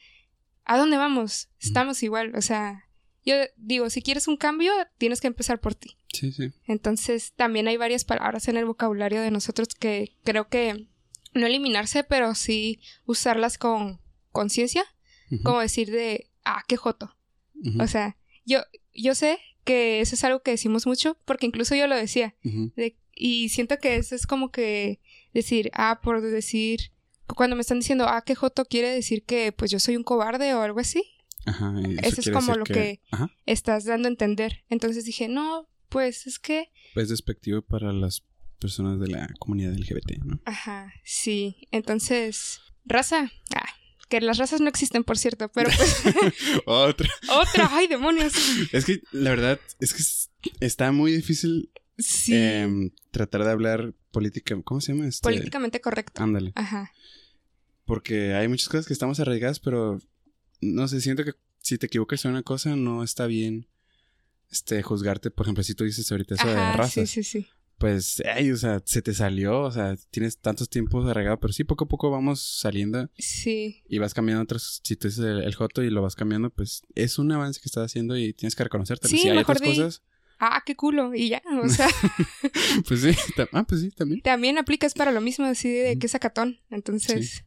¿a 0.64 0.78
dónde 0.78 0.96
vamos? 0.96 1.48
Estamos 1.60 2.02
igual. 2.02 2.34
O 2.36 2.40
sea, 2.40 2.85
yo 3.26 3.34
digo, 3.56 3.90
si 3.90 4.00
quieres 4.00 4.28
un 4.28 4.36
cambio, 4.38 4.72
tienes 4.98 5.20
que 5.20 5.26
empezar 5.26 5.60
por 5.60 5.74
ti. 5.74 5.96
Sí, 6.12 6.32
sí. 6.32 6.52
Entonces, 6.66 7.32
también 7.36 7.68
hay 7.68 7.76
varias 7.76 8.04
palabras 8.04 8.48
en 8.48 8.56
el 8.56 8.64
vocabulario 8.64 9.20
de 9.20 9.30
nosotros 9.30 9.68
que 9.78 10.12
creo 10.24 10.48
que 10.48 10.86
no 11.34 11.46
eliminarse, 11.46 12.04
pero 12.04 12.34
sí 12.34 12.80
usarlas 13.04 13.58
con 13.58 14.00
conciencia, 14.32 14.84
como 15.42 15.60
decir 15.60 15.90
de, 15.90 16.30
ah, 16.44 16.62
qué 16.68 16.76
joto. 16.76 17.14
O 17.80 17.86
sea, 17.88 18.16
yo, 18.44 18.60
yo 18.94 19.14
sé 19.14 19.38
que 19.64 20.00
eso 20.00 20.14
es 20.14 20.22
algo 20.24 20.40
que 20.42 20.52
decimos 20.52 20.86
mucho, 20.86 21.18
porque 21.24 21.46
incluso 21.46 21.74
yo 21.74 21.86
lo 21.88 21.96
decía, 21.96 22.34
de- 22.76 22.96
y 23.12 23.48
siento 23.48 23.78
que 23.78 23.96
eso 23.96 24.14
es 24.14 24.26
como 24.26 24.50
que 24.52 25.00
decir, 25.34 25.70
ah, 25.74 26.00
por 26.02 26.20
decir, 26.22 26.92
cuando 27.34 27.56
me 27.56 27.62
están 27.62 27.80
diciendo, 27.80 28.06
ah, 28.08 28.22
qué 28.24 28.34
joto 28.36 28.64
quiere 28.66 28.88
decir 28.90 29.24
que 29.24 29.50
pues 29.52 29.70
yo 29.70 29.80
soy 29.80 29.96
un 29.96 30.04
cobarde 30.04 30.54
o 30.54 30.60
algo 30.62 30.78
así, 30.80 31.02
Ajá. 31.46 31.72
y 31.88 31.96
Eso 32.06 32.20
es 32.20 32.30
como 32.30 32.54
lo 32.54 32.64
que- 32.64 33.00
estás 33.46 33.84
dando 33.84 34.08
a 34.08 34.10
entender. 34.10 34.64
Entonces 34.68 35.04
dije, 35.04 35.28
no, 35.28 35.68
pues 35.88 36.26
es 36.26 36.38
que 36.38 36.70
Es 36.94 37.08
despectivo 37.08 37.62
para 37.62 37.92
las 37.92 38.24
personas 38.58 38.98
de 39.00 39.08
la 39.08 39.28
comunidad 39.38 39.72
LGBT, 39.74 40.18
¿no? 40.24 40.40
Ajá, 40.44 40.92
sí. 41.04 41.56
Entonces, 41.72 42.60
raza. 42.84 43.30
Ah, 43.54 43.68
que 44.08 44.20
las 44.20 44.38
razas 44.38 44.60
no 44.60 44.68
existen, 44.68 45.04
por 45.04 45.18
cierto, 45.18 45.50
pero 45.52 45.68
pues 45.76 46.02
Otra. 46.66 47.08
otra, 47.28 47.68
ay, 47.72 47.86
demonios. 47.88 48.32
Es 48.72 48.84
que 48.84 49.00
la 49.12 49.30
verdad 49.30 49.60
es 49.80 49.92
que 49.92 50.02
es- 50.02 50.30
está 50.60 50.92
muy 50.92 51.12
difícil 51.12 51.70
Sí. 51.98 52.34
em, 52.34 52.90
tratar 53.10 53.44
de 53.44 53.50
hablar 53.50 53.94
política. 54.10 54.54
¿Cómo 54.64 54.80
se 54.82 54.92
llama? 54.92 55.06
Este, 55.08 55.22
políticamente 55.22 55.80
correcto. 55.80 56.22
Ándale. 56.22 56.52
Ajá. 56.54 56.92
Porque 57.84 58.34
hay 58.34 58.48
muchas 58.48 58.68
cosas 58.68 58.86
que 58.86 58.92
estamos 58.92 59.18
arraigadas, 59.20 59.60
pero 59.60 60.00
no 60.60 60.88
sé, 60.88 61.00
siento 61.00 61.24
que 61.24 61.32
si 61.60 61.78
te 61.78 61.86
equivocas 61.86 62.24
en 62.24 62.32
una 62.32 62.42
cosa, 62.42 62.76
no 62.76 63.02
está 63.02 63.26
bien 63.26 63.66
este 64.50 64.82
juzgarte. 64.82 65.30
Por 65.30 65.46
ejemplo, 65.46 65.64
si 65.64 65.74
tú 65.74 65.84
dices 65.84 66.10
ahorita 66.10 66.34
eso 66.36 66.48
de 66.48 66.72
razas, 66.72 67.10
sí, 67.10 67.22
sí, 67.24 67.40
sí. 67.42 67.46
pues, 67.78 68.22
ay, 68.32 68.52
o 68.52 68.56
sea, 68.56 68.80
se 68.84 69.02
te 69.02 69.12
salió, 69.14 69.62
o 69.62 69.70
sea, 69.72 69.96
tienes 70.10 70.38
tantos 70.38 70.68
tiempos 70.68 71.08
arraigado, 71.08 71.38
pero 71.40 71.52
sí, 71.52 71.64
poco 71.64 71.84
a 71.84 71.88
poco 71.88 72.10
vamos 72.10 72.40
saliendo 72.40 73.10
Sí, 73.18 73.82
y 73.88 73.98
vas 73.98 74.14
cambiando 74.14 74.42
otros. 74.44 74.80
Si 74.84 74.96
tú 74.96 75.08
dices 75.08 75.24
el, 75.24 75.42
el 75.42 75.54
joto 75.54 75.82
y 75.82 75.90
lo 75.90 76.02
vas 76.02 76.14
cambiando, 76.14 76.50
pues 76.50 76.82
es 76.94 77.18
un 77.18 77.32
avance 77.32 77.60
que 77.60 77.68
estás 77.68 77.84
haciendo 77.86 78.16
y 78.16 78.32
tienes 78.32 78.54
que 78.54 78.64
reconocerte. 78.64 79.08
Sí, 79.08 79.18
si 79.18 79.28
hay 79.28 79.36
mejor 79.36 79.56
otras 79.56 79.68
di- 79.68 79.76
cosas, 79.76 80.02
ah, 80.38 80.62
qué 80.64 80.76
culo, 80.76 81.14
y 81.14 81.28
ya, 81.30 81.42
o 81.62 81.68
sea, 81.68 81.88
pues 82.88 83.00
sí, 83.00 83.10
ah, 83.52 83.64
pues 83.64 83.80
sí, 83.80 83.90
también. 83.90 84.20
también 84.22 84.58
aplicas 84.58 84.94
para 84.94 85.10
lo 85.10 85.20
mismo, 85.20 85.46
así 85.46 85.68
de 85.70 85.98
que 85.98 86.06
es 86.06 86.12
sacatón, 86.12 86.60
entonces, 86.70 87.44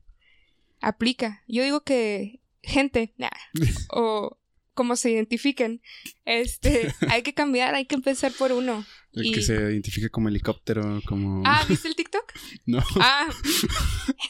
aplica. 0.82 1.44
Yo 1.48 1.64
digo 1.64 1.82
que 1.82 2.39
gente, 2.64 3.14
nah, 3.18 3.30
o 3.92 4.38
como 4.74 4.96
se 4.96 5.12
identifiquen, 5.12 5.82
este, 6.26 6.94
hay 7.10 7.22
que 7.22 7.34
cambiar, 7.34 7.76
hay 7.76 7.86
que 7.86 7.96
empezar 7.96 8.32
por 8.32 8.52
uno. 8.54 8.86
El 9.14 9.26
Y- 9.28 9.32
que 9.34 9.42
se 9.42 9.54
identifica 9.56 10.10
como 10.10 10.30
helicóptero, 10.30 11.02
como. 11.06 11.42
Ah, 11.46 11.66
¿viste 11.68 11.88
el 11.88 11.96
TikTok? 11.96 12.32
no. 12.66 12.82
Ah, 12.96 13.28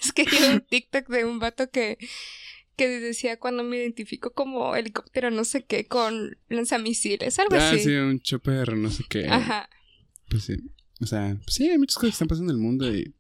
es 0.02 0.12
que 0.12 0.24
vi 0.24 0.38
un 0.52 0.62
TikTok 0.62 1.08
de 1.10 1.26
un 1.26 1.38
vato 1.40 1.70
que, 1.70 1.98
que 2.76 2.88
decía 2.88 3.38
cuando 3.38 3.64
me 3.64 3.78
identifico 3.78 4.32
como 4.32 4.76
helicóptero, 4.76 5.30
no 5.32 5.44
sé 5.44 5.66
qué, 5.66 5.86
con 5.86 6.38
lanzamisiles, 6.48 7.38
algo 7.40 7.56
Ah, 7.56 7.70
así. 7.72 7.84
sí, 7.84 7.92
un 7.96 8.20
chopper, 8.22 8.76
no 8.78 8.90
sé 8.90 9.04
qué. 9.10 9.28
Ajá. 9.28 9.70
Pues 10.30 10.44
sí. 10.46 10.56
O 11.02 11.06
sea, 11.06 11.38
pues 11.44 11.56
sí, 11.56 11.70
hay 11.70 11.78
muchas 11.78 11.96
cosas 11.96 12.10
que 12.10 12.14
están 12.14 12.28
pasando 12.28 12.52
en 12.54 12.58
el 12.60 12.64
mundo 12.64 12.94
y 12.94 13.14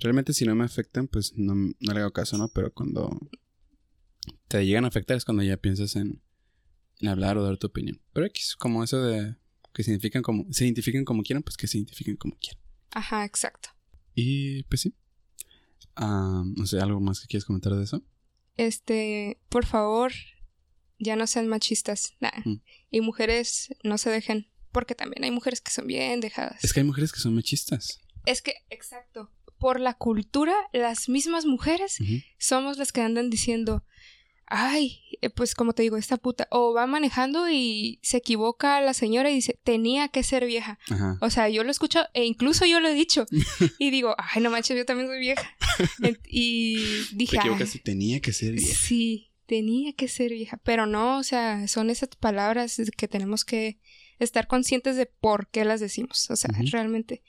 realmente 0.00 0.32
si 0.32 0.44
no 0.44 0.54
me 0.54 0.64
afectan, 0.64 1.06
pues 1.08 1.32
no, 1.36 1.54
no 1.54 1.92
le 1.94 2.00
hago 2.00 2.12
caso, 2.12 2.36
¿no? 2.38 2.48
Pero 2.48 2.72
cuando 2.72 3.10
te 4.48 4.64
llegan 4.64 4.84
a 4.84 4.88
afectar 4.88 5.16
es 5.16 5.24
cuando 5.24 5.42
ya 5.42 5.56
piensas 5.56 5.96
en, 5.96 6.22
en 7.00 7.08
hablar 7.08 7.38
o 7.38 7.44
dar 7.44 7.58
tu 7.58 7.66
opinión. 7.66 8.00
Pero 8.12 8.26
X, 8.26 8.56
como 8.56 8.84
eso 8.84 9.02
de 9.02 9.36
que 9.72 9.82
se 9.82 9.90
identifican 9.90 10.22
como, 10.22 10.46
se 10.50 10.64
identifiquen 10.64 11.04
como 11.04 11.22
quieran, 11.22 11.42
pues 11.42 11.56
que 11.56 11.66
se 11.66 11.78
identifiquen 11.78 12.16
como 12.16 12.36
quieran. 12.36 12.60
Ajá, 12.90 13.24
exacto. 13.24 13.70
Y 14.14 14.64
pues 14.64 14.80
sí. 14.82 14.94
Ah, 15.94 16.42
no 16.56 16.66
sé, 16.66 16.80
¿algo 16.80 17.00
más 17.00 17.20
que 17.20 17.26
quieres 17.28 17.44
comentar 17.44 17.74
de 17.74 17.84
eso? 17.84 18.02
Este, 18.56 19.40
por 19.48 19.66
favor, 19.66 20.12
ya 20.98 21.16
no 21.16 21.26
sean 21.26 21.48
machistas. 21.48 22.14
Nah. 22.20 22.30
Mm. 22.44 22.60
Y 22.90 23.00
mujeres, 23.00 23.74
no 23.84 23.98
se 23.98 24.10
dejen. 24.10 24.50
Porque 24.72 24.94
también 24.94 25.24
hay 25.24 25.30
mujeres 25.30 25.60
que 25.60 25.70
son 25.70 25.86
bien 25.86 26.20
dejadas. 26.20 26.62
Es 26.62 26.72
que 26.72 26.80
hay 26.80 26.86
mujeres 26.86 27.12
que 27.12 27.20
son 27.20 27.34
machistas. 27.34 28.00
Es 28.26 28.42
que, 28.42 28.54
exacto. 28.70 29.32
Por 29.58 29.80
la 29.80 29.94
cultura, 29.94 30.54
las 30.72 31.08
mismas 31.08 31.46
mujeres 31.46 31.98
somos 32.38 32.78
las 32.78 32.92
que 32.92 33.00
andan 33.00 33.30
diciendo, 33.30 33.84
ay, 34.50 35.00
eh, 35.20 35.30
pues 35.30 35.54
como 35.54 35.72
te 35.72 35.82
digo, 35.82 35.96
esta 35.96 36.16
puta, 36.16 36.48
o 36.50 36.72
va 36.72 36.86
manejando 36.86 37.48
y 37.50 37.98
se 38.02 38.18
equivoca 38.18 38.80
la 38.80 38.94
señora 38.94 39.30
y 39.30 39.34
dice, 39.34 39.58
tenía 39.64 40.08
que 40.08 40.22
ser 40.22 40.46
vieja. 40.46 40.78
Ajá. 40.90 41.18
O 41.20 41.30
sea, 41.30 41.48
yo 41.48 41.64
lo 41.64 41.70
escucho 41.70 42.00
e 42.14 42.24
incluso 42.24 42.64
yo 42.66 42.80
lo 42.80 42.88
he 42.88 42.94
dicho 42.94 43.26
y 43.78 43.90
digo, 43.90 44.14
ay, 44.18 44.42
no 44.42 44.50
manches, 44.50 44.76
yo 44.76 44.84
también 44.84 45.08
soy 45.08 45.18
vieja. 45.20 45.56
Y 46.28 46.76
dije, 47.12 47.36
equivocas 47.36 47.70
"Ay, 47.74 47.80
y 47.80 47.84
tenía 47.84 48.20
que 48.20 48.32
ser 48.32 48.52
vieja. 48.52 48.74
sí, 48.74 49.30
tenía 49.46 49.92
que 49.92 50.08
ser 50.08 50.32
vieja, 50.32 50.58
pero 50.62 50.86
no, 50.86 51.18
o 51.18 51.22
sea, 51.22 51.66
son 51.68 51.90
esas 51.90 52.10
palabras 52.18 52.80
que 52.96 53.08
tenemos 53.08 53.44
que 53.44 53.78
estar 54.18 54.46
conscientes 54.46 54.96
de 54.96 55.06
por 55.06 55.48
qué 55.48 55.64
las 55.64 55.80
decimos. 55.80 56.30
O 56.30 56.36
sea, 56.36 56.50
realmente 56.70 57.22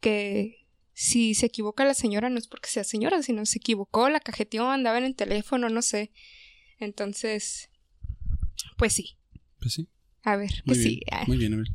que 0.00 0.66
si 0.94 1.34
se 1.34 1.46
equivoca 1.46 1.84
la 1.84 1.94
señora 1.94 2.28
no 2.30 2.38
es 2.38 2.48
porque 2.48 2.68
sea 2.68 2.84
señora, 2.84 3.22
sino 3.22 3.46
se 3.46 3.58
equivocó, 3.58 4.08
la 4.08 4.20
cajeteó, 4.20 4.68
andaba 4.70 4.98
en 4.98 5.04
el 5.04 5.14
teléfono, 5.16 5.68
no 5.68 5.82
sé. 5.82 6.10
Entonces, 6.84 7.70
pues 8.76 8.92
sí. 8.92 9.16
Pues 9.60 9.74
sí. 9.74 9.88
A 10.22 10.36
ver, 10.36 10.50
Muy 10.50 10.74
pues 10.74 10.78
bien. 10.78 10.90
sí. 10.90 11.00
ah, 11.10 11.24
Muy 11.26 11.36
bien, 11.38 11.54
a 11.54 11.56
ver. 11.58 11.66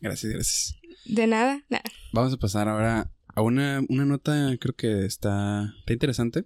Gracias, 0.00 0.32
gracias. 0.32 0.76
De 1.04 1.26
nada, 1.26 1.64
nada. 1.68 1.84
Vamos 2.12 2.32
a 2.32 2.36
pasar 2.36 2.68
ahora 2.68 3.10
a 3.34 3.42
una, 3.42 3.80
una 3.88 4.04
nota, 4.04 4.56
creo 4.60 4.74
que 4.74 5.04
está, 5.04 5.72
está 5.78 5.92
interesante, 5.92 6.44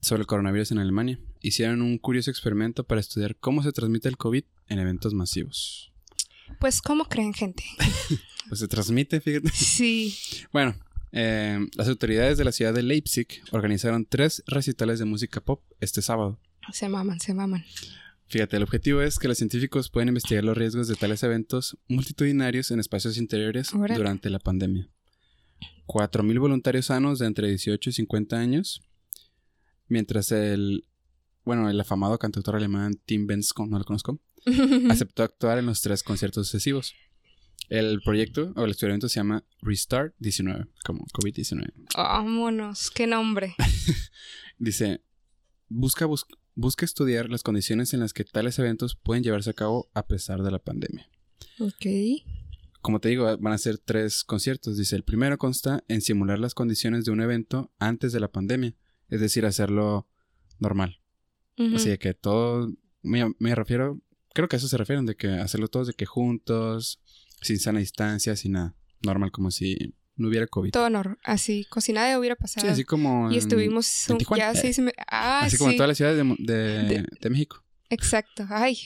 sobre 0.00 0.20
el 0.22 0.26
coronavirus 0.26 0.72
en 0.72 0.78
Alemania. 0.78 1.18
Hicieron 1.40 1.80
un 1.82 1.98
curioso 1.98 2.30
experimento 2.30 2.84
para 2.84 3.00
estudiar 3.00 3.36
cómo 3.36 3.62
se 3.62 3.72
transmite 3.72 4.08
el 4.08 4.16
COVID 4.16 4.44
en 4.68 4.78
eventos 4.78 5.14
masivos. 5.14 5.92
Pues, 6.60 6.82
¿cómo 6.82 7.04
creen, 7.06 7.32
gente? 7.34 7.64
Pues 8.48 8.58
se 8.58 8.68
transmite, 8.68 9.20
fíjate. 9.20 9.48
Sí. 9.50 10.14
Bueno, 10.52 10.74
Eh, 11.12 11.58
las 11.76 11.88
autoridades 11.88 12.38
de 12.38 12.44
la 12.44 12.52
ciudad 12.52 12.72
de 12.74 12.82
Leipzig 12.82 13.26
organizaron 13.52 14.04
tres 14.06 14.42
recitales 14.46 14.98
de 14.98 15.04
música 15.04 15.40
pop 15.40 15.62
este 15.80 16.02
sábado. 16.02 16.40
Se 16.72 16.88
maman, 16.88 17.20
se 17.20 17.34
maman. 17.34 17.64
Fíjate, 18.28 18.56
el 18.56 18.62
objetivo 18.62 19.02
es 19.02 19.18
que 19.18 19.28
los 19.28 19.36
científicos 19.38 19.90
puedan 19.90 20.08
investigar 20.08 20.42
los 20.44 20.56
riesgos 20.56 20.88
de 20.88 20.94
tales 20.94 21.22
eventos 21.22 21.76
multitudinarios 21.88 22.70
en 22.70 22.80
espacios 22.80 23.18
interiores 23.18 23.74
Órale. 23.74 23.98
durante 23.98 24.30
la 24.30 24.38
pandemia. 24.38 24.88
4.000 25.86 26.38
voluntarios 26.40 26.86
sanos 26.86 27.18
de 27.18 27.26
entre 27.26 27.48
18 27.48 27.90
y 27.90 27.92
50 27.92 28.38
años, 28.38 28.80
mientras 29.88 30.32
el, 30.32 30.86
bueno, 31.44 31.68
el 31.68 31.78
afamado 31.78 32.18
cantautor 32.18 32.56
alemán 32.56 32.94
Tim 33.04 33.26
Bensko, 33.26 33.66
no 33.66 33.78
lo 33.78 33.84
conozco, 33.84 34.18
aceptó 34.90 35.24
actuar 35.24 35.58
en 35.58 35.66
los 35.66 35.82
tres 35.82 36.02
conciertos 36.02 36.46
sucesivos. 36.46 36.94
El 37.68 38.00
proyecto 38.02 38.52
o 38.56 38.64
el 38.64 38.70
experimento 38.70 39.08
se 39.08 39.16
llama 39.20 39.44
Restart 39.60 40.14
19, 40.18 40.66
como 40.84 41.04
COVID-19. 41.06 41.70
Vámonos, 41.96 42.90
qué 42.90 43.06
nombre. 43.06 43.54
Dice, 44.58 45.02
busca, 45.68 46.06
bus- 46.06 46.26
busca 46.54 46.84
estudiar 46.84 47.30
las 47.30 47.42
condiciones 47.42 47.94
en 47.94 48.00
las 48.00 48.12
que 48.12 48.24
tales 48.24 48.58
eventos 48.58 48.96
pueden 48.96 49.22
llevarse 49.22 49.50
a 49.50 49.54
cabo 49.54 49.90
a 49.94 50.06
pesar 50.06 50.42
de 50.42 50.50
la 50.50 50.58
pandemia. 50.58 51.08
Ok. 51.58 51.86
Como 52.80 53.00
te 53.00 53.08
digo, 53.08 53.36
van 53.38 53.52
a 53.52 53.58
ser 53.58 53.78
tres 53.78 54.24
conciertos. 54.24 54.76
Dice, 54.76 54.96
el 54.96 55.04
primero 55.04 55.38
consta 55.38 55.84
en 55.88 56.00
simular 56.00 56.38
las 56.38 56.54
condiciones 56.54 57.04
de 57.04 57.12
un 57.12 57.20
evento 57.20 57.72
antes 57.78 58.12
de 58.12 58.20
la 58.20 58.28
pandemia, 58.28 58.74
es 59.08 59.20
decir, 59.20 59.46
hacerlo 59.46 60.08
normal. 60.58 61.00
Ujú. 61.58 61.76
Así 61.76 61.88
de 61.88 61.98
que 61.98 62.14
todo, 62.14 62.72
me, 63.02 63.32
me 63.38 63.54
refiero, 63.54 64.00
creo 64.34 64.48
que 64.48 64.56
a 64.56 64.58
eso 64.58 64.68
se 64.68 64.76
refieren, 64.76 65.06
de 65.06 65.16
que 65.16 65.28
hacerlo 65.28 65.68
todos 65.68 65.86
de 65.86 65.94
que 65.94 66.06
juntos, 66.06 67.00
sin 67.40 67.58
sana 67.58 67.78
distancia, 67.78 68.34
sin 68.36 68.52
nada, 68.52 68.74
normal, 69.02 69.30
como 69.30 69.50
si 69.50 69.94
no 70.16 70.28
hubiera 70.28 70.46
COVID. 70.46 70.70
Todo 70.70 70.84
honor. 70.86 71.18
Así, 71.24 71.64
como 71.70 71.80
si 71.80 71.92
nada 71.92 72.18
hubiera 72.18 72.34
Sí, 72.36 72.40
pasado. 72.42 72.72
así 72.72 72.84
como... 72.84 73.30
y 73.30 73.36
estuvimos 73.38 74.08
en 74.10 74.16
un- 74.16 74.36
ya 74.38 74.54
seis 74.54 74.78
me- 74.78 74.92
Ah, 75.06 75.40
así 75.40 75.52
sí. 75.52 75.58
como 75.58 75.70
en 75.70 75.76
todas 75.76 75.88
las 75.88 75.96
ciudades 75.96 76.18
de, 76.18 76.36
de, 76.52 76.82
De- 76.84 77.06
de 77.20 77.30
México. 77.30 77.64
Exacto. 77.90 78.46
Ay, 78.48 78.78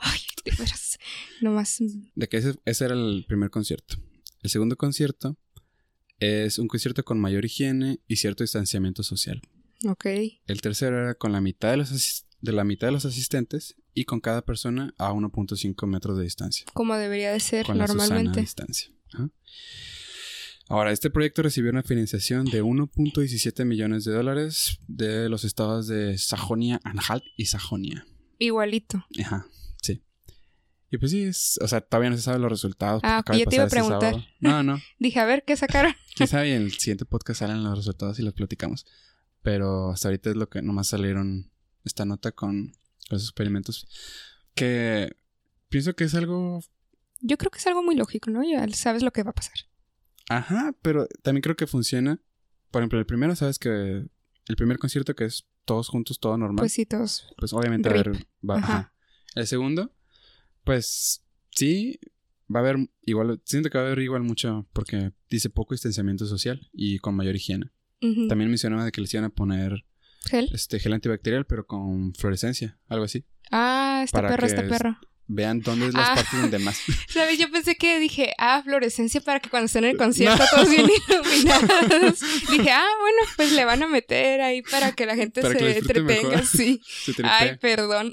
ay, 0.00 0.20
de 0.44 0.50
veras. 0.52 0.98
Nomás. 1.40 1.78
De 2.14 2.28
que 2.28 2.36
ese, 2.38 2.54
ese 2.64 2.84
era 2.84 2.94
el 2.94 3.24
primer 3.28 3.50
concierto. 3.50 3.96
El 4.42 4.50
segundo 4.50 4.76
concierto 4.76 5.36
es 6.18 6.58
un 6.58 6.68
concierto 6.68 7.04
con 7.04 7.18
mayor 7.18 7.44
higiene 7.44 8.00
y 8.06 8.16
cierto 8.16 8.44
distanciamiento 8.44 9.02
social. 9.02 9.40
Ok. 9.86 10.06
El 10.46 10.60
tercero 10.60 10.98
era 11.00 11.14
con 11.14 11.32
la 11.32 11.40
mitad 11.40 11.70
de 11.70 11.78
los, 11.78 12.26
de 12.40 12.52
la 12.52 12.64
mitad 12.64 12.88
de 12.88 12.92
los 12.92 13.06
asistentes 13.06 13.76
y 13.94 14.04
con 14.04 14.20
cada 14.20 14.42
persona 14.42 14.94
a 14.98 15.12
1.5 15.12 15.86
metros 15.86 16.18
de 16.18 16.24
distancia. 16.24 16.66
Como 16.74 16.94
debería 16.96 17.32
de 17.32 17.40
ser 17.40 17.64
Con 17.66 17.78
la 17.78 17.86
Susana 17.86 18.06
normalmente. 18.08 18.40
distancia. 18.40 18.90
Ajá. 19.14 19.30
Ahora, 20.70 20.92
este 20.92 21.10
proyecto 21.10 21.42
recibió 21.42 21.72
una 21.72 21.82
financiación 21.82 22.44
de 22.44 22.62
1.17 22.62 23.64
millones 23.64 24.04
de 24.04 24.12
dólares 24.12 24.78
de 24.86 25.28
los 25.28 25.42
estados 25.42 25.88
de 25.88 26.16
Sajonia-Anhalt 26.16 27.24
y 27.36 27.46
Sajonia. 27.46 28.06
Igualito. 28.38 29.04
Ajá, 29.20 29.48
sí. 29.82 30.00
Y 30.88 30.98
pues 30.98 31.10
sí, 31.10 31.24
es, 31.24 31.58
o 31.60 31.66
sea, 31.66 31.80
todavía 31.80 32.10
no 32.10 32.16
se 32.16 32.22
saben 32.22 32.40
los 32.40 32.52
resultados. 32.52 33.00
Ah, 33.02 33.24
de 33.32 33.38
ya 33.40 33.46
te 33.46 33.56
iba 33.56 33.64
a 33.64 33.68
preguntar. 33.68 34.12
sábado. 34.12 34.28
No, 34.38 34.62
no. 34.62 34.78
Dije, 35.00 35.18
a 35.18 35.24
ver, 35.24 35.42
¿qué 35.44 35.56
sacaron? 35.56 35.92
Quién 36.14 36.28
sabe, 36.28 36.54
en 36.54 36.62
el 36.62 36.72
siguiente 36.74 37.04
podcast 37.04 37.40
salen 37.40 37.64
los 37.64 37.76
resultados 37.76 38.20
y 38.20 38.22
los 38.22 38.34
platicamos. 38.34 38.86
Pero 39.42 39.90
hasta 39.90 40.06
ahorita 40.06 40.30
es 40.30 40.36
lo 40.36 40.48
que 40.48 40.62
nomás 40.62 40.86
salieron 40.86 41.50
esta 41.84 42.04
nota 42.04 42.30
con 42.30 42.74
los 43.08 43.24
experimentos. 43.24 43.88
Que 44.54 45.16
pienso 45.68 45.96
que 45.96 46.04
es 46.04 46.14
algo. 46.14 46.62
Yo 47.22 47.38
creo 47.38 47.50
que 47.50 47.58
es 47.58 47.66
algo 47.66 47.82
muy 47.82 47.96
lógico, 47.96 48.30
¿no? 48.30 48.44
Ya 48.44 48.68
sabes 48.68 49.02
lo 49.02 49.10
que 49.10 49.24
va 49.24 49.30
a 49.30 49.34
pasar. 49.34 49.56
Ajá, 50.30 50.74
pero 50.80 51.06
también 51.22 51.42
creo 51.42 51.56
que 51.56 51.66
funciona. 51.66 52.20
Por 52.70 52.82
ejemplo, 52.82 52.98
el 52.98 53.06
primero, 53.06 53.34
sabes 53.36 53.58
que. 53.58 54.06
El 54.46 54.56
primer 54.56 54.78
concierto 54.78 55.14
que 55.14 55.24
es 55.26 55.46
todos 55.64 55.88
juntos, 55.88 56.18
todo 56.18 56.36
normal. 56.38 56.62
Pues 56.62 56.72
sí, 56.72 56.86
todos. 56.86 57.26
pues 57.36 57.52
obviamente 57.52 57.88
va 57.88 57.96
a 57.96 57.98
haber. 58.00 58.26
va- 58.48 58.56
Ajá. 58.56 58.66
ajá. 58.78 58.94
El 59.34 59.46
segundo, 59.46 59.92
pues 60.64 61.24
sí, 61.50 61.98
va 62.52 62.60
a 62.60 62.62
haber 62.62 62.76
igual. 63.02 63.40
Siento 63.44 63.70
que 63.70 63.78
va 63.78 63.84
a 63.84 63.86
haber 63.88 64.00
igual 64.00 64.22
mucho 64.22 64.68
porque 64.72 65.12
dice 65.28 65.50
poco 65.50 65.74
distanciamiento 65.74 66.26
social 66.26 66.68
y 66.72 66.98
con 66.98 67.14
mayor 67.14 67.36
higiene. 67.36 67.70
También 68.28 68.48
mencionaba 68.48 68.84
de 68.84 68.92
que 68.92 69.00
les 69.02 69.12
iban 69.12 69.24
a 69.24 69.30
poner 69.30 69.84
Gel. 70.24 70.48
este 70.54 70.78
gel 70.80 70.94
antibacterial, 70.94 71.44
pero 71.44 71.66
con 71.66 72.14
fluorescencia, 72.14 72.78
algo 72.88 73.04
así. 73.04 73.26
Ah, 73.50 74.00
este 74.04 74.16
para 74.16 74.28
perro, 74.30 74.40
que 74.40 74.46
este 74.46 74.62
es- 74.62 74.68
perro. 74.68 74.96
Vean 75.32 75.60
dónde 75.60 75.86
es 75.86 75.94
las 75.94 76.08
Ah. 76.08 76.14
partes 76.16 76.40
donde 76.40 76.58
más. 76.58 76.76
¿Sabes? 77.08 77.38
Yo 77.38 77.48
pensé 77.52 77.76
que 77.76 78.00
dije, 78.00 78.32
ah, 78.36 78.60
fluorescencia 78.64 79.20
para 79.20 79.38
que 79.38 79.48
cuando 79.48 79.66
estén 79.66 79.84
en 79.84 79.90
el 79.90 79.96
concierto 79.96 80.42
todos 80.50 80.68
bien 80.68 80.86
iluminados. 81.08 82.18
dije, 82.50 82.70
ah, 82.72 82.84
bueno, 83.00 83.18
pues 83.36 83.52
le 83.52 83.64
van 83.64 83.82
a 83.82 83.86
meter 83.86 84.40
ahí 84.40 84.62
para 84.62 84.90
que 84.92 85.06
la 85.06 85.14
gente 85.14 85.40
Para 85.40 85.56
se 85.56 85.78
entretenga, 85.78 86.44
sí. 86.44 86.80
Se. 87.04 87.12
Ay, 87.22 87.56
perdón. 87.58 88.12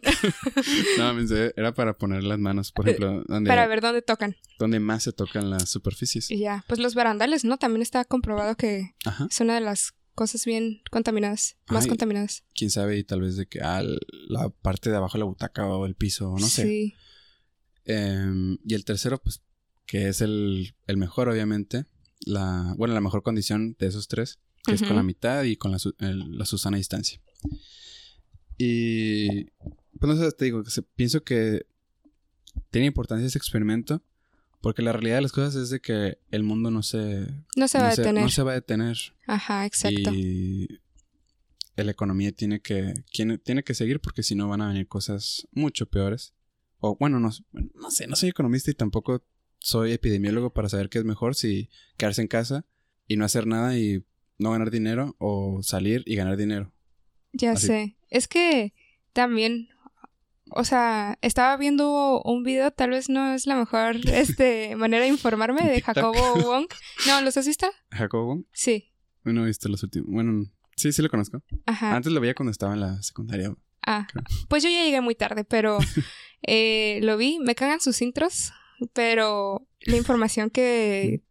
No, 1.00 1.16
pensé, 1.16 1.54
era 1.58 1.74
para 1.74 1.98
poner 1.98 2.24
las 2.24 2.38
manos, 2.40 2.72
por 2.72 2.88
ejemplo, 2.88 3.24
donde, 3.28 3.48
para 3.48 3.66
ver 3.68 3.82
dónde 3.82 4.02
tocan. 4.04 4.36
donde 4.60 4.80
más 4.80 5.02
se 5.04 5.12
tocan 5.12 5.50
las 5.50 5.70
superficies. 5.70 6.30
Y 6.30 6.38
ya, 6.40 6.64
pues 6.68 6.80
los 6.80 6.94
barandales, 6.96 7.44
¿no? 7.46 7.58
También 7.58 7.82
está 7.82 8.06
comprobado 8.06 8.56
que 8.56 8.94
Ajá. 9.06 9.28
es 9.30 9.40
una 9.40 9.56
de 9.56 9.62
las 9.62 9.94
cosas 10.16 10.46
bien 10.46 10.82
contaminadas, 10.92 11.58
más 11.68 11.84
Ay. 11.86 11.90
contaminadas. 11.90 12.44
Quién 12.56 12.70
sabe, 12.72 12.98
y 12.98 13.04
tal 13.04 13.22
vez 13.22 13.38
de 13.38 13.46
que 13.48 13.60
ah, 13.62 13.82
la 13.84 14.50
parte 14.50 14.90
de 14.90 14.96
abajo 14.98 15.14
de 15.14 15.20
la 15.20 15.26
butaca 15.26 15.68
o 15.68 15.86
el 15.86 15.96
piso, 15.96 16.34
no 16.40 16.48
sé. 16.48 16.64
Sí. 16.64 16.94
Em, 17.90 18.58
y 18.66 18.74
el 18.74 18.84
tercero, 18.86 19.18
pues, 19.22 19.42
que 19.86 20.10
es 20.10 20.22
el, 20.22 20.76
el 20.88 20.98
mejor, 20.98 21.30
obviamente. 21.30 21.86
La, 22.26 22.74
bueno, 22.78 22.94
la 22.94 23.02
mejor 23.02 23.24
condición 23.24 23.76
de 23.80 23.88
esos 23.88 24.08
tres, 24.08 24.40
que 24.66 24.74
es 24.74 24.82
con 24.84 24.96
la 24.98 25.04
mitad 25.04 25.44
y 25.44 25.56
con 25.56 25.72
la, 25.72 25.78
el- 26.00 26.38
la 26.38 26.46
Susana 26.46 26.76
distancia. 26.78 27.22
Y, 28.58 29.46
pues, 30.00 30.16
no 30.16 30.16
sé, 30.18 30.32
te 30.32 30.46
digo, 30.46 30.64
que 30.64 30.72
se- 30.72 30.82
pienso 30.84 31.24
que 31.24 31.66
tiene 32.72 32.88
importancia 32.88 33.26
ese 33.28 33.38
experimento, 33.38 34.04
porque 34.62 34.82
la 34.82 34.92
realidad 34.92 35.16
de 35.18 35.22
las 35.22 35.32
cosas 35.32 35.56
es 35.56 35.70
de 35.70 35.80
que 35.80 36.18
el 36.32 36.44
mundo 36.44 36.72
no 36.72 36.82
se, 36.84 37.28
No 37.56 37.68
se 37.68 37.78
va 37.78 37.86
no 37.86 37.90
a 37.92 37.96
detener. 37.96 38.24
no 38.24 38.30
se 38.30 38.44
va 38.44 38.52
a 38.52 38.56
detener. 38.56 38.98
Ajá, 39.28 39.66
exacto. 39.66 40.12
Y 40.14 40.68
la 41.76 41.92
economía 41.92 42.32
tiene 42.32 42.60
que, 42.60 42.94
tiene, 43.14 43.38
tiene 43.38 43.64
que 43.64 43.76
seguir 43.76 44.00
porque 44.02 44.24
si 44.24 44.34
no 44.34 44.48
van 44.48 44.62
a 44.62 44.68
venir 44.70 44.88
cosas 44.88 45.48
mucho 45.52 45.86
peores. 45.88 46.34
O 46.80 46.96
bueno, 46.98 47.20
no, 47.20 47.30
no 47.52 47.92
sé, 47.92 48.08
no 48.08 48.16
soy 48.16 48.30
economista 48.30 48.72
y 48.72 48.76
tampoco 48.76 49.24
soy 49.60 49.92
epidemiólogo 49.94 50.54
para 50.54 50.70
saber 50.70 50.90
qué 50.90 51.00
es 51.00 51.06
mejor 51.06 51.36
si 51.36 51.70
quedarse 51.98 52.22
en 52.22 52.28
casa 52.28 52.66
y 53.08 53.16
no 53.18 53.26
hacer 53.26 53.48
nada 53.48 53.78
y 53.78 54.06
no 54.38 54.52
ganar 54.52 54.70
dinero 54.70 55.16
o 55.18 55.62
salir 55.64 56.04
y 56.06 56.16
ganar 56.16 56.38
dinero. 56.38 56.72
Ya 57.34 57.54
Así. 57.54 57.68
sé. 57.68 57.98
Es 58.10 58.28
que 58.28 58.74
también, 59.14 59.70
o 60.52 60.64
sea, 60.64 61.18
estaba 61.22 61.58
viendo 61.58 62.22
un 62.24 62.44
video, 62.44 62.72
tal 62.72 62.92
vez 62.92 63.10
no 63.10 63.34
es 63.34 63.48
la 63.48 63.56
mejor 63.56 63.96
este, 64.08 64.76
manera 64.76 65.04
de 65.04 65.10
informarme, 65.10 65.68
de. 65.68 65.82
Jacobo 65.82 66.36
Wong. 66.44 66.68
No, 67.08 67.22
¿los 67.22 67.36
has 67.38 67.48
visto? 67.48 67.68
Jacobo, 67.92 68.44
Sí. 68.54 68.92
no 69.24 69.44
he 69.44 69.48
visto 69.48 69.68
los 69.70 69.82
últimos. 69.84 70.10
Bueno, 70.12 70.46
sí, 70.76 70.92
sí 70.92 71.02
lo 71.02 71.10
conozco. 71.10 71.42
Ajá. 71.66 71.96
Antes 71.96 72.12
lo 72.14 72.22
veía 72.22 72.36
cuando 72.36 72.52
estaba 72.52 72.74
en 72.76 72.82
la 72.82 73.02
secundaria. 73.02 73.56
Ah, 73.86 74.08
pues 74.50 74.64
yo 74.64 74.70
ya 74.70 74.84
llegué 74.84 75.02
muy 75.02 75.16
tarde, 75.16 75.44
pero 75.44 75.78
eh, 76.42 77.00
lo 77.04 77.18
vi, 77.18 77.40
me 77.40 77.56
cagan 77.56 77.80
sus 77.80 78.02
intros, 78.02 78.52
pero 78.94 79.68
la 79.82 79.98
información 79.98 80.50
que, 80.50 81.22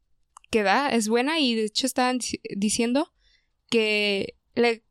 que 0.51 0.63
da 0.63 0.89
es 0.91 1.09
buena 1.09 1.39
y 1.39 1.55
de 1.55 1.65
hecho 1.65 1.87
estaban 1.87 2.19
dic- 2.19 2.41
diciendo 2.57 3.13
que 3.69 4.37
le- 4.55 4.85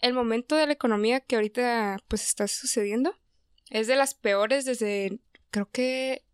el 0.00 0.12
momento 0.14 0.56
de 0.56 0.66
la 0.66 0.72
economía 0.72 1.20
que 1.20 1.36
ahorita 1.36 1.98
pues 2.08 2.24
está 2.26 2.46
sucediendo 2.48 3.14
es 3.70 3.86
de 3.86 3.96
las 3.96 4.14
peores 4.14 4.64
desde 4.64 5.18
creo 5.50 5.70
que 5.70 6.24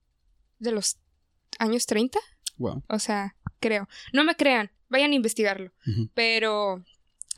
de 0.58 0.72
los 0.72 0.98
años 1.58 1.86
30, 1.86 2.18
Wow. 2.56 2.82
o 2.88 2.98
sea, 2.98 3.36
creo. 3.60 3.88
No 4.12 4.24
me 4.24 4.34
crean, 4.36 4.70
vayan 4.88 5.12
a 5.12 5.14
investigarlo 5.14 5.72
pero 6.14 6.84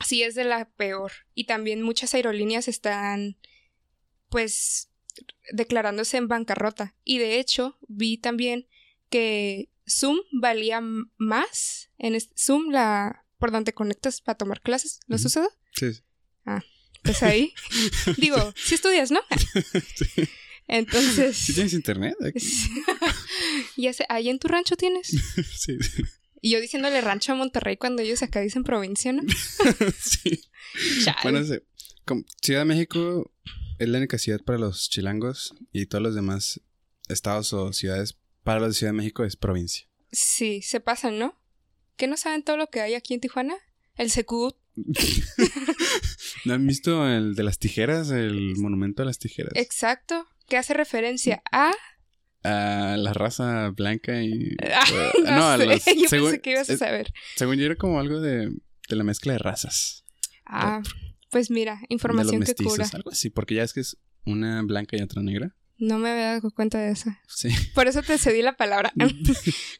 sí 0.05 0.23
es 0.23 0.35
de 0.35 0.43
la 0.43 0.69
peor. 0.69 1.11
Y 1.33 1.45
también 1.45 1.81
muchas 1.81 2.13
aerolíneas 2.13 2.67
están, 2.67 3.37
pues, 4.29 4.89
declarándose 5.51 6.17
en 6.17 6.27
bancarrota. 6.27 6.95
Y 7.03 7.19
de 7.19 7.39
hecho, 7.39 7.77
vi 7.87 8.17
también 8.17 8.67
que 9.09 9.69
Zoom 9.87 10.17
valía 10.31 10.81
más. 11.17 11.89
En 11.97 12.17
Zoom, 12.35 12.69
la 12.71 13.23
por 13.37 13.51
donde 13.51 13.73
conectas 13.73 14.21
para 14.21 14.37
tomar 14.37 14.61
clases, 14.61 15.01
¿lo 15.07 15.17
has 15.17 15.25
usado? 15.25 15.49
Sí. 15.73 15.91
sí. 15.91 16.01
Pues 17.03 17.21
ahí. 17.23 17.53
Digo, 18.17 18.37
si 18.55 18.75
estudias, 18.75 19.11
¿no? 19.11 19.19
Sí. 19.95 20.29
Entonces. 20.67 21.35
¿Sí 21.35 21.53
tienes 21.53 21.73
internet? 21.73 22.15
Aquí? 22.25 22.47
ya 23.75 23.91
sé, 23.91 24.05
ahí 24.07 24.29
en 24.29 24.39
tu 24.39 24.47
rancho 24.47 24.77
tienes. 24.77 25.07
sí. 25.57 25.77
Y 26.45 26.51
yo 26.51 26.59
diciéndole 26.59 26.99
rancho 26.99 27.31
a 27.31 27.35
Monterrey 27.35 27.77
cuando 27.77 28.01
ellos 28.01 28.21
acá 28.21 28.41
dicen 28.41 28.65
provincia, 28.65 29.13
¿no? 29.13 29.23
sí. 29.97 30.41
Chale. 31.01 31.17
Bueno, 31.23 31.41
sí. 31.45 31.61
Ciudad 32.41 32.59
de 32.59 32.65
México 32.65 33.31
es 33.79 33.87
la 33.87 33.99
única 33.99 34.17
ciudad 34.17 34.41
para 34.41 34.59
los 34.59 34.89
chilangos 34.89 35.55
y 35.71 35.85
todos 35.85 36.03
los 36.03 36.15
demás 36.15 36.59
estados 37.07 37.53
o 37.53 37.71
ciudades 37.71 38.19
para 38.43 38.59
los 38.59 38.71
de 38.71 38.73
Ciudad 38.73 38.91
de 38.91 38.97
México 38.97 39.23
es 39.23 39.37
provincia. 39.37 39.87
Sí, 40.11 40.61
se 40.61 40.81
pasan, 40.81 41.17
¿no? 41.17 41.39
¿Qué 41.95 42.07
no 42.07 42.17
saben 42.17 42.43
todo 42.43 42.57
lo 42.57 42.67
que 42.67 42.81
hay 42.81 42.95
aquí 42.95 43.13
en 43.13 43.21
Tijuana? 43.21 43.55
El 43.95 44.11
Secut. 44.11 44.57
¿No 46.43 46.55
han 46.55 46.67
visto 46.67 47.07
el 47.07 47.35
de 47.35 47.43
las 47.43 47.57
tijeras? 47.57 48.11
El 48.11 48.57
monumento 48.57 49.01
a 49.01 49.05
las 49.05 49.17
tijeras. 49.17 49.53
Exacto. 49.55 50.27
Que 50.49 50.57
hace 50.57 50.73
referencia 50.73 51.41
a. 51.53 51.71
A 52.43 52.97
la 52.97 53.13
raza 53.13 53.69
blanca 53.69 54.21
y. 54.21 54.55
Ah, 54.63 54.83
uh, 55.17 55.23
no, 55.23 55.47
a 55.49 55.57
sé. 55.57 55.65
los- 55.65 55.85
yo 56.01 56.09
según- 56.09 56.25
pensé 56.31 56.41
que 56.41 56.51
ibas 56.51 56.69
a 56.69 56.77
saber. 56.77 57.13
Según 57.35 57.55
yo 57.57 57.65
era 57.65 57.75
como 57.75 57.99
algo 57.99 58.19
de, 58.19 58.49
de 58.89 58.95
la 58.95 59.03
mezcla 59.03 59.33
de 59.33 59.39
razas. 59.39 60.03
Ah, 60.45 60.81
pues 61.31 61.49
mira, 61.49 61.75
de 61.75 61.81
los 61.81 61.87
información 61.91 62.33
que 62.33 62.39
mestizos, 62.39 62.73
cura. 62.73 62.89
algo 62.93 63.11
así. 63.11 63.29
Porque 63.29 63.55
ya 63.55 63.63
es 63.63 63.73
que 63.73 63.79
es 63.79 63.97
una 64.25 64.61
blanca 64.63 64.97
y 64.97 65.01
otra 65.01 65.21
negra. 65.23 65.55
No 65.77 65.97
me 65.99 66.11
había 66.11 66.33
dado 66.33 66.51
cuenta 66.51 66.77
de 66.79 66.91
eso. 66.91 67.09
Sí. 67.27 67.49
Por 67.75 67.87
eso 67.87 68.01
te 68.03 68.17
cedí 68.17 68.41
la 68.41 68.55
palabra. 68.57 68.91
Creo 68.95 69.09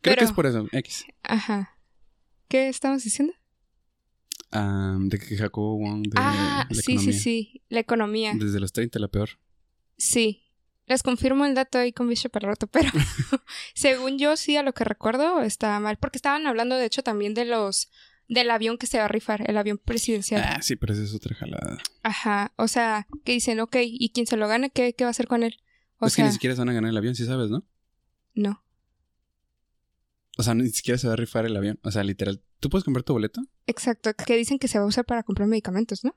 Pero- 0.02 0.16
que 0.20 0.26
es 0.26 0.32
por 0.32 0.46
eso. 0.48 0.68
X. 0.72 1.06
Ajá. 1.24 1.78
¿Qué 2.48 2.68
estamos 2.70 3.04
diciendo? 3.04 3.34
Ah, 4.52 4.98
de 5.00 5.18
que 5.20 5.36
Jacobo 5.38 5.78
Wong 5.80 6.04
de 6.04 6.12
ah, 6.18 6.68
la 6.70 6.82
sí, 6.82 6.98
sí, 7.00 7.14
sí. 7.14 7.64
La 7.70 7.80
economía. 7.80 8.34
Desde 8.36 8.60
los 8.60 8.72
30 8.72 9.00
la 9.00 9.08
peor. 9.08 9.30
Sí. 9.98 10.43
Les 10.94 11.02
confirmo 11.02 11.44
el 11.44 11.56
dato 11.56 11.80
ahí 11.80 11.92
con 11.92 12.08
bicho 12.08 12.30
para 12.30 12.50
rato, 12.50 12.68
pero 12.68 12.92
según 13.74 14.20
yo 14.20 14.38
sí, 14.38 14.58
a 14.58 14.62
lo 14.62 14.74
que 14.74 14.84
recuerdo, 14.84 15.42
está 15.42 15.80
mal. 15.80 15.98
Porque 15.98 16.20
estaban 16.20 16.46
hablando, 16.46 16.78
de 16.78 16.86
hecho, 16.86 17.02
también 17.02 17.34
de 17.34 17.46
los... 17.46 17.90
del 18.28 18.52
avión 18.52 18.78
que 18.78 18.86
se 18.86 19.00
va 19.00 19.06
a 19.06 19.08
rifar, 19.08 19.50
el 19.50 19.58
avión 19.58 19.80
presidencial. 19.80 20.44
Ah, 20.46 20.62
sí, 20.62 20.76
pero 20.76 20.94
esa 20.94 21.02
es 21.02 21.16
otra 21.16 21.36
jalada. 21.36 21.80
Ajá. 22.04 22.54
O 22.58 22.68
sea, 22.68 23.08
que 23.26 23.32
dicen, 23.32 23.60
ok, 23.60 23.78
¿y 23.82 24.12
quien 24.12 24.28
se 24.28 24.38
lo 24.38 24.48
gane, 24.48 24.70
qué, 24.70 24.94
qué 24.94 25.04
va 25.04 25.08
a 25.08 25.12
hacer 25.12 25.26
con 25.26 25.42
él? 25.42 25.62
O 25.98 26.06
es 26.06 26.14
sea, 26.14 26.26
que 26.26 26.28
ni 26.28 26.34
siquiera 26.34 26.56
se 26.56 26.62
van 26.62 26.70
a 26.70 26.74
ganar 26.74 26.92
el 26.92 26.98
avión, 26.98 27.16
sí 27.16 27.26
sabes, 27.26 27.50
¿no? 27.50 27.66
no. 28.36 28.64
O 30.38 30.44
sea, 30.44 30.54
ni 30.54 30.70
siquiera 30.70 31.00
se 31.00 31.08
va 31.08 31.14
a 31.14 31.18
rifar 31.18 31.48
el 31.48 31.58
avión. 31.58 31.80
O 31.82 31.90
sea, 31.90 32.04
literal. 32.04 32.40
¿Tú 32.60 32.70
puedes 32.70 32.84
comprar 32.84 33.02
tu 33.02 33.14
boleto? 33.14 33.42
Exacto. 33.66 34.12
Que 34.14 34.38
dicen 34.38 34.60
que 34.60 34.68
se 34.68 34.78
va 34.78 34.86
a 34.86 34.88
usar 34.88 35.06
para 35.06 35.24
comprar 35.24 35.48
medicamentos, 35.48 36.04
¿no? 36.04 36.16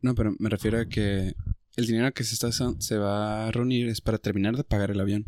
No, 0.00 0.14
pero 0.14 0.34
me 0.38 0.48
refiero 0.48 0.80
a 0.80 0.86
que 0.86 1.34
el 1.80 1.86
dinero 1.86 2.12
que 2.12 2.24
se, 2.24 2.34
está, 2.34 2.50
se 2.52 2.98
va 2.98 3.48
a 3.48 3.50
reunir 3.52 3.88
es 3.88 4.00
para 4.00 4.18
terminar 4.18 4.56
de 4.56 4.64
pagar 4.64 4.90
el 4.90 5.00
avión. 5.00 5.26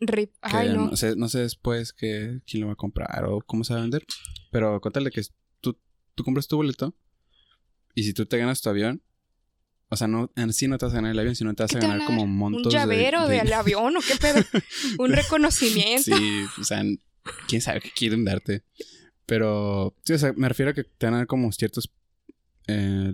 Rip. 0.00 0.32
Ay, 0.40 0.68
no. 0.70 0.88
no 0.90 0.96
sé, 0.96 1.14
no 1.16 1.28
sé 1.28 1.40
después 1.40 1.92
que, 1.92 2.40
quién 2.46 2.62
lo 2.62 2.66
va 2.68 2.72
a 2.72 2.76
comprar 2.76 3.24
o 3.26 3.40
cómo 3.40 3.62
se 3.64 3.72
va 3.74 3.80
a 3.80 3.82
vender. 3.82 4.04
Pero 4.50 4.80
con 4.80 4.92
tal 4.92 5.04
de 5.04 5.10
que 5.10 5.22
tú, 5.60 5.78
tú 6.14 6.24
compras 6.24 6.48
tu 6.48 6.56
boleto 6.56 6.94
y 7.94 8.02
si 8.04 8.12
tú 8.12 8.26
te 8.26 8.38
ganas 8.38 8.60
tu 8.60 8.68
avión, 8.70 9.02
o 9.88 9.96
sea, 9.96 10.08
no, 10.08 10.30
en 10.36 10.52
sí 10.52 10.66
no 10.68 10.78
te 10.78 10.86
vas 10.86 10.94
a 10.94 10.96
ganar 10.96 11.12
el 11.12 11.18
avión, 11.18 11.36
sino 11.36 11.54
te 11.54 11.62
vas 11.62 11.70
¿Qué 11.70 11.76
a 11.78 11.80
ganar 11.80 12.06
como 12.06 12.26
montos 12.26 12.66
¿Un 12.66 12.72
llavero 12.72 13.28
de, 13.28 13.36
del 13.38 13.52
avión 13.52 13.96
o 13.96 14.00
qué 14.00 14.16
pedo? 14.16 14.42
Un 14.98 15.12
reconocimiento. 15.12 16.02
Sí, 16.02 16.44
o 16.58 16.64
sea, 16.64 16.82
quién 17.46 17.60
sabe 17.60 17.80
qué 17.80 17.90
quieren 17.90 18.24
darte. 18.24 18.64
Pero, 19.26 19.94
sí, 20.04 20.14
o 20.14 20.18
sea, 20.18 20.32
me 20.32 20.48
refiero 20.48 20.70
a 20.70 20.74
que 20.74 20.84
te 20.84 21.06
van 21.06 21.14
a 21.14 21.18
dar 21.18 21.26
como 21.26 21.52
ciertos. 21.52 21.92
eh, 22.66 23.12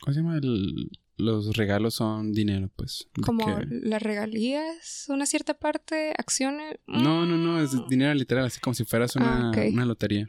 ¿Cómo 0.00 0.14
se 0.14 0.20
llama? 0.20 0.36
El- 0.36 0.90
los 1.16 1.56
regalos 1.56 1.94
son 1.94 2.32
dinero, 2.32 2.70
pues. 2.76 3.08
Como 3.24 3.44
que- 3.58 3.66
las 3.82 4.02
regalías, 4.02 5.06
una 5.08 5.26
cierta 5.26 5.54
parte, 5.54 6.12
acciones. 6.18 6.76
No, 6.86 7.26
no, 7.26 7.36
no, 7.36 7.62
es 7.62 7.74
Mm. 7.74 7.88
dinero 7.88 8.14
literal, 8.14 8.44
así 8.46 8.60
como 8.60 8.74
si 8.74 8.84
fueras 8.84 9.14
una, 9.16 9.50
Ah, 9.50 9.60
una 9.72 9.84
lotería. 9.84 10.28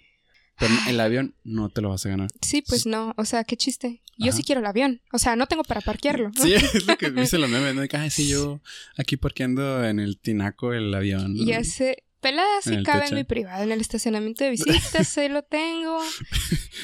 Pero 0.60 0.72
el 0.88 1.00
avión 1.00 1.36
no 1.44 1.70
te 1.70 1.82
lo 1.82 1.90
vas 1.90 2.06
a 2.06 2.10
ganar. 2.10 2.30
Sí, 2.42 2.62
pues 2.62 2.86
no. 2.86 3.14
O 3.18 3.26
sea, 3.26 3.44
qué 3.44 3.58
chiste. 3.58 4.04
Yo 4.20 4.28
Ajá. 4.30 4.38
sí 4.38 4.44
quiero 4.44 4.62
el 4.62 4.68
avión. 4.68 5.02
O 5.12 5.18
sea, 5.18 5.36
no 5.36 5.48
tengo 5.48 5.64
para 5.64 5.82
parquearlo. 5.82 6.30
Sí, 6.40 6.54
es 6.84 6.86
lo 6.86 6.96
que 6.96 7.10
dice 7.10 7.40
los 7.40 7.50
memes, 7.50 7.74
¿no? 7.74 7.82
Ay, 8.00 8.10
sí, 8.12 8.28
yo 8.30 8.62
aquí 8.96 9.18
parqueando 9.18 9.84
en 9.84 10.00
el 10.00 10.20
tinaco 10.20 10.74
el 10.74 10.94
avión. 10.94 11.34
¿no? 11.36 11.44
Ya 11.44 11.64
sé. 11.64 12.04
Pelada 12.22 12.62
sí 12.62 12.84
cabe 12.84 13.02
techo. 13.02 13.16
en 13.16 13.20
mi 13.20 13.24
privado, 13.26 13.64
en 13.64 13.72
el 13.72 13.82
estacionamiento 13.82 14.44
de 14.44 14.52
visitas, 15.06 15.18
ahí 15.18 15.28
lo 15.28 15.42
tengo. 15.42 15.98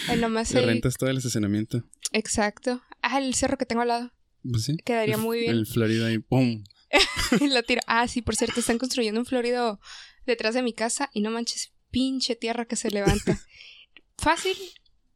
Ahí 0.08 0.20
nomás 0.20 0.52
Le 0.52 0.62
ahí- 0.62 0.66
rentas 0.66 0.96
todo 0.98 1.10
el 1.12 1.18
estacionamiento. 1.18 1.84
Exacto. 2.12 2.82
Ah, 3.12 3.20
el 3.20 3.34
cerro 3.36 3.58
que 3.58 3.66
tengo 3.66 3.82
al 3.82 3.88
lado. 3.90 4.12
Pues 4.50 4.64
sí. 4.66 4.78
Quedaría 4.86 5.16
El- 5.16 5.22
muy 5.22 5.40
bien. 5.40 5.52
El 5.52 5.66
Florida 5.66 6.12
y 6.12 6.20
¡pum! 6.20 6.64
lo 7.50 7.64
tiro. 7.64 7.82
Ah, 7.88 8.08
sí, 8.08 8.22
por 8.22 8.36
cierto, 8.36 8.60
están 8.60 8.78
construyendo 8.78 9.20
un 9.20 9.26
florido 9.26 9.80
detrás 10.26 10.54
de 10.54 10.62
mi 10.64 10.74
casa 10.74 11.10
y 11.14 11.22
no 11.22 11.30
manches, 11.32 11.72
pinche 11.92 12.36
tierra 12.36 12.66
que 12.66 12.76
se 12.76 12.90
levanta. 12.92 13.40
Fácil. 14.18 14.56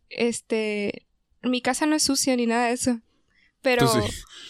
Este. 0.10 1.08
Mi 1.41 1.62
casa 1.62 1.86
no 1.86 1.96
es 1.96 2.04
sucia 2.04 2.36
ni 2.36 2.46
nada 2.46 2.68
de 2.68 2.74
eso. 2.74 3.02
Pero 3.62 3.88
sí. 3.88 4.00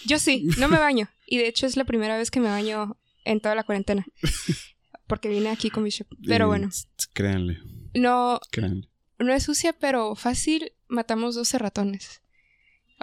yo 0.06 0.20
sí, 0.20 0.48
no 0.58 0.68
me 0.68 0.78
baño. 0.80 1.10
Y 1.28 1.38
de 1.38 1.48
hecho 1.48 1.66
es 1.66 1.78
la 1.78 1.86
primera 1.86 2.18
vez 2.18 2.32
que 2.32 2.40
me 2.40 2.50
baño 2.50 2.98
en 3.26 3.40
toda 3.40 3.56
la 3.56 3.64
cuarentena. 3.64 4.06
Porque 5.08 5.30
vine 5.30 5.50
aquí 5.50 5.70
con 5.70 5.84
Bishop. 5.84 6.08
Pero 6.26 6.46
Y, 6.46 6.48
bueno, 6.48 6.70
Créanle, 7.14 7.60
no, 7.94 8.40
créanle. 8.52 8.90
no 9.20 9.34
es 9.34 9.44
sucia, 9.44 9.74
pero 9.74 10.16
fácil 10.16 10.72
matamos 10.88 11.36
12 11.36 11.58
ratones. 11.60 12.22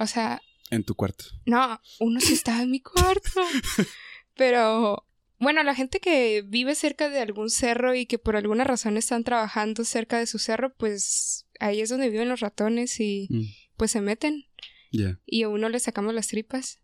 O 0.01 0.07
sea, 0.07 0.40
En 0.70 0.82
tu 0.82 0.94
cuarto. 0.94 1.24
no, 1.46 1.78
uno 2.01 2.20
sí 2.20 2.32
estaba 2.32 2.62
en 2.62 2.70
mi 2.70 2.80
cuarto. 2.80 3.40
Pero, 4.36 5.07
bueno, 5.38 5.62
la 5.62 5.74
gente 5.74 6.01
que 6.01 6.42
vive 6.46 6.74
cerca 6.74 7.09
de 7.09 7.20
algún 7.20 7.51
cerro 7.51 7.94
y 7.94 8.07
que 8.07 8.18
por 8.18 8.36
alguna 8.36 8.64
razón 8.64 8.96
están 8.96 9.24
trabajando 9.24 9.84
cerca 9.84 10.18
de 10.18 10.26
su 10.26 10.38
cerro, 10.38 10.74
pues 10.74 11.46
ahí 11.59 11.80
es 11.80 11.88
donde 11.90 12.09
viven 12.11 12.28
los 12.28 12.40
ratones 12.40 12.98
y 13.01 13.26
Mm, 13.30 13.42
pues 13.76 13.90
se 13.90 14.01
meten 14.01 14.44
Ya. 14.90 15.18
y 15.26 15.42
a 15.42 15.48
uno 15.48 15.68
le 15.68 15.80
sacamos 15.80 16.14
las 16.14 16.28
tripas. 16.28 16.78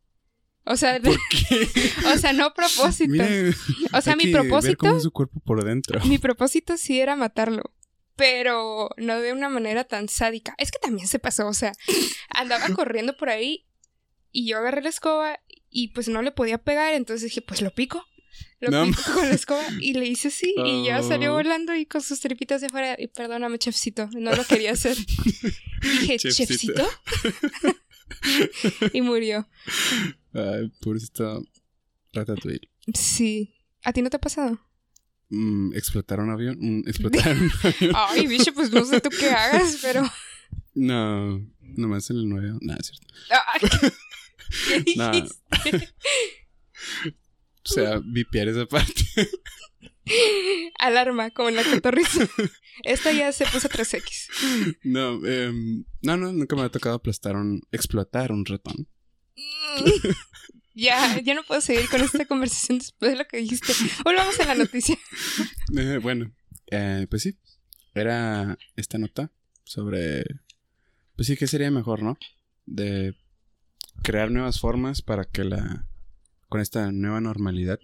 O 0.64 0.76
sea, 0.76 1.00
¿Por 1.00 1.16
qué? 1.30 1.68
o 2.12 2.18
sea, 2.18 2.32
no 2.32 2.52
propósito. 2.52 3.10
Miren, 3.12 3.54
o 3.92 4.00
sea, 4.00 4.12
hay 4.14 4.16
mi 4.18 4.24
que 4.24 4.32
ver 4.32 4.40
propósito, 4.42 4.76
cómo 4.78 4.96
es 4.96 5.02
su 5.04 5.12
cuerpo 5.12 5.40
por 5.40 5.64
dentro. 5.64 6.04
mi 6.06 6.18
propósito 6.18 6.76
sí 6.76 7.00
era 7.00 7.14
matarlo. 7.16 7.72
Pero 8.16 8.90
no 8.96 9.20
de 9.20 9.32
una 9.32 9.48
manera 9.48 9.84
tan 9.84 10.08
sádica. 10.08 10.54
Es 10.58 10.70
que 10.70 10.78
también 10.78 11.06
se 11.06 11.18
pasó, 11.18 11.46
o 11.46 11.54
sea, 11.54 11.72
andaba 12.30 12.68
corriendo 12.74 13.16
por 13.16 13.28
ahí 13.28 13.66
y 14.32 14.46
yo 14.48 14.58
agarré 14.58 14.82
la 14.82 14.88
escoba 14.88 15.38
y 15.70 15.88
pues 15.88 16.08
no 16.08 16.22
le 16.22 16.32
podía 16.32 16.58
pegar, 16.58 16.94
entonces 16.94 17.24
dije, 17.24 17.42
pues 17.42 17.60
lo 17.62 17.70
pico. 17.74 18.04
Lo 18.60 18.70
No. 18.70 18.86
pico 18.86 19.02
con 19.14 19.28
la 19.28 19.34
escoba 19.34 19.62
y 19.80 19.92
le 19.94 20.06
hice 20.06 20.28
así 20.28 20.54
y 20.64 20.84
ya 20.86 21.02
salió 21.02 21.32
Oh. 21.32 21.36
volando 21.36 21.74
y 21.74 21.84
con 21.86 22.00
sus 22.02 22.20
tripitas 22.20 22.60
de 22.62 22.68
fuera. 22.70 22.96
Y 22.98 23.08
perdóname, 23.08 23.58
chefcito, 23.58 24.08
no 24.14 24.34
lo 24.34 24.44
quería 24.44 24.72
hacer. 24.72 24.96
dije, 26.00 26.18
Chefcito. 26.18 26.86
y 28.92 29.00
murió. 29.02 29.48
Ay, 30.32 30.70
pobrecito 30.80 31.44
Ratatouille. 32.12 32.68
Sí. 32.94 33.54
¿A 33.84 33.92
ti 33.92 34.02
no 34.02 34.10
te 34.10 34.16
ha 34.16 34.20
pasado? 34.20 34.58
Mm, 35.28 35.74
explotar 35.74 36.20
un 36.20 36.30
avión. 36.30 36.56
Mm, 36.60 36.82
explotar 36.88 37.36
un 37.36 37.50
avión. 37.62 37.92
Ay, 37.94 38.26
bicho, 38.26 38.52
pues 38.54 38.70
no 38.70 38.84
sé 38.84 39.00
tú 39.00 39.10
qué 39.10 39.30
hagas, 39.30 39.78
pero. 39.82 40.02
No, 40.78 41.40
nomás 41.60 42.10
en 42.10 42.16
el 42.18 42.28
9. 42.28 42.58
Nada, 42.60 42.78
es 42.78 42.88
cierto. 42.88 43.06
¿Qué 44.84 44.94
Nah. 44.96 45.10
dijiste? 45.10 45.94
O 47.64 47.68
sea, 47.72 48.00
vipiar 48.04 48.48
esa 48.48 48.66
parte. 48.66 48.92
Alarma, 50.78 51.30
como 51.30 51.48
en 51.48 51.56
la 51.56 51.64
cotorriza. 51.64 52.28
Esta 52.84 53.10
ya 53.10 53.32
se 53.32 53.46
puso 53.46 53.68
3X. 53.70 54.76
No, 54.84 55.24
em, 55.26 55.84
no, 56.02 56.16
no, 56.18 56.32
nunca 56.32 56.54
me 56.56 56.62
ha 56.62 56.68
tocado 56.68 56.96
aplastar 56.96 57.36
un, 57.36 57.62
explotar 57.72 58.30
un 58.30 58.44
ratón. 58.44 58.86
Ya, 60.78 61.18
ya 61.22 61.32
no 61.34 61.42
puedo 61.42 61.62
seguir 61.62 61.88
con 61.88 62.02
esta 62.02 62.26
conversación 62.26 62.78
después 62.78 63.10
de 63.12 63.16
lo 63.18 63.26
que 63.26 63.38
dijiste. 63.38 63.72
Volvamos 64.04 64.38
a 64.38 64.44
la 64.44 64.54
noticia. 64.54 64.96
Eh, 65.76 65.98
bueno, 66.00 66.32
eh, 66.70 67.06
pues 67.10 67.22
sí, 67.22 67.36
era 67.94 68.56
esta 68.76 68.98
nota 68.98 69.32
sobre, 69.64 70.24
pues 71.16 71.26
sí, 71.26 71.36
¿qué 71.36 71.46
sería 71.48 71.70
mejor, 71.72 72.02
no? 72.02 72.16
De 72.66 73.16
crear 74.02 74.30
nuevas 74.30 74.60
formas 74.60 75.02
para 75.02 75.24
que 75.24 75.42
la, 75.44 75.88
con 76.48 76.60
esta 76.60 76.92
nueva 76.92 77.20
normalidad, 77.20 77.80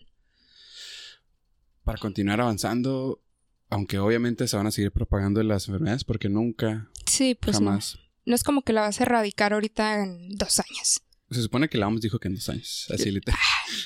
para 1.83 1.99
continuar 1.99 2.41
avanzando, 2.41 3.21
aunque 3.69 3.99
obviamente 3.99 4.47
se 4.47 4.57
van 4.57 4.67
a 4.69 4.71
seguir 4.71 4.93
propagando 4.93 5.43
las 5.43 5.67
enfermedades 5.67 6.05
porque 6.05 6.29
nunca, 6.29 6.89
Sí, 7.07 7.35
pues 7.35 7.57
jamás. 7.57 7.97
no. 7.97 8.03
No 8.25 8.35
es 8.37 8.45
como 8.45 8.63
que 8.63 8.73
la 8.73 8.83
vas 8.83 9.01
a 9.01 9.05
erradicar 9.05 9.53
ahorita 9.55 10.05
en 10.05 10.29
dos 10.37 10.61
años. 10.61 11.03
Se 11.33 11.43
supone 11.43 11.69
que 11.69 11.79
la 11.79 11.87
OMS 11.89 12.01
dijo 12.01 12.19
que 12.19 12.29
en 12.29 12.35
dos 12.35 12.49
años, 12.49 12.87
así 12.93 13.11
literal. 13.11 13.39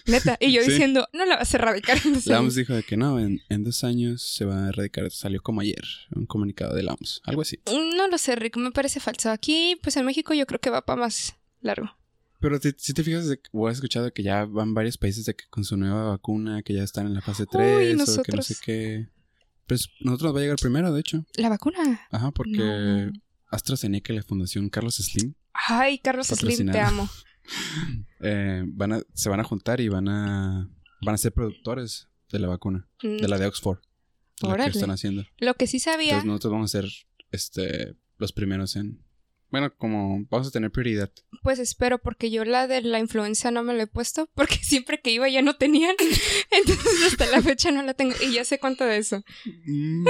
Neta. 0.06 0.36
Y 0.40 0.52
yo 0.52 0.62
Sí. 0.64 0.70
diciendo, 0.70 1.06
no 1.12 1.24
la 1.24 1.36
vas 1.36 1.52
a 1.54 1.56
erradicar 1.58 1.98
en 2.04 2.14
dos 2.14 2.26
La 2.26 2.36
años. 2.38 2.46
OMS 2.48 2.54
dijo 2.56 2.74
de 2.74 2.82
que 2.82 2.96
no, 2.96 3.18
en, 3.20 3.40
en 3.48 3.64
dos 3.64 3.84
años 3.84 4.22
se 4.22 4.44
va 4.44 4.66
a 4.66 4.68
erradicar. 4.68 5.10
Salió 5.10 5.40
como 5.42 5.60
ayer, 5.60 5.84
un 6.14 6.26
comunicado 6.26 6.74
de 6.74 6.82
la 6.82 6.92
OMS, 6.94 7.20
algo 7.24 7.42
así. 7.42 7.58
No 7.66 8.08
lo 8.08 8.18
sé, 8.18 8.36
Rick, 8.36 8.56
me 8.56 8.70
parece 8.72 9.00
falso. 9.00 9.30
Aquí, 9.30 9.76
pues 9.82 9.96
en 9.96 10.04
México 10.06 10.34
yo 10.34 10.46
creo 10.46 10.60
que 10.60 10.70
va 10.70 10.84
para 10.84 11.00
más 11.00 11.34
largo. 11.60 11.90
Pero 12.40 12.58
si, 12.60 12.70
si 12.76 12.92
te 12.92 13.02
fijas, 13.02 13.26
de, 13.28 13.40
o 13.52 13.66
has 13.66 13.76
escuchado 13.76 14.12
que 14.12 14.22
ya 14.22 14.44
van 14.44 14.74
varios 14.74 14.98
países 14.98 15.24
de 15.24 15.34
que 15.34 15.44
con 15.48 15.64
su 15.64 15.76
nueva 15.76 16.04
vacuna, 16.10 16.62
que 16.62 16.74
ya 16.74 16.82
están 16.82 17.06
en 17.06 17.14
la 17.14 17.22
fase 17.22 17.46
3 17.50 17.98
o 18.18 18.22
que 18.22 18.32
no 18.32 18.42
sé 18.42 18.56
qué. 18.62 19.08
Pues 19.66 19.88
nosotros 20.00 20.28
nos 20.28 20.34
va 20.36 20.40
a 20.40 20.42
llegar 20.42 20.58
primero, 20.58 20.92
de 20.92 21.00
hecho. 21.00 21.24
¿La 21.36 21.48
vacuna? 21.48 22.06
Ajá, 22.10 22.30
porque 22.30 22.58
No. 22.58 23.12
AstraZeneca 23.50 24.12
y 24.12 24.16
la 24.16 24.22
Fundación 24.22 24.68
Carlos 24.68 24.96
Slim 24.96 25.34
Ay, 25.52 25.98
Carlos 25.98 26.26
Slim, 26.28 26.70
te 26.70 26.78
amo. 26.78 27.08
eh, 28.20 28.62
van 28.66 28.92
a, 28.94 29.02
se 29.14 29.28
van 29.28 29.40
a 29.40 29.44
juntar 29.44 29.80
y 29.80 29.88
van 29.88 30.08
a 30.08 30.70
van 31.02 31.14
a 31.14 31.18
ser 31.18 31.32
productores 31.32 32.08
de 32.30 32.38
la 32.38 32.48
vacuna, 32.48 32.88
Mm, 33.02 33.18
de 33.18 33.28
la 33.28 33.38
de 33.38 33.46
Oxford. 33.46 33.78
lo 34.42 34.54
que 34.56 34.64
están 34.66 34.90
haciendo. 34.90 35.24
Lo 35.38 35.54
que 35.54 35.66
sí 35.66 35.78
sabía, 35.78 36.10
Entonces 36.12 36.26
nosotros 36.28 36.52
vamos 36.52 36.74
a 36.74 36.80
ser 36.82 36.90
este, 37.30 37.94
los 38.18 38.32
primeros 38.32 38.76
en... 38.76 39.02
Bueno, 39.48 39.72
como 39.76 40.26
vamos 40.28 40.48
a 40.48 40.50
tener 40.50 40.72
prioridad. 40.72 41.10
pues 41.42 41.60
espero, 41.60 41.98
porque 41.98 42.30
yo 42.32 42.44
la 42.44 42.66
de 42.66 42.82
la 42.82 42.98
influenza 42.98 43.52
no 43.52 43.62
me 43.62 43.74
la 43.74 43.84
he 43.84 43.86
puesto, 43.86 44.28
porque 44.34 44.56
siempre 44.56 45.00
que 45.00 45.12
iba 45.12 45.28
ya 45.28 45.40
no 45.40 45.54
tenían. 45.56 45.94
Entonces 46.50 47.02
hasta 47.06 47.26
la 47.26 47.40
fecha 47.40 47.70
no 47.70 47.82
la 47.82 47.94
tengo. 47.94 48.14
Y 48.26 48.32
ya 48.32 48.44
sé 48.44 48.58
cuánto 48.58 48.84
de 48.84 48.98
eso. 48.98 49.22
Mm, 49.64 50.06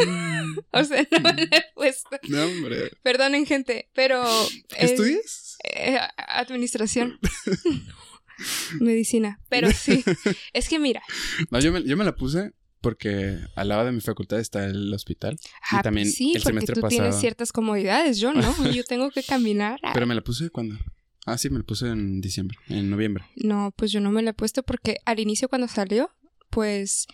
O 0.72 0.84
sea, 0.84 1.06
no 1.10 1.20
me 1.20 1.32
la 1.46 1.56
he 1.58 1.64
puesto. 1.74 2.16
no, 2.28 2.44
hombre. 2.44 2.90
Perdonen, 3.02 3.44
gente, 3.44 3.90
pero. 3.94 4.24
¿Qué 4.68 4.84
es- 4.86 4.90
estudias? 4.92 5.45
Eh, 5.74 5.98
administración. 6.16 7.18
Medicina. 8.80 9.40
Pero 9.48 9.70
sí. 9.72 10.04
Es 10.52 10.68
que 10.68 10.78
mira. 10.78 11.02
No, 11.50 11.60
yo 11.60 11.72
me, 11.72 11.82
yo 11.84 11.96
me 11.96 12.04
la 12.04 12.14
puse 12.14 12.52
porque 12.80 13.38
al 13.56 13.68
lado 13.68 13.86
de 13.86 13.92
mi 13.92 14.00
facultad 14.00 14.38
está 14.38 14.64
el 14.66 14.92
hospital. 14.92 15.38
ah, 15.70 15.82
también 15.82 16.08
sí, 16.10 16.32
el 16.36 16.42
porque 16.42 16.48
semestre 16.60 16.74
tú 16.74 16.88
tienes 16.88 17.08
pasado- 17.08 17.20
ciertas 17.20 17.52
comodidades. 17.52 18.18
Yo 18.18 18.32
no. 18.32 18.70
Yo 18.72 18.84
tengo 18.84 19.10
que 19.10 19.22
caminar. 19.22 19.80
Ah, 19.82 19.92
Pero 19.94 20.06
me 20.06 20.14
la 20.14 20.20
puse 20.22 20.50
cuando... 20.50 20.76
Ah, 21.24 21.38
sí, 21.38 21.50
me 21.50 21.58
la 21.58 21.64
puse 21.64 21.88
en 21.88 22.20
diciembre, 22.20 22.56
en 22.68 22.88
noviembre. 22.88 23.24
No, 23.34 23.72
pues 23.76 23.90
yo 23.90 24.00
no 24.00 24.12
me 24.12 24.22
la 24.22 24.30
he 24.30 24.34
puesto 24.34 24.62
porque 24.62 24.98
al 25.04 25.18
inicio 25.18 25.48
cuando 25.48 25.66
salió, 25.66 26.10
pues. 26.50 27.06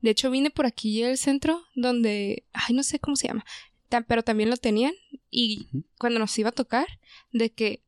De 0.00 0.10
hecho, 0.10 0.28
vine 0.30 0.50
por 0.50 0.66
aquí 0.66 1.02
el 1.04 1.16
centro 1.18 1.62
donde. 1.76 2.46
Ay, 2.52 2.74
no 2.74 2.82
sé 2.82 2.98
cómo 2.98 3.14
se 3.14 3.28
llama. 3.28 3.44
Pero 4.08 4.24
también 4.24 4.50
lo 4.50 4.56
tenían. 4.56 4.92
Y 5.30 5.68
cuando 5.98 6.18
nos 6.18 6.36
iba 6.36 6.48
a 6.48 6.52
tocar, 6.52 6.86
de 7.32 7.50
que. 7.52 7.84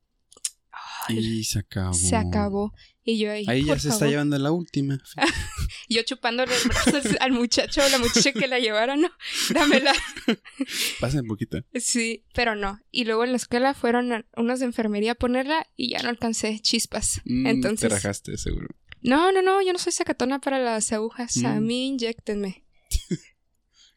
Ay, 1.09 1.19
Y 1.19 1.45
se 1.45 1.59
acabó. 1.61 1.93
se 1.95 2.17
acabó. 2.17 2.75
Y 3.05 3.19
yo 3.19 3.33
ahí. 3.33 3.45
Ahí 3.49 3.65
ya 3.65 3.79
se 3.79 3.89
está 3.89 4.07
llevando 4.07 4.39
la 4.39 4.53
última. 4.53 4.99
Yo 5.89 6.03
chupándole 6.05 6.53
el 6.55 6.69
brazo 6.69 7.01
al- 7.21 7.33
muchacho 7.33 7.83
o 7.85 7.89
la 7.89 7.99
muchacha 7.99 8.33
que 8.33 8.47
la 8.47 8.61
llevara, 8.61 8.95
no, 8.97 9.11
dámela. 9.53 9.93
Pasa 11.01 11.21
un 11.21 11.27
poquito. 11.27 11.59
Sí, 11.75 12.25
pero 12.35 12.55
no. 12.55 12.79
Y 12.91 13.05
luego 13.05 13.25
en 13.25 13.33
la 13.33 13.37
escuela 13.37 13.75
fueron 13.75 14.13
a- 14.13 14.25
unos 14.37 14.61
de 14.61 14.67
enfermería 14.67 15.13
a 15.13 15.17
ponerla 15.17 15.67
y 15.77 15.91
ya 15.91 15.99
no 16.03 16.09
alcancé 16.11 16.61
chispas. 16.61 17.21
Mm, 17.25 17.47
Entonces, 17.47 17.89
Te 17.89 17.95
rajaste, 17.95 18.39
seguro. 18.39 18.69
no, 19.03 19.33
no, 19.33 19.43
no, 19.43 19.61
yo 19.63 19.73
no 19.73 19.79
soy 19.81 19.93
sacatona 19.93 20.39
para 20.41 20.61
las 20.61 20.93
agujas. 20.93 21.37
A 21.45 21.61
Mm. 21.61 21.67
mí 21.67 21.87
inyectenme. 21.89 22.65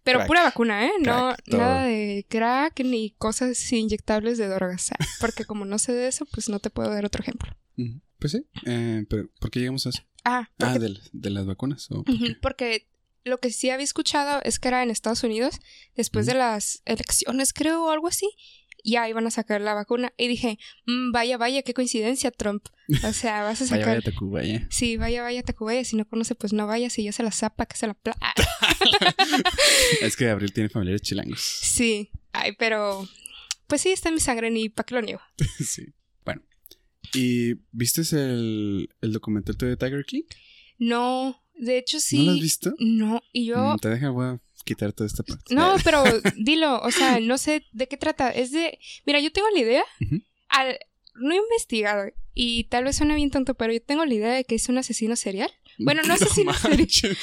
Pero 0.05 0.19
Crack. 0.19 0.27
pura 0.27 0.43
vacuna, 0.43 0.85
¿eh? 0.85 0.91
No, 1.01 1.35
todo. 1.45 1.57
nada 1.59 1.83
de 1.85 2.25
crack 2.29 2.79
ni 2.85 3.09
cosas 3.17 3.71
inyectables 3.73 4.37
de 4.37 4.47
drogas. 4.47 4.91
Porque 5.19 5.43
como 5.43 5.65
no 5.65 5.77
sé 5.79 5.91
de 5.91 6.07
eso, 6.07 6.25
pues 6.27 6.47
no 6.47 6.59
te 6.59 6.69
puedo 6.69 6.89
dar 6.89 7.03
otro 7.05 7.21
ejemplo. 7.21 7.51
Ujú. 7.77 7.99
Pues 8.19 8.31
sí. 8.31 8.45
Eh, 8.65 9.03
pero 9.09 9.27
¿por 9.39 9.51
qué 9.51 9.59
llegamos 9.59 9.85
a 9.85 9.89
eso? 9.89 10.03
Ah, 10.23 10.49
Ah, 10.59 10.79
de, 10.79 10.97
de 11.11 11.29
las 11.31 11.45
vacunas. 11.45 11.89
Porque 12.41 12.87
lo 13.23 13.39
que 13.39 13.49
sí 13.51 13.69
había 13.71 13.83
escuchado 13.83 14.39
es 14.43 14.59
que 14.59 14.67
era 14.69 14.83
en 14.83 14.91
Estados 14.91 15.23
Unidos, 15.23 15.59
después 15.95 16.25
de 16.27 16.35
las 16.35 16.81
elecciones, 16.85 17.51
creo, 17.53 17.85
o 17.85 17.89
algo 17.89 18.07
así, 18.07 18.29
ya 18.85 19.09
iban 19.09 19.25
a 19.27 19.31
sacar 19.31 19.59
la 19.61 19.73
vacuna. 19.73 20.13
Y 20.17 20.27
dije, 20.27 20.59
"Mm, 20.85 21.11
vaya, 21.11 21.37
vaya, 21.37 21.61
qué 21.63 21.73
coincidencia, 21.73 22.31
Trump. 22.31 22.67
O 23.03 23.11
sea, 23.13 23.43
vas 23.43 23.61
a 23.61 23.65
Vaya, 23.71 23.83
sacar. 23.83 23.87
vaya, 23.97 24.01
Tacubaya. 24.01 24.67
Sí, 24.69 24.95
vaya, 24.97 25.21
vaya, 25.23 25.43
Tacubaya. 25.43 25.83
Si 25.83 25.95
no 25.95 26.05
conoce, 26.07 26.35
pues 26.35 26.53
no 26.53 26.67
vayas 26.67 26.97
y 26.99 27.03
ya 27.03 27.11
se 27.11 27.23
la 27.23 27.31
zapa, 27.31 27.65
que 27.65 27.75
se 27.77 27.87
la 27.87 27.93
pla. 27.95 28.15
Es 30.01 30.15
que 30.15 30.29
Abril 30.29 30.53
tiene 30.53 30.69
familiares 30.69 31.01
chilangos. 31.01 31.39
Sí. 31.41 32.09
Ay, 32.31 32.53
pero. 32.57 33.07
Pues 33.67 33.81
sí, 33.81 33.89
está 33.89 34.09
en 34.09 34.15
mi 34.15 34.21
sangre, 34.21 34.51
ni 34.51 34.69
pa' 34.69 34.83
que 34.83 34.93
lo 34.95 35.01
niego. 35.01 35.21
sí. 35.59 35.87
Bueno. 36.23 36.41
¿Y 37.13 37.55
viste 37.71 38.01
el, 38.11 38.89
el 39.01 39.11
documental 39.13 39.55
de 39.57 39.77
Tiger 39.77 40.05
King? 40.05 40.23
No, 40.77 41.41
de 41.55 41.77
hecho 41.77 41.99
sí. 41.99 42.17
¿No 42.19 42.23
lo 42.25 42.31
has 42.31 42.39
visto? 42.39 42.73
No, 42.79 43.21
y 43.31 43.45
yo. 43.45 43.57
Mm, 43.75 43.77
te 43.79 43.89
deja, 43.89 44.07
a 44.07 44.39
quitar 44.65 44.91
toda 44.91 45.07
esta 45.07 45.23
parte. 45.23 45.55
No, 45.55 45.75
pero 45.83 46.03
dilo, 46.35 46.81
o 46.81 46.91
sea, 46.91 47.19
no 47.21 47.37
sé 47.37 47.65
de 47.71 47.87
qué 47.87 47.95
trata. 47.95 48.29
Es 48.29 48.51
de. 48.51 48.77
Mira, 49.05 49.21
yo 49.21 49.31
tengo 49.31 49.47
la 49.53 49.59
idea. 49.59 49.83
Al, 50.49 50.77
no 51.15 51.33
he 51.33 51.37
investigado 51.37 52.11
y 52.33 52.65
tal 52.65 52.83
vez 52.83 52.97
suene 52.97 53.15
bien 53.15 53.31
tonto, 53.31 53.55
pero 53.55 53.71
yo 53.71 53.81
tengo 53.81 54.05
la 54.05 54.13
idea 54.13 54.33
de 54.33 54.43
que 54.43 54.55
es 54.55 54.67
un 54.67 54.77
asesino 54.77 55.15
serial. 55.15 55.49
Bueno, 55.79 56.01
no 56.05 56.13
asesino 56.15 56.53
serial. 56.53 56.87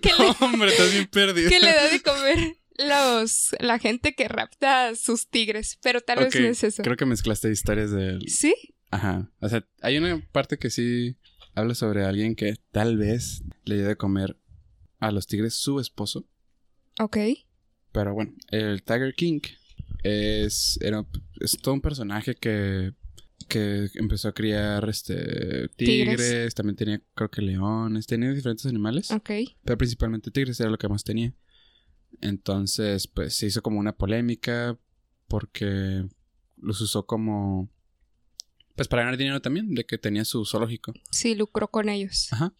Que 0.00 0.10
le, 0.10 0.34
Hombre, 0.40 0.68
estás 0.70 0.92
bien 0.92 1.06
perdido. 1.06 1.50
que 1.50 1.58
le 1.58 1.72
da 1.72 1.88
de 1.88 2.00
comer 2.00 2.56
los 2.78 3.56
la 3.58 3.78
gente 3.78 4.14
que 4.14 4.28
rapta 4.28 4.88
a 4.88 4.96
sus 4.96 5.28
tigres, 5.28 5.78
pero 5.82 6.00
tal 6.00 6.18
vez 6.20 6.34
no 6.38 6.46
es 6.46 6.62
eso. 6.62 6.82
Creo 6.82 6.96
que 6.96 7.06
mezclaste 7.06 7.50
historias 7.50 7.90
del... 7.90 8.28
¿Sí? 8.28 8.54
Ajá. 8.90 9.30
O 9.40 9.48
sea, 9.48 9.66
hay 9.82 9.96
una 9.98 10.20
parte 10.32 10.58
que 10.58 10.70
sí 10.70 11.16
habla 11.54 11.74
sobre 11.74 12.04
alguien 12.04 12.36
que 12.36 12.56
tal 12.70 12.98
vez 12.98 13.42
le 13.64 13.76
dio 13.76 13.88
de 13.88 13.96
comer 13.96 14.36
a 15.00 15.10
los 15.10 15.26
tigres 15.26 15.54
su 15.54 15.80
esposo. 15.80 16.26
Ok. 17.00 17.16
Pero 17.92 18.14
bueno, 18.14 18.32
el 18.50 18.82
Tiger 18.82 19.14
King 19.14 19.40
es, 20.02 20.78
era, 20.82 21.06
es 21.40 21.56
todo 21.62 21.74
un 21.74 21.80
personaje 21.80 22.34
que, 22.34 22.92
que 23.48 23.88
empezó 23.94 24.28
a 24.28 24.32
criar 24.34 24.88
este, 24.88 25.68
tigres, 25.76 26.16
Tigres. 26.16 26.54
también 26.54 26.76
tenía 26.76 27.02
creo 27.14 27.30
que 27.30 27.42
leones, 27.42 28.06
tenía 28.06 28.32
diferentes 28.32 28.66
animales, 28.66 29.10
Ok. 29.10 29.30
pero 29.64 29.78
principalmente 29.78 30.30
tigres 30.30 30.60
era 30.60 30.70
lo 30.70 30.78
que 30.78 30.88
más 30.88 31.04
tenía. 31.04 31.34
Entonces, 32.20 33.06
pues 33.08 33.34
se 33.34 33.46
hizo 33.46 33.62
como 33.62 33.78
una 33.78 33.96
polémica 33.96 34.78
porque 35.28 36.06
los 36.56 36.80
usó 36.80 37.06
como... 37.06 37.70
Pues 38.74 38.88
para 38.88 39.02
ganar 39.02 39.16
dinero 39.16 39.40
también, 39.40 39.74
de 39.74 39.86
que 39.86 39.96
tenía 39.98 40.24
su 40.24 40.44
zoológico. 40.44 40.92
Sí, 41.10 41.34
lucró 41.34 41.68
con 41.68 41.88
ellos. 41.88 42.28
Ajá. 42.32 42.54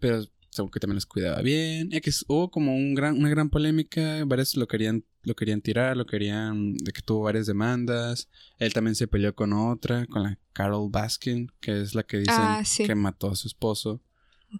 Pero 0.00 0.24
según 0.54 0.70
que 0.70 0.78
también 0.78 0.94
los 0.94 1.06
cuidaba 1.06 1.42
bien. 1.42 1.92
X, 1.92 2.24
hubo 2.28 2.48
como 2.48 2.76
un 2.76 2.94
gran, 2.94 3.18
una 3.18 3.28
gran 3.28 3.50
polémica. 3.50 4.24
Varios 4.24 4.54
lo 4.56 4.68
querían, 4.68 5.04
lo 5.24 5.34
querían 5.34 5.60
tirar, 5.60 5.96
lo 5.96 6.06
querían. 6.06 6.76
de 6.76 6.92
que 6.92 7.02
tuvo 7.02 7.22
varias 7.24 7.46
demandas. 7.46 8.28
Él 8.58 8.72
también 8.72 8.94
se 8.94 9.08
peleó 9.08 9.34
con 9.34 9.52
otra, 9.52 10.06
con 10.06 10.22
la 10.22 10.38
Carol 10.52 10.88
Baskin, 10.92 11.50
que 11.60 11.80
es 11.80 11.96
la 11.96 12.04
que 12.04 12.18
dicen 12.18 12.34
Ah, 12.38 12.62
sí. 12.64 12.84
que 12.84 12.94
mató 12.94 13.30
a 13.30 13.34
su 13.34 13.48
esposo. 13.48 14.00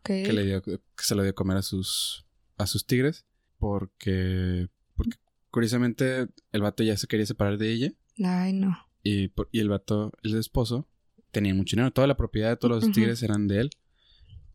Que 0.02 0.32
le 0.32 0.44
dio, 0.44 0.62
que 0.62 0.80
se 0.98 1.14
lo 1.14 1.22
dio 1.22 1.30
a 1.30 1.34
comer 1.34 1.58
a 1.58 1.62
sus. 1.62 2.26
a 2.58 2.66
sus 2.66 2.84
tigres. 2.86 3.24
Porque. 3.58 4.68
Porque 4.96 5.16
curiosamente 5.50 6.26
el 6.50 6.60
vato 6.62 6.82
ya 6.82 6.96
se 6.96 7.06
quería 7.06 7.26
separar 7.26 7.56
de 7.56 7.72
ella. 7.72 7.92
Ay, 8.24 8.52
no. 8.52 8.76
Y, 9.04 9.30
el 9.52 9.68
vato, 9.68 10.12
el 10.24 10.34
esposo, 10.36 10.88
tenía 11.30 11.54
mucho 11.54 11.76
dinero. 11.76 11.92
Toda 11.92 12.08
la 12.08 12.16
propiedad 12.16 12.48
de 12.50 12.56
todos 12.56 12.82
los 12.84 12.92
tigres 12.92 13.22
eran 13.22 13.46
de 13.46 13.60
él. 13.60 13.70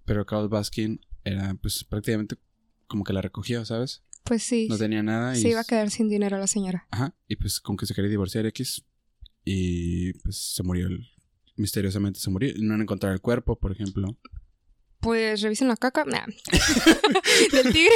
Pero 0.04 0.26
Carl 0.26 0.50
Baskin 0.50 1.00
era, 1.24 1.54
pues, 1.56 1.84
prácticamente 1.84 2.38
como 2.88 3.04
que 3.04 3.14
la 3.14 3.22
recogió, 3.22 3.64
¿sabes? 3.66 4.04
Pues 4.24 4.44
sí. 4.44 4.68
No 4.70 4.78
tenía 4.78 5.02
nada 5.04 5.38
y... 5.38 5.42
se 5.42 5.50
iba 5.50 5.62
a 5.62 5.64
quedar 5.64 5.90
sin 5.90 6.10
dinero 6.10 6.38
la 6.38 6.48
señora. 6.48 6.88
Ajá. 6.92 7.16
Y 7.28 7.36
pues 7.38 7.60
como 7.60 7.78
que 7.78 7.86
se 7.86 7.94
quería 7.94 8.10
divorciar 8.10 8.46
X. 8.48 8.84
Y 9.46 10.14
pues 10.20 10.54
se 10.56 10.64
murió. 10.64 10.88
el- 10.88 11.08
Misteriosamente 11.56 12.20
se 12.20 12.30
murió. 12.30 12.54
No 12.58 12.74
han 12.76 12.82
encontrado 12.82 13.14
el 13.14 13.22
cuerpo, 13.22 13.58
por 13.58 13.72
ejemplo. 13.72 14.18
Pues 15.00 15.42
revisen 15.42 15.68
la 15.70 15.78
caca. 15.78 16.04
Nah. 16.06 16.26
Del 17.52 17.74
tigre. 17.74 17.94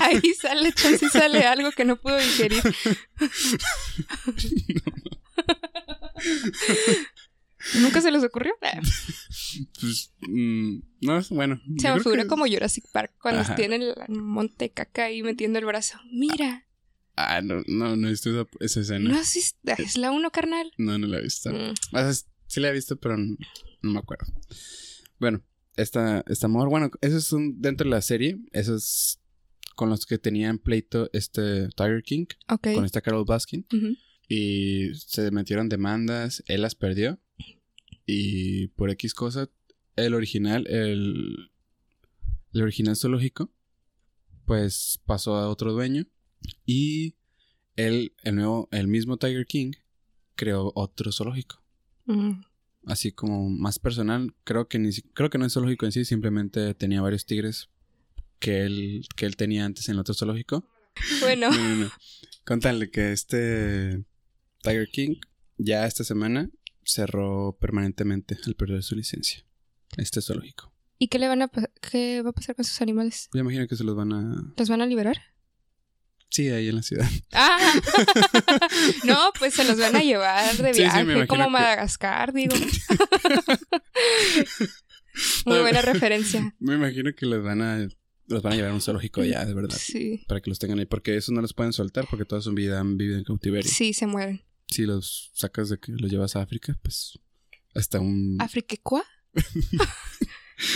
Ahí 0.00 0.32
sale, 0.34 0.72
chance 0.72 1.08
sale 1.10 1.46
algo 1.46 1.70
que 1.72 1.84
no 1.84 1.96
pudo 2.00 2.16
digerir. 2.16 2.62
¿Nunca 7.74 8.00
se 8.00 8.10
les 8.10 8.24
ocurrió? 8.24 8.52
Pues, 9.80 10.12
mm, 10.20 10.78
no, 11.00 11.18
es 11.18 11.30
bueno. 11.30 11.60
Se 11.78 11.90
me 11.92 12.00
figura 12.00 12.22
que- 12.22 12.28
como 12.28 12.46
Jurassic 12.46 12.84
Park 12.92 13.12
cuando 13.20 13.40
Ajá. 13.40 13.54
tienen 13.56 13.82
el 13.82 13.94
monte 14.20 14.66
de 14.66 14.70
caca 14.70 15.04
ahí 15.06 15.22
metiendo 15.22 15.58
el 15.58 15.64
brazo. 15.64 15.98
Mira, 16.12 16.64
Ah, 17.16 17.40
no, 17.42 17.62
no, 17.66 17.96
no 17.96 18.06
he 18.06 18.10
visto 18.12 18.30
esa, 18.30 18.48
esa 18.60 18.80
escena. 18.80 19.08
no 19.08 19.14
No. 19.16 19.20
es, 19.20 19.56
es 19.78 19.96
la 19.96 20.12
uno, 20.12 20.30
carnal. 20.30 20.70
no, 20.78 20.96
la 20.98 21.18
he 21.18 21.22
visto. 21.22 21.50
Mm, 21.50 21.70
O 21.92 21.98
sea, 21.98 22.12
sí 22.46 22.60
la 22.60 22.68
he 22.68 22.72
visto, 22.72 22.96
pero 22.96 23.16
no, 23.16 23.36
no 23.82 23.90
me 23.90 23.98
acuerdo. 23.98 24.26
Bueno, 25.18 25.42
esta, 25.76 26.22
esta 26.28 26.46
amor, 26.46 26.68
bueno, 26.68 26.90
eso 27.00 27.16
es 27.16 27.32
un, 27.32 27.60
dentro 27.60 27.84
de 27.84 27.90
la 27.90 28.02
serie, 28.02 28.38
eso 28.52 28.76
es 28.76 29.20
con 29.74 29.90
los 29.90 30.06
que 30.06 30.18
tenían 30.18 30.58
pleito 30.58 31.10
este 31.12 31.68
Tiger 31.76 32.02
King, 32.04 32.26
ok. 32.48 32.74
con 32.74 32.84
esta 32.84 33.00
Carol 33.00 33.24
Baskin, 33.26 33.66
y 34.28 34.94
se 34.94 35.30
metieron 35.32 35.68
demandas, 35.68 36.44
él 36.46 36.62
las 36.62 36.74
perdió, 36.76 37.18
y 38.10 38.68
por 38.68 38.90
X 38.90 39.12
cosa, 39.12 39.50
el 39.96 40.14
original, 40.14 40.66
el, 40.66 41.50
el 42.54 42.62
original 42.62 42.96
zoológico, 42.96 43.52
pues 44.46 44.98
pasó 45.04 45.36
a 45.36 45.48
otro 45.50 45.72
dueño, 45.74 46.06
y 46.64 47.16
él, 47.76 48.14
el 48.24 48.36
nuevo, 48.36 48.68
el 48.72 48.88
mismo 48.88 49.18
Tiger 49.18 49.46
King, 49.46 49.72
creó 50.34 50.72
otro 50.74 51.12
zoológico 51.12 51.62
Mm, 52.06 52.40
así 52.86 53.12
como 53.12 53.50
más 53.50 53.78
personal. 53.78 54.34
Creo 54.44 54.66
que 54.66 54.78
ni 54.78 54.90
creo 55.12 55.28
que 55.28 55.36
no 55.36 55.44
es 55.44 55.52
zoológico 55.52 55.84
en 55.84 55.92
sí, 55.92 56.06
simplemente 56.06 56.72
tenía 56.72 57.02
varios 57.02 57.26
tigres 57.26 57.68
que 58.38 58.62
él 58.64 59.06
que 59.14 59.26
él 59.26 59.36
tenía 59.36 59.66
antes 59.66 59.90
en 59.90 59.96
el 59.96 60.00
otro 60.00 60.14
zoológico. 60.14 60.64
Bueno, 61.20 61.50
No, 61.50 61.56
no, 61.68 61.76
no. 61.84 61.90
Contarle 62.46 62.90
que 62.90 63.12
este 63.12 64.02
Tiger 64.62 64.88
King 64.88 65.16
ya 65.58 65.86
esta 65.86 66.02
semana 66.02 66.50
cerró 66.88 67.56
permanentemente 67.60 68.38
al 68.46 68.54
perder 68.54 68.82
su 68.82 68.96
licencia. 68.96 69.44
Este 69.96 70.20
zoológico. 70.22 70.72
¿y 71.00 71.06
qué 71.08 71.18
le 71.20 71.28
van 71.28 71.42
a 71.42 71.50
qué 71.80 72.22
va 72.22 72.30
a 72.30 72.32
pasar 72.32 72.56
con 72.56 72.64
sus 72.64 72.80
animales? 72.82 73.28
Yo 73.32 73.40
imagino 73.40 73.68
que 73.68 73.76
se 73.76 73.84
los 73.84 73.94
van 73.94 74.12
a 74.12 74.52
¿Los 74.56 74.68
van 74.68 74.80
a 74.80 74.86
liberar? 74.86 75.16
Sí, 76.30 76.48
ahí 76.48 76.68
en 76.68 76.76
la 76.76 76.82
ciudad. 76.82 77.08
Ah, 77.32 77.72
no, 79.04 79.30
pues 79.38 79.54
se 79.54 79.64
los 79.64 79.78
van 79.78 79.94
a 79.96 80.00
llevar 80.02 80.56
de 80.56 80.74
Sí, 80.74 80.82
sí, 80.82 80.96
me 81.04 81.04
viaje, 81.14 81.26
como 81.28 81.44
que- 81.44 81.50
Madagascar, 81.50 82.32
digo. 82.32 82.54
Muy 85.46 85.58
buena 85.60 85.82
referencia. 85.82 86.54
Me 86.58 86.74
imagino 86.74 87.12
que 87.14 87.26
los 87.26 87.42
van 87.42 87.62
a, 87.62 87.88
los 88.26 88.42
van 88.42 88.52
a 88.52 88.56
llevar 88.56 88.70
a 88.72 88.74
un 88.74 88.80
zoológico 88.80 89.24
ya, 89.24 89.44
de 89.44 89.54
verdad. 89.54 89.76
Sí, 89.78 90.24
Para 90.28 90.40
que 90.40 90.50
los 90.50 90.58
tengan 90.58 90.78
ahí. 90.78 90.86
Porque 90.86 91.16
esos 91.16 91.34
no 91.34 91.40
los 91.40 91.54
pueden 91.54 91.72
soltar 91.72 92.06
porque 92.10 92.24
toda 92.24 92.40
su 92.40 92.52
vida 92.52 92.78
han 92.80 92.96
vivido 92.96 93.18
en 93.18 93.24
cautiverio. 93.24 93.70
sí, 93.70 93.92
se 93.92 94.06
mueren. 94.06 94.42
Si 94.70 94.84
los 94.84 95.30
sacas 95.34 95.68
de 95.70 95.78
que 95.78 95.92
los 95.92 96.10
llevas 96.10 96.36
a 96.36 96.42
África, 96.42 96.78
pues 96.82 97.18
hasta 97.74 98.00
un... 98.00 98.36
¿Afriquecua? 98.40 99.04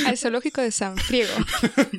Al 0.06 0.16
zoológico 0.18 0.60
de 0.60 0.70
San 0.70 0.96
Friego. 0.96 1.32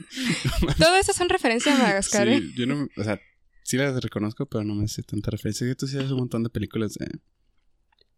Todo 0.78 0.96
eso 0.96 1.14
son 1.14 1.30
referencias 1.30 1.76
a 1.76 1.84
Madagascar, 1.84 2.28
¿eh? 2.28 2.40
Sí, 2.40 2.54
yo 2.56 2.66
no... 2.66 2.88
O 2.98 3.04
sea, 3.04 3.20
sí 3.64 3.78
las 3.78 4.02
reconozco, 4.02 4.46
pero 4.46 4.64
no 4.64 4.76
me 4.76 4.88
sé 4.88 5.04
tanta 5.04 5.32
referencia. 5.32 5.68
Que 5.68 5.76
tú 5.76 5.88
sí 5.88 5.98
haces 5.98 6.12
un 6.12 6.20
montón 6.20 6.44
de 6.44 6.50
películas 6.50 6.94
de, 6.94 7.08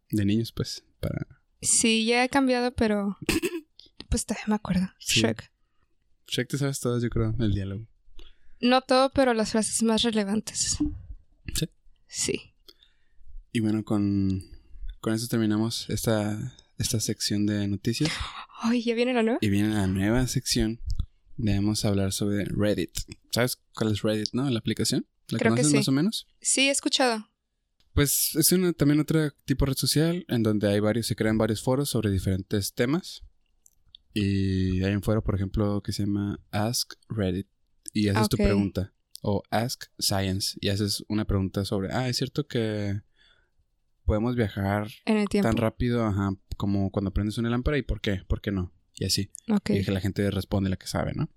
de 0.09 0.25
niños, 0.25 0.51
pues, 0.51 0.83
para... 0.99 1.27
Sí, 1.61 2.05
ya 2.05 2.23
he 2.23 2.29
cambiado, 2.29 2.73
pero 2.75 3.17
pues 4.09 4.25
todavía 4.25 4.45
me 4.47 4.55
acuerdo. 4.55 4.87
Sí. 4.99 5.21
Shrek. 5.21 5.51
Shrek 6.27 6.49
te 6.49 6.57
sabes 6.57 6.79
todas, 6.79 7.01
yo 7.01 7.09
creo, 7.09 7.35
el 7.39 7.53
diálogo. 7.53 7.87
No 8.61 8.81
todo, 8.81 9.11
pero 9.11 9.33
las 9.33 9.51
frases 9.51 9.83
más 9.83 10.03
relevantes. 10.03 10.77
Sí. 11.53 11.69
Sí. 12.07 12.54
Y 13.55 13.61
bueno, 13.61 13.85
con, 13.85 14.43
con 14.99 15.13
eso 15.13 15.29
terminamos 15.29 15.89
esta, 15.89 16.57
esta 16.77 16.99
sección 16.99 17.45
de 17.45 17.69
noticias. 17.69 18.11
Ay, 18.59 18.83
¿ya 18.83 18.93
viene 18.95 19.13
la 19.13 19.23
nueva? 19.23 19.39
Y 19.39 19.47
viene 19.47 19.69
la 19.69 19.87
nueva 19.87 20.27
sección. 20.27 20.81
Debemos 21.37 21.85
hablar 21.85 22.11
sobre 22.11 22.43
Reddit. 22.43 22.91
¿Sabes 23.31 23.61
cuál 23.73 23.93
es 23.93 24.01
Reddit, 24.01 24.33
no? 24.33 24.49
La 24.49 24.59
aplicación. 24.59 25.07
¿La 25.29 25.39
Creo 25.39 25.53
que 25.53 25.61
conoces 25.61 25.71
sí. 25.71 25.77
más 25.77 25.87
o 25.87 25.91
menos? 25.93 26.27
Sí, 26.41 26.67
he 26.67 26.69
escuchado. 26.69 27.29
Pues 27.93 28.35
es 28.35 28.51
una, 28.51 28.73
también 28.73 28.99
otro 28.99 29.31
tipo 29.45 29.63
de 29.63 29.69
red 29.69 29.77
social 29.77 30.25
en 30.27 30.43
donde 30.43 30.67
hay 30.67 30.81
varios, 30.81 31.07
se 31.07 31.15
crean 31.15 31.37
varios 31.37 31.61
foros 31.61 31.87
sobre 31.87 32.11
diferentes 32.11 32.73
temas. 32.73 33.23
Y 34.13 34.83
hay 34.83 34.93
un 34.95 35.01
foro, 35.01 35.23
por 35.23 35.35
ejemplo, 35.35 35.81
que 35.81 35.93
se 35.93 36.03
llama 36.03 36.41
Ask 36.51 36.95
Reddit. 37.07 37.47
Y 37.93 38.09
haces 38.09 38.27
tu 38.27 38.35
pregunta. 38.35 38.93
O 39.21 39.43
Ask 39.49 39.85
Science. 39.97 40.57
Y 40.59 40.67
haces 40.67 41.05
una 41.07 41.23
pregunta 41.23 41.63
sobre, 41.63 41.93
ah, 41.93 42.09
es 42.09 42.17
cierto 42.17 42.47
que 42.47 42.99
podemos 44.05 44.35
viajar 44.35 44.87
En 45.05 45.17
el 45.17 45.27
tiempo. 45.27 45.49
tan 45.49 45.57
rápido, 45.57 46.05
ajá, 46.05 46.31
como 46.57 46.91
cuando 46.91 47.11
prendes 47.11 47.37
una 47.37 47.49
lámpara 47.49 47.77
y 47.77 47.81
por 47.81 47.99
qué, 48.01 48.21
por 48.27 48.41
qué 48.41 48.51
no. 48.51 48.71
Y 48.97 49.05
así. 49.05 49.29
Ok. 49.49 49.71
Y 49.71 49.83
que 49.83 49.91
la 49.91 49.99
gente 49.99 50.29
responde 50.31 50.69
la 50.69 50.77
que 50.77 50.87
sabe, 50.87 51.13
¿no? 51.13 51.29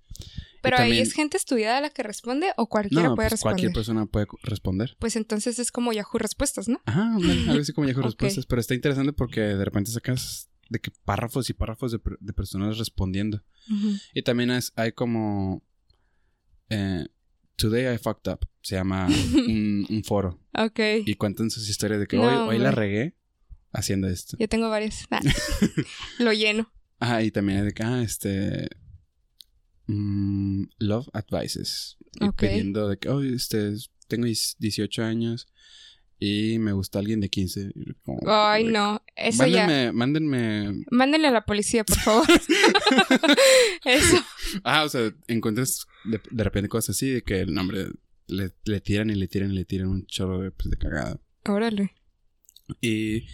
Pero 0.62 0.76
ahí 0.78 0.98
es 0.98 1.12
gente 1.12 1.36
estudiada 1.36 1.80
la 1.80 1.90
que 1.90 2.02
responde 2.02 2.52
o 2.56 2.68
cualquiera 2.68 3.08
no, 3.08 3.14
puede 3.14 3.26
pues 3.28 3.32
responder. 3.32 3.54
cualquier 3.54 3.72
persona 3.72 4.06
puede 4.06 4.26
responder. 4.42 4.96
Pues 4.98 5.16
entonces 5.16 5.58
es 5.58 5.70
como 5.72 5.92
Yahoo 5.92 6.18
Respuestas, 6.18 6.68
¿no? 6.68 6.80
Ajá, 6.86 7.14
ándale, 7.14 7.40
algo 7.50 7.60
así 7.62 7.72
como 7.72 7.86
Yahoo 7.88 8.00
Ok. 8.00 8.06
Respuestas. 8.06 8.46
Pero 8.46 8.60
está 8.60 8.74
interesante 8.74 9.12
porque 9.12 9.40
de 9.40 9.64
repente 9.64 9.90
sacas 9.90 10.48
de 10.68 10.80
que 10.80 10.90
párrafos 11.04 11.48
y 11.50 11.52
párrafos 11.54 11.92
de, 11.92 11.98
per- 11.98 12.18
de 12.20 12.32
personas 12.32 12.78
respondiendo. 12.78 13.42
Y 14.14 14.22
también 14.22 14.50
es- 14.50 14.72
hay 14.76 14.92
como... 14.92 15.62
eh, 16.70 17.06
Today 17.58 17.92
I 17.92 17.98
fucked 17.98 18.32
up. 18.32 18.46
Se 18.62 18.76
llama 18.76 19.06
un, 19.34 19.84
un 19.90 20.04
foro. 20.04 20.38
Ok. 20.54 20.78
Y 21.04 21.14
cuentan 21.16 21.50
sus 21.50 21.68
historias 21.68 22.00
de 22.00 22.06
que 22.06 22.16
No, 22.16 22.46
hoy, 22.46 22.54
hoy 22.56 22.58
la 22.58 22.70
regué 22.70 23.16
haciendo 23.72 24.08
esto. 24.08 24.36
Yo 24.38 24.48
tengo 24.48 24.70
varias. 24.70 25.04
Ah, 25.10 25.20
Lo 26.20 26.32
lleno. 26.32 26.72
Ah, 27.00 27.22
y 27.22 27.30
también 27.30 27.58
es 27.60 27.64
de 27.66 27.72
que, 27.72 27.82
ah, 27.82 28.02
este... 28.02 28.68
mm, 29.86 30.64
love 30.78 31.08
advices. 31.12 31.96
Y 32.20 32.30
pidiendo 32.30 32.88
de 32.88 32.96
que, 32.98 33.08
oh, 33.08 33.22
este, 33.22 33.72
tengo 34.06 34.26
18 34.26 35.02
años 35.04 35.48
y 36.18 36.58
me 36.58 36.72
gusta 36.72 36.98
alguien 36.98 37.20
de 37.20 37.28
15. 37.28 37.72
Y 37.74 37.94
como, 38.04 38.20
Ay, 38.26 38.64
no. 38.64 39.02
Eso 39.14 39.46
ya. 39.46 39.66
Mándenme, 39.66 39.92
mándenme... 39.92 40.84
Mándenle 40.90 41.28
a 41.28 41.32
la 41.32 41.44
policía, 41.44 41.84
por 41.84 41.98
favor. 41.98 42.26
Eso. 43.84 44.24
Ah, 44.64 44.84
o 44.84 44.88
sea, 44.88 45.12
encuentras 45.28 45.86
de, 46.04 46.20
de 46.30 46.44
repente 46.44 46.68
cosas 46.68 46.96
así 46.96 47.10
de 47.10 47.22
que 47.22 47.40
el 47.40 47.54
nombre 47.54 47.88
le, 48.26 48.52
le 48.64 48.80
tiran 48.80 49.10
y 49.10 49.14
le 49.14 49.28
tiran 49.28 49.52
y 49.52 49.54
le 49.54 49.64
tiran 49.64 49.88
un 49.88 50.06
chorro 50.06 50.40
de, 50.40 50.50
pues, 50.50 50.70
de 50.70 50.76
cagada. 50.76 51.20
Órale. 51.46 51.94
Y 52.80 53.26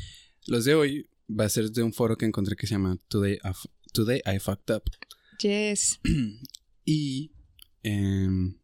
los 0.46 0.64
de 0.64 0.74
hoy 0.74 1.10
va 1.28 1.44
a 1.44 1.48
ser 1.48 1.70
de 1.70 1.82
un 1.82 1.92
foro 1.92 2.16
que 2.16 2.26
encontré 2.26 2.56
que 2.56 2.66
se 2.66 2.74
llama 2.74 2.98
Today 3.08 3.38
I, 3.44 3.52
Today 3.92 4.20
I 4.26 4.38
Fucked 4.38 4.74
Up. 4.74 4.82
Yes. 5.40 6.00
y 6.84 7.32
em, 7.82 8.58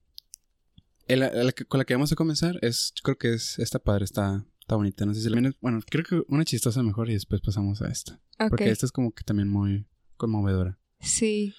el- 1.13 1.55
con 1.69 1.79
la 1.79 1.85
que 1.85 1.95
vamos 1.95 2.13
a 2.13 2.17
comenzar 2.17 2.59
es, 2.63 2.93
yo 2.97 3.03
creo 3.03 3.19
que 3.19 3.35
es 3.35 3.59
esta 3.59 3.79
padre, 3.79 4.05
está, 4.05 4.45
está 4.61 4.77
bonita. 4.77 5.05
No 5.07 5.15
sé 5.15 5.21
si 5.23 5.29
la 5.29 5.53
Bueno, 5.61 5.81
creo 5.89 6.05
que 6.05 6.23
una 6.29 6.45
chistosa 6.45 6.83
mejor 6.83 7.11
y 7.11 7.15
después 7.15 7.41
pasamos 7.41 7.83
a 7.83 7.89
esta. 7.89 8.21
Porque 8.49 8.71
esta 8.71 8.87
es 8.87 8.93
como 8.93 9.13
que 9.13 9.25
también 9.25 9.49
muy 9.49 9.87
conmovedora. 10.17 10.79
Sí. 11.01 11.55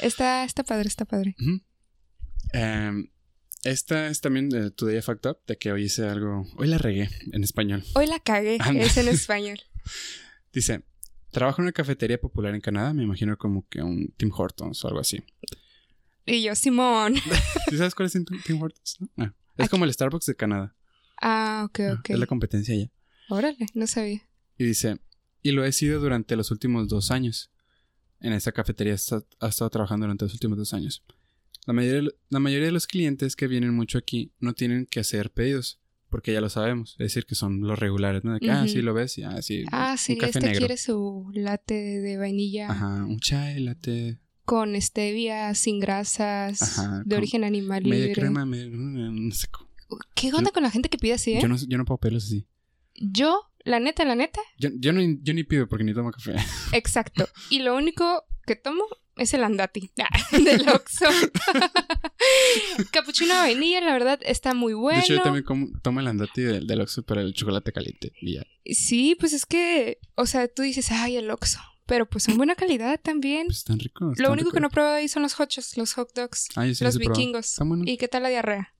Está, 0.00 0.44
está 0.44 0.64
padre, 0.64 0.88
está 0.88 1.04
padre. 1.04 1.36
Em, 2.52 3.08
esta 3.64 4.08
es 4.08 4.20
también 4.20 4.48
de 4.50 4.70
Today 4.70 4.98
I 4.98 5.02
Fucked 5.02 5.30
Up, 5.30 5.38
de 5.46 5.56
que 5.56 5.72
hoy 5.72 5.84
hice 5.84 6.06
algo. 6.08 6.46
Hoy 6.56 6.68
la 6.68 6.78
regué 6.78 7.08
en 7.32 7.42
español. 7.44 7.82
Hoy 7.94 8.06
la 8.06 8.20
cagué. 8.20 8.58
Anda. 8.60 8.82
Es 8.84 8.96
en 8.96 9.08
español. 9.08 9.58
Dice: 10.52 10.84
Trabajo 11.30 11.60
en 11.60 11.64
una 11.64 11.72
cafetería 11.72 12.20
popular 12.20 12.54
en 12.54 12.60
Canadá, 12.60 12.92
me 12.94 13.02
imagino 13.02 13.36
como 13.38 13.66
que 13.68 13.82
un 13.82 14.12
Tim 14.16 14.30
Hortons 14.32 14.84
o 14.84 14.88
algo 14.88 15.00
así. 15.00 15.22
Y 16.26 16.42
yo, 16.42 16.54
Simón. 16.54 17.14
¿Sí 17.70 17.76
sabes 17.76 17.94
cuál 17.94 18.06
es 18.06 18.12
Tim, 18.44 18.62
Hortons? 18.62 18.96
no? 19.00 19.08
Ah, 19.18 19.32
es 19.56 19.64
Aquí. 19.64 19.70
como 19.70 19.84
el 19.84 19.92
Starbucks 19.92 20.26
de 20.26 20.34
Canadá. 20.36 20.74
Ah, 21.20 21.64
ok, 21.68 21.80
Ah, 21.80 21.96
ok. 22.00 22.10
Es 22.10 22.18
la 22.18 22.26
competencia 22.26 22.74
ya. 22.74 22.90
Órale, 23.28 23.66
no 23.74 23.86
sabía. 23.86 24.22
Y 24.58 24.64
dice: 24.64 24.98
Y 25.42 25.52
lo 25.52 25.64
he 25.64 25.72
sido 25.72 26.00
durante 26.00 26.36
los 26.36 26.50
últimos 26.50 26.88
dos 26.88 27.10
años. 27.10 27.50
En 28.20 28.32
esta 28.32 28.52
cafetería 28.52 28.94
ha 28.94 29.48
estado 29.48 29.70
trabajando 29.70 30.04
durante 30.04 30.24
los 30.24 30.32
últimos 30.32 30.56
dos 30.56 30.72
años. 30.72 31.02
La 31.66 31.72
mayoría, 31.74 32.10
la 32.30 32.40
mayoría 32.40 32.66
de 32.66 32.72
los 32.72 32.86
clientes 32.86 33.36
que 33.36 33.46
vienen 33.46 33.74
mucho 33.74 33.98
aquí 33.98 34.32
no 34.38 34.54
tienen 34.54 34.86
que 34.86 35.00
hacer 35.00 35.30
pedidos, 35.30 35.78
porque 36.10 36.32
ya 36.32 36.40
lo 36.40 36.48
sabemos. 36.48 36.92
Es 36.92 36.98
decir, 36.98 37.26
que 37.26 37.34
son 37.34 37.60
los 37.60 37.78
regulares, 37.78 38.22
¿no? 38.24 38.34
De 38.34 38.40
que, 38.40 38.50
ah, 38.50 38.66
sí, 38.68 38.80
lo 38.82 38.92
ves, 38.94 39.18
y 39.18 39.22
ah, 39.24 39.40
sí. 39.42 39.64
Ah, 39.72 39.92
un 39.92 39.98
sí, 39.98 40.16
café 40.16 40.30
este 40.38 40.40
negro. 40.40 40.58
quiere 40.58 40.76
su 40.78 41.30
latte 41.34 41.74
de 42.00 42.16
vainilla 42.16 42.70
Ajá, 42.70 43.04
un 43.04 43.18
chai, 43.20 43.60
latte, 43.60 44.18
con 44.44 44.80
stevia, 44.80 45.54
sin 45.54 45.80
grasas, 45.80 46.62
Ajá, 46.78 47.02
de 47.04 47.16
origen 47.16 47.44
animal 47.44 47.82
media 47.84 48.06
libre. 48.06 48.20
crema, 48.20 48.44
media- 48.46 48.68
no 48.70 49.34
sé. 49.34 49.48
¿Qué 50.14 50.32
onda 50.32 50.50
con 50.50 50.62
la 50.62 50.70
gente 50.70 50.88
que 50.88 50.98
pide 50.98 51.14
así, 51.14 51.32
eh? 51.34 51.40
Yo 51.42 51.48
no, 51.48 51.56
yo 51.56 51.78
no 51.78 51.84
puedo 51.84 51.98
pedirlos 51.98 52.24
así. 52.24 52.46
Yo, 52.96 53.50
la 53.64 53.80
neta, 53.80 54.04
la 54.04 54.14
neta, 54.14 54.40
Yo, 54.58 54.70
yo, 54.78 54.92
no, 54.92 55.00
yo 55.22 55.34
ni 55.34 55.44
pido 55.44 55.68
porque 55.68 55.84
ni 55.84 55.94
tomo 55.94 56.10
café. 56.10 56.34
exacto. 56.72 57.28
Y 57.50 57.60
lo 57.60 57.76
único 57.76 58.24
que 58.46 58.56
tomo 58.56 58.84
es 59.16 59.32
el 59.34 59.44
andati 59.44 59.90
ah, 60.02 60.36
del 60.36 60.68
Oxxo. 60.68 61.06
Capuchino 62.90 63.34
vainilla, 63.34 63.80
la 63.80 63.92
verdad, 63.92 64.20
está 64.24 64.54
muy 64.54 64.74
bueno. 64.74 64.98
De 64.98 65.04
hecho, 65.04 65.14
yo 65.14 65.22
también 65.22 65.44
como- 65.44 65.68
tomo 65.82 66.00
el 66.00 66.06
andati 66.08 66.42
del, 66.42 66.66
del 66.66 66.80
Oxxo, 66.80 67.02
pero 67.04 67.20
el 67.20 67.32
chocolate 67.34 67.72
caliente. 67.72 68.12
Y 68.20 68.34
ya. 68.34 68.42
Sí, 68.66 69.16
pues 69.18 69.32
es 69.32 69.46
que, 69.46 69.98
o 70.14 70.26
sea, 70.26 70.48
tú 70.48 70.62
dices, 70.62 70.90
ay, 70.90 71.16
el 71.16 71.30
Oxxo. 71.30 71.60
Pero 71.86 72.06
pues 72.08 72.24
son 72.24 72.36
buena 72.36 72.54
calidad 72.54 72.98
también. 73.00 73.46
Pues 73.46 73.58
están 73.58 73.78
ricos. 73.78 74.06
Lo 74.06 74.12
están 74.12 74.32
único 74.32 74.50
que 74.52 74.60
no 74.60 74.70
pruebo 74.70 74.90
ahí 74.90 75.08
son 75.08 75.22
los 75.22 75.38
hochos, 75.38 75.76
los 75.76 75.92
hot 75.94 76.14
dogs, 76.14 76.48
Ah, 76.56 76.66
yo 76.66 76.74
sí 76.74 76.82
los 76.84 76.96
probado. 76.96 77.18
vikingos. 77.20 77.56
¿Y 77.84 77.96
qué 77.98 78.08
tal 78.08 78.22
la 78.22 78.30
diarrea? 78.30 78.74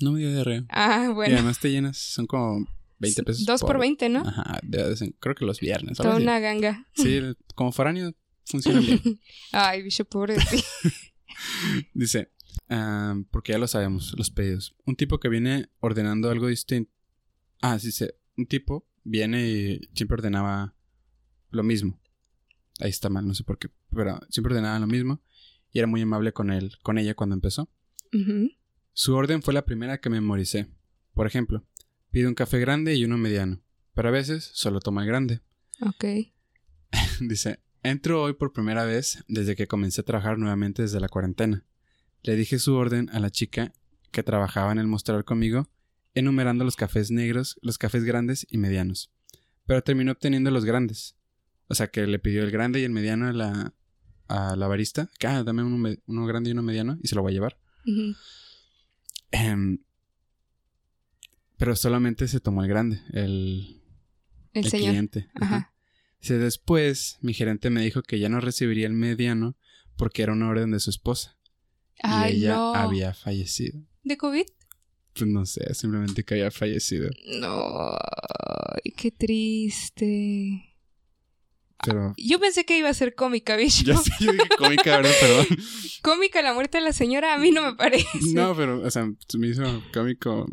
No 0.00 0.12
me 0.12 0.20
dio 0.20 0.32
diarrea. 0.32 0.64
Ah, 0.70 1.06
Y 1.10 1.12
bueno. 1.12 1.34
además 1.34 1.58
te 1.58 1.70
llenas, 1.70 1.98
son 1.98 2.26
como 2.26 2.66
20 2.98 3.22
pesos. 3.24 3.44
Dos 3.44 3.60
por 3.60 3.78
20, 3.78 4.08
¿no? 4.08 4.20
Ajá, 4.20 4.60
en- 4.62 5.16
creo 5.20 5.34
que 5.34 5.44
los 5.44 5.60
viernes. 5.60 5.98
Toda 5.98 6.14
así. 6.14 6.22
una 6.22 6.38
ganga. 6.38 6.86
Sí, 6.94 7.20
como 7.54 7.72
foráneo 7.72 8.14
funciona 8.46 8.80
bien. 8.80 9.00
Ay, 9.52 9.82
bicho, 9.82 10.04
pobre 10.06 10.34
de 10.34 10.40
ti. 10.44 10.62
Dice, 11.94 12.30
ah, 12.68 13.16
porque 13.30 13.52
ya 13.52 13.58
lo 13.58 13.68
sabemos, 13.68 14.14
los 14.16 14.30
pedidos. 14.30 14.74
Un 14.86 14.96
tipo 14.96 15.18
que 15.20 15.28
viene 15.28 15.68
ordenando 15.80 16.30
algo 16.30 16.46
distinto. 16.46 16.90
Ah, 17.60 17.78
sí, 17.78 17.88
dice, 17.88 18.14
un 18.36 18.46
tipo 18.46 18.86
viene 19.04 19.46
y 19.48 19.80
siempre 19.94 20.14
ordenaba 20.14 20.74
lo 21.50 21.62
mismo. 21.62 21.98
Ahí 22.80 22.90
está 22.90 23.08
mal, 23.10 23.26
no 23.26 23.34
sé 23.34 23.44
por 23.44 23.58
qué, 23.58 23.68
pero 23.94 24.18
siempre 24.28 24.54
ordenaba 24.54 24.78
lo 24.78 24.86
mismo 24.86 25.20
y 25.72 25.78
era 25.78 25.86
muy 25.86 26.02
amable 26.02 26.32
con 26.32 26.50
él, 26.50 26.72
con 26.82 26.98
ella 26.98 27.14
cuando 27.14 27.34
empezó. 27.34 27.68
Su 28.92 29.14
orden 29.14 29.42
fue 29.42 29.54
la 29.54 29.64
primera 29.64 30.00
que 30.00 30.10
memoricé. 30.10 30.68
Por 31.14 31.26
ejemplo, 31.26 31.64
pide 32.10 32.26
un 32.26 32.34
café 32.34 32.58
grande 32.58 32.94
y 32.94 33.04
uno 33.04 33.18
mediano, 33.18 33.60
pero 33.94 34.08
a 34.08 34.12
veces 34.12 34.50
solo 34.52 34.80
toma 34.80 35.02
el 35.02 35.08
grande. 35.08 35.40
Ok. 35.80 36.04
Dice, 37.20 37.60
entro 37.82 38.22
hoy 38.22 38.34
por 38.34 38.52
primera 38.52 38.84
vez 38.84 39.24
desde 39.28 39.56
que 39.56 39.66
comencé 39.66 40.00
a 40.00 40.04
trabajar 40.04 40.38
nuevamente 40.38 40.82
desde 40.82 41.00
la 41.00 41.08
cuarentena. 41.08 41.64
Le 42.22 42.36
dije 42.36 42.58
su 42.58 42.74
orden 42.74 43.08
a 43.10 43.20
la 43.20 43.30
chica 43.30 43.72
que 44.10 44.22
trabajaba 44.22 44.72
en 44.72 44.78
el 44.78 44.86
mostrador 44.86 45.24
conmigo, 45.24 45.68
enumerando 46.14 46.64
los 46.64 46.76
cafés 46.76 47.10
negros, 47.10 47.58
los 47.62 47.78
cafés 47.78 48.04
grandes 48.04 48.46
y 48.50 48.58
medianos. 48.58 49.10
Pero 49.66 49.82
terminó 49.82 50.12
obteniendo 50.12 50.50
los 50.50 50.64
grandes. 50.64 51.16
O 51.70 51.74
sea 51.74 51.86
que 51.86 52.06
le 52.06 52.18
pidió 52.18 52.42
el 52.42 52.50
grande 52.50 52.80
y 52.80 52.84
el 52.84 52.90
mediano 52.90 53.28
a 53.28 53.32
la, 53.32 53.74
a 54.28 54.56
la 54.56 54.66
barista. 54.66 55.08
Que, 55.18 55.28
ah, 55.28 55.44
dame 55.44 55.62
uno, 55.62 56.26
grande 56.26 56.50
y 56.50 56.52
uno 56.52 56.62
mediano 56.62 56.98
y 57.02 57.08
se 57.08 57.14
lo 57.14 57.22
voy 57.22 57.30
a 57.30 57.34
llevar. 57.34 57.56
Em, 59.30 59.78
Pero 61.56 61.76
solamente 61.76 62.26
se 62.28 62.40
tomó 62.40 62.62
el 62.62 62.68
grande, 62.68 63.00
el, 63.12 63.82
El, 64.52 64.64
el 64.64 64.70
señor. 64.70 64.88
cliente. 64.90 65.28
Ajá. 65.34 65.56
Ajá. 65.56 65.74
Dice, 66.20 66.38
después 66.38 67.18
mi 67.22 67.32
gerente 67.34 67.70
me 67.70 67.82
dijo 67.82 68.02
que 68.02 68.18
ya 68.18 68.28
no 68.28 68.40
recibiría 68.40 68.86
el 68.86 68.92
mediano 68.92 69.56
porque 69.96 70.22
era 70.22 70.32
una 70.32 70.48
orden 70.48 70.70
de 70.72 70.80
su 70.80 70.90
esposa. 70.90 71.38
Ay, 72.02 72.34
y 72.34 72.36
ella 72.38 72.54
no. 72.56 72.74
había 72.74 73.14
fallecido. 73.14 73.80
¿De 74.02 74.16
COVID? 74.16 74.44
Pues 75.14 75.30
no 75.30 75.44
sé, 75.46 75.72
simplemente 75.74 76.24
que 76.24 76.34
había 76.34 76.50
fallecido. 76.50 77.10
No. 77.40 77.96
Qué 78.96 79.10
triste. 79.12 80.69
Pero... 81.82 82.12
Yo 82.16 82.38
pensé 82.38 82.64
que 82.64 82.76
iba 82.78 82.88
a 82.88 82.94
ser 82.94 83.14
cómica, 83.14 83.56
bicho. 83.56 83.84
Ya 83.84 83.96
sé, 83.96 84.10
yo 84.20 84.32
dije 84.32 84.48
cómica, 84.58 84.96
¿verdad? 84.98 85.12
Perdón. 85.20 85.46
Cómica 86.02 86.42
la 86.42 86.54
muerte 86.54 86.78
de 86.78 86.84
la 86.84 86.92
señora 86.92 87.34
a 87.34 87.38
mí 87.38 87.50
no 87.50 87.62
me 87.62 87.74
parece. 87.74 88.08
No, 88.34 88.54
pero, 88.56 88.80
o 88.82 88.90
sea, 88.90 89.10
se 89.28 89.38
me 89.38 89.48
hizo 89.48 89.62
cómico. 89.92 90.46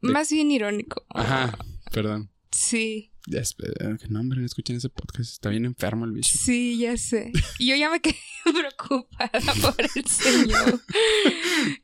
de- 0.00 0.12
Más 0.12 0.30
bien 0.30 0.50
irónico. 0.50 1.04
Ajá, 1.10 1.56
perdón. 1.92 2.30
Sí, 2.50 3.10
Ya, 3.26 3.40
espe- 3.40 3.72
no, 4.10 4.20
hombre, 4.20 4.38
no 4.40 4.46
escuchen 4.46 4.76
ese 4.76 4.88
podcast. 4.90 5.32
Está 5.32 5.48
bien 5.48 5.64
enfermo 5.64 6.04
el 6.04 6.12
bicho. 6.12 6.36
sí, 6.38 6.76
ya 6.78 6.96
sé. 6.96 7.32
Y 7.58 7.66
yo 7.68 7.74
ya 7.76 7.90
me 7.90 8.00
quedé 8.02 8.14
preocupada 8.44 9.30
por 9.62 9.74
el 9.80 10.06
señor. 10.06 10.80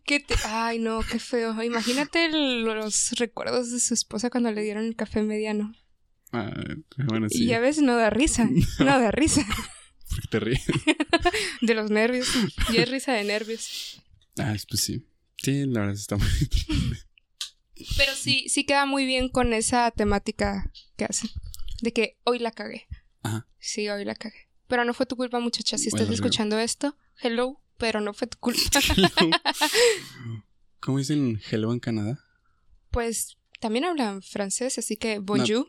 ¿Qué 0.04 0.20
te... 0.20 0.34
Ay, 0.44 0.78
no, 0.78 1.00
qué 1.10 1.18
feo. 1.18 1.60
Imagínate 1.62 2.28
los 2.62 3.12
recuerdos 3.18 3.70
de 3.72 3.80
su 3.80 3.94
esposa 3.94 4.30
cuando 4.30 4.52
le 4.52 4.62
dieron 4.62 4.84
el 4.84 4.94
café 4.96 5.22
mediano. 5.22 5.72
Ah, 6.32 6.52
bueno, 6.96 7.28
sí. 7.28 7.44
Y 7.44 7.46
ya 7.46 7.60
ves, 7.60 7.78
no 7.78 7.96
da 7.96 8.10
risa. 8.10 8.48
No 8.78 8.86
da 8.86 9.10
risa. 9.10 9.44
¿Por 10.08 10.20
qué 10.20 10.28
te 10.28 10.40
ríes? 10.40 10.62
De 11.60 11.74
los 11.74 11.90
nervios. 11.90 12.28
Ya 12.72 12.82
es 12.82 12.90
risa 12.90 13.12
de 13.12 13.24
nervios. 13.24 14.00
Ah, 14.38 14.54
pues 14.68 14.80
sí. 14.82 15.06
Sí, 15.36 15.64
la 15.66 15.80
verdad 15.80 15.94
está 15.94 16.16
muy... 16.16 16.26
Pero 17.96 18.14
sí, 18.14 18.46
sí 18.48 18.64
queda 18.64 18.86
muy 18.86 19.06
bien 19.06 19.28
con 19.28 19.52
esa 19.52 19.90
temática 19.90 20.70
que 20.96 21.04
hacen. 21.04 21.30
De 21.80 21.92
que 21.92 22.18
hoy 22.24 22.38
la 22.38 22.50
cagué. 22.50 22.86
Ajá. 23.22 23.46
Sí, 23.58 23.88
hoy 23.88 24.04
la 24.04 24.14
cagué. 24.14 24.48
Pero 24.66 24.84
no 24.84 24.94
fue 24.94 25.06
tu 25.06 25.16
culpa, 25.16 25.40
muchacha. 25.40 25.78
Si 25.78 25.88
estás 25.88 26.10
escuchando 26.10 26.58
esto, 26.58 26.96
hello, 27.22 27.60
pero 27.78 28.00
no 28.00 28.12
fue 28.12 28.26
tu 28.26 28.38
culpa. 28.38 28.80
¿Cómo 30.80 30.98
dicen 30.98 31.40
hello 31.50 31.72
en 31.72 31.80
Canadá? 31.80 32.18
pues 32.90 33.38
también 33.60 33.84
hablan 33.84 34.22
francés, 34.22 34.78
así 34.78 34.96
que 34.96 35.18
bonjour. 35.18 35.68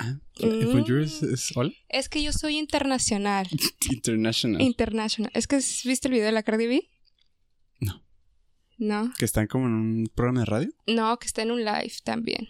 Ah, 0.00 0.14
Mm. 0.40 0.72
bonjour 0.72 1.00
es, 1.00 2.08
que 2.08 2.22
yo 2.22 2.32
soy 2.32 2.56
internacional. 2.56 3.48
International. 3.90 4.60
International. 4.62 5.32
Es 5.34 5.48
que 5.48 5.56
¿viste 5.56 6.06
el 6.06 6.12
video 6.12 6.26
de 6.26 6.32
la 6.32 6.44
Cardi 6.44 6.68
B? 6.68 6.88
No. 7.80 8.04
No. 8.78 9.12
que 9.18 9.24
están 9.24 9.48
como 9.48 9.66
en 9.66 9.72
un 9.74 10.10
programa 10.14 10.40
de 10.40 10.46
radio. 10.46 10.70
No, 10.86 11.18
que 11.18 11.26
está 11.26 11.42
en 11.42 11.50
un 11.50 11.64
live 11.64 11.92
también. 12.04 12.48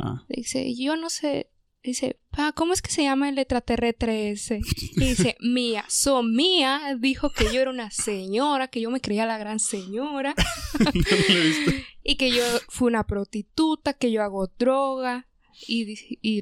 Ah, 0.00 0.24
Dice, 0.28 0.74
yo 0.74 0.96
no 0.96 1.08
sé. 1.08 1.50
Dice, 1.84 2.18
pa, 2.30 2.52
¿cómo 2.52 2.72
es 2.72 2.82
que 2.82 2.90
se 2.90 3.04
llama 3.04 3.28
el 3.28 3.38
extraterrestre 3.38 4.30
ese? 4.30 4.60
Y 4.96 5.00
dice, 5.00 5.36
Mía. 5.40 5.84
So, 5.88 6.24
Mía 6.24 6.96
dijo 6.98 7.30
que 7.30 7.44
yo 7.54 7.60
era 7.60 7.70
una 7.70 7.92
señora, 7.92 8.66
que 8.66 8.80
yo 8.80 8.90
me 8.90 9.00
creía 9.00 9.24
la 9.26 9.38
gran 9.38 9.60
señora. 9.60 10.34
no 10.80 10.90
lo 10.90 11.34
he 11.34 11.46
visto. 11.46 11.70
Y 12.02 12.16
que 12.16 12.32
yo 12.32 12.42
fui 12.68 12.88
una 12.88 13.06
prostituta, 13.06 13.94
que 13.94 14.10
yo 14.10 14.24
hago 14.24 14.48
droga. 14.58 15.27
Y 15.66 15.84
dice, 15.84 16.18
y 16.22 16.40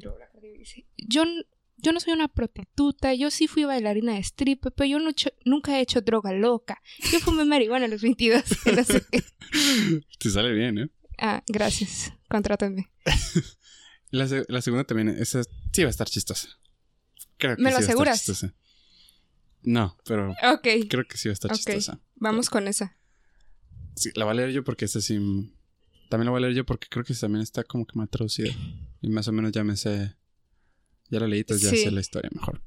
dice, 0.59 0.85
yo, 0.97 1.23
yo 1.77 1.91
no 1.91 1.99
soy 1.99 2.13
una 2.13 2.27
prostituta, 2.27 3.13
yo 3.13 3.31
sí 3.31 3.47
fui 3.47 3.63
bailarina 3.63 4.13
de 4.13 4.19
strip, 4.19 4.65
pero 4.75 4.87
yo 4.89 4.99
no 4.99 5.11
nunca 5.45 5.77
he 5.77 5.81
hecho 5.81 6.01
droga 6.01 6.31
loca. 6.33 6.81
Yo 7.11 7.19
fumé 7.19 7.45
marihuana 7.45 7.85
a 7.85 7.87
los 7.89 8.01
22. 8.01 8.43
y 8.65 8.71
no 8.75 8.83
sé 8.83 9.03
qué. 9.11 9.23
Te 10.19 10.29
sale 10.29 10.51
bien, 10.53 10.77
¿eh? 10.77 10.89
Ah, 11.17 11.43
gracias. 11.47 12.13
Contrátenme. 12.29 12.89
La, 14.11 14.25
la 14.47 14.61
segunda 14.61 14.85
también, 14.85 15.09
esa 15.09 15.43
sí 15.73 15.81
va 15.81 15.87
a 15.87 15.89
estar 15.89 16.07
chistosa. 16.07 16.47
Creo 17.37 17.57
que 17.57 17.61
¿Me 17.61 17.69
sí 17.69 17.73
lo 17.73 17.73
va 17.73 17.77
a 17.77 17.81
estar 17.81 17.83
aseguras? 17.91 18.17
chistosa. 18.19 18.55
No, 19.63 19.97
pero 20.05 20.31
Ok, 20.53 20.65
creo 20.87 21.05
que 21.05 21.17
sí 21.17 21.27
va 21.27 21.31
a 21.31 21.33
estar 21.33 21.51
chistosa. 21.51 21.99
vamos 22.15 22.49
con 22.49 22.69
esa. 22.69 22.97
Sí, 23.97 24.11
la 24.15 24.23
voy 24.23 24.31
a 24.31 24.35
leer 24.35 24.51
yo 24.51 24.63
porque 24.63 24.85
esa 24.85 25.01
sí. 25.01 25.19
También 26.09 26.25
la 26.25 26.31
voy 26.31 26.39
a 26.39 26.41
leer 26.41 26.55
yo 26.55 26.65
porque 26.65 26.87
creo 26.89 27.03
que 27.03 27.13
también 27.13 27.41
está 27.41 27.63
como 27.63 27.85
que 27.85 27.97
más 27.97 28.09
traducida. 28.09 28.49
Y 29.01 29.09
más 29.09 29.27
o 29.27 29.31
menos 29.31 29.51
ya 29.51 29.63
me 29.63 29.75
sé. 29.75 30.15
Ya 31.09 31.19
la 31.19 31.27
leí, 31.27 31.39
entonces 31.39 31.71
ya 31.71 31.77
sé 31.77 31.91
la 31.91 32.01
historia 32.01 32.29
mejor. 32.33 32.61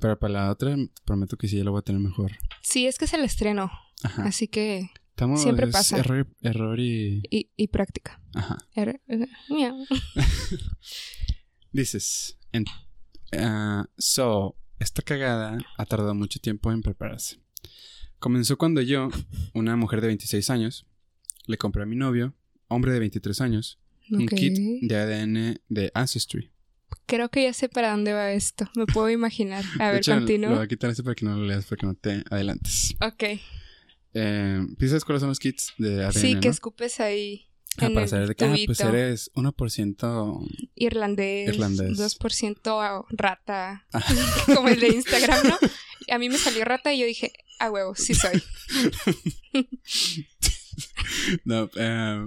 Pero 0.00 0.18
para 0.18 0.32
la 0.32 0.50
otra, 0.50 0.76
prometo 1.04 1.36
que 1.36 1.48
sí, 1.48 1.56
ya 1.56 1.64
la 1.64 1.70
voy 1.70 1.78
a 1.78 1.82
tener 1.82 2.00
mejor. 2.00 2.32
Sí, 2.62 2.86
es 2.86 2.98
que 2.98 3.04
es 3.06 3.14
el 3.14 3.22
estreno, 3.24 3.70
Ajá. 4.02 4.24
así 4.24 4.48
que... 4.48 4.90
Estamos, 5.10 5.42
siempre 5.42 5.66
es 5.66 5.72
pasa. 5.72 5.98
Error, 5.98 6.26
error 6.40 6.80
y. 6.80 7.22
Y, 7.30 7.48
y 7.56 7.68
práctica. 7.68 8.20
Ajá. 8.34 8.58
Er- 8.74 9.00
er-. 9.06 9.28
Dices. 11.72 12.36
En, 12.50 12.64
ah, 13.38 13.88
so, 13.96 14.56
esta 14.80 15.02
cagada 15.02 15.58
ha 15.78 15.86
tardado 15.86 16.14
mucho 16.16 16.40
tiempo 16.40 16.72
en 16.72 16.82
prepararse. 16.82 17.38
Comenzó 18.18 18.58
cuando 18.58 18.80
yo, 18.80 19.08
una 19.54 19.76
mujer 19.76 20.00
de 20.00 20.08
26 20.08 20.50
años, 20.50 20.84
le 21.46 21.58
compré 21.58 21.84
a 21.84 21.86
mi 21.86 21.94
novio, 21.94 22.34
hombre 22.74 22.92
de 22.92 22.98
23 23.00 23.40
años, 23.40 23.78
un 24.10 24.26
kit 24.26 24.56
de 24.82 24.96
ADN 24.96 25.60
de 25.68 25.90
Ancestry. 25.94 26.50
Creo 27.06 27.28
que 27.30 27.42
ya 27.42 27.52
sé 27.52 27.68
para 27.68 27.90
dónde 27.90 28.12
va 28.12 28.32
esto. 28.32 28.70
Me 28.76 28.86
puedo 28.86 29.10
imaginar. 29.10 29.64
A 29.80 29.88
ver, 29.88 29.96
hecho, 29.98 30.12
Lo 30.12 30.20
voy 30.20 30.26
continúa. 30.26 30.62
a 30.62 30.68
quitar 30.68 30.90
ese 30.90 31.02
para 31.02 31.14
que 31.14 31.24
no 31.24 31.36
lo 31.36 31.44
leas, 31.44 31.64
para 31.66 31.80
que 31.80 31.86
no 31.86 31.94
te 31.94 32.22
adelantes. 32.30 32.94
Ok. 33.00 33.24
Eh, 34.14 34.66
¿sí 34.78 34.88
¿Sabes 34.88 35.04
cuáles 35.04 35.20
son 35.20 35.28
los 35.30 35.40
kits 35.40 35.72
de 35.78 36.04
ADN? 36.04 36.12
Sí, 36.12 36.34
que 36.40 36.48
no? 36.48 36.52
escupes 36.52 37.00
ahí 37.00 37.46
Ah, 37.78 37.90
para 37.92 38.06
saber 38.06 38.28
de 38.28 38.34
que, 38.36 38.44
ah, 38.44 38.54
pues 38.66 38.78
eres 38.80 39.32
1% 39.34 40.46
irlandés, 40.76 41.48
Irlandés. 41.48 41.98
2% 41.98 43.06
rata, 43.10 43.84
Ah. 43.92 44.04
como 44.54 44.68
el 44.68 44.78
de 44.78 44.88
Instagram, 44.90 45.48
¿no? 45.48 45.58
A 46.08 46.18
mí 46.18 46.28
me 46.28 46.38
salió 46.38 46.64
rata 46.64 46.94
y 46.94 47.00
yo 47.00 47.06
dije, 47.06 47.32
a 47.58 47.72
huevo, 47.72 47.96
sí 47.96 48.14
soy. 48.14 48.40
No, 51.44 51.68
eh, 51.76 52.26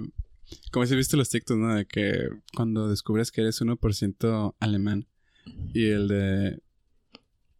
como 0.70 0.86
si 0.86 0.94
viste 0.96 1.16
los 1.16 1.28
TikToks, 1.30 1.58
¿no? 1.60 1.74
De 1.74 1.86
que 1.86 2.28
cuando 2.54 2.88
descubres 2.88 3.30
que 3.30 3.40
eres 3.42 3.60
1% 3.60 4.54
alemán 4.60 5.06
y 5.72 5.86
el 5.86 6.08
de 6.08 6.58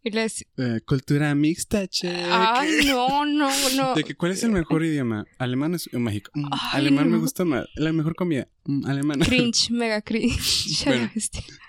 Y 0.05 0.11
les, 0.11 0.45
eh, 0.57 0.81
cultura 0.87 1.35
mixta, 1.35 1.87
che. 1.89 2.09
ay, 2.09 2.87
no, 2.87 3.25
no, 3.27 3.51
no. 3.77 3.95
De 3.97 4.05
que 4.05 4.15
cuál 4.15 4.33
es 4.33 4.43
el 4.43 4.51
mejor 4.53 4.85
idioma? 4.85 5.27
Alemán 5.39 5.75
es 5.75 5.89
o 5.93 5.99
México. 5.99 6.31
Mm, 6.35 6.49
Ay, 6.51 6.81
alemán 6.81 7.11
me 7.11 7.19
gusta 7.19 7.45
más. 7.45 7.67
La 7.75 7.93
mejor 7.93 8.15
comida. 8.15 8.49
Mm, 8.65 8.87
alemán. 8.87 9.21
Cringe, 9.21 9.71
mega 9.71 10.01
cringe. 10.03 10.85
Bueno. 10.87 11.11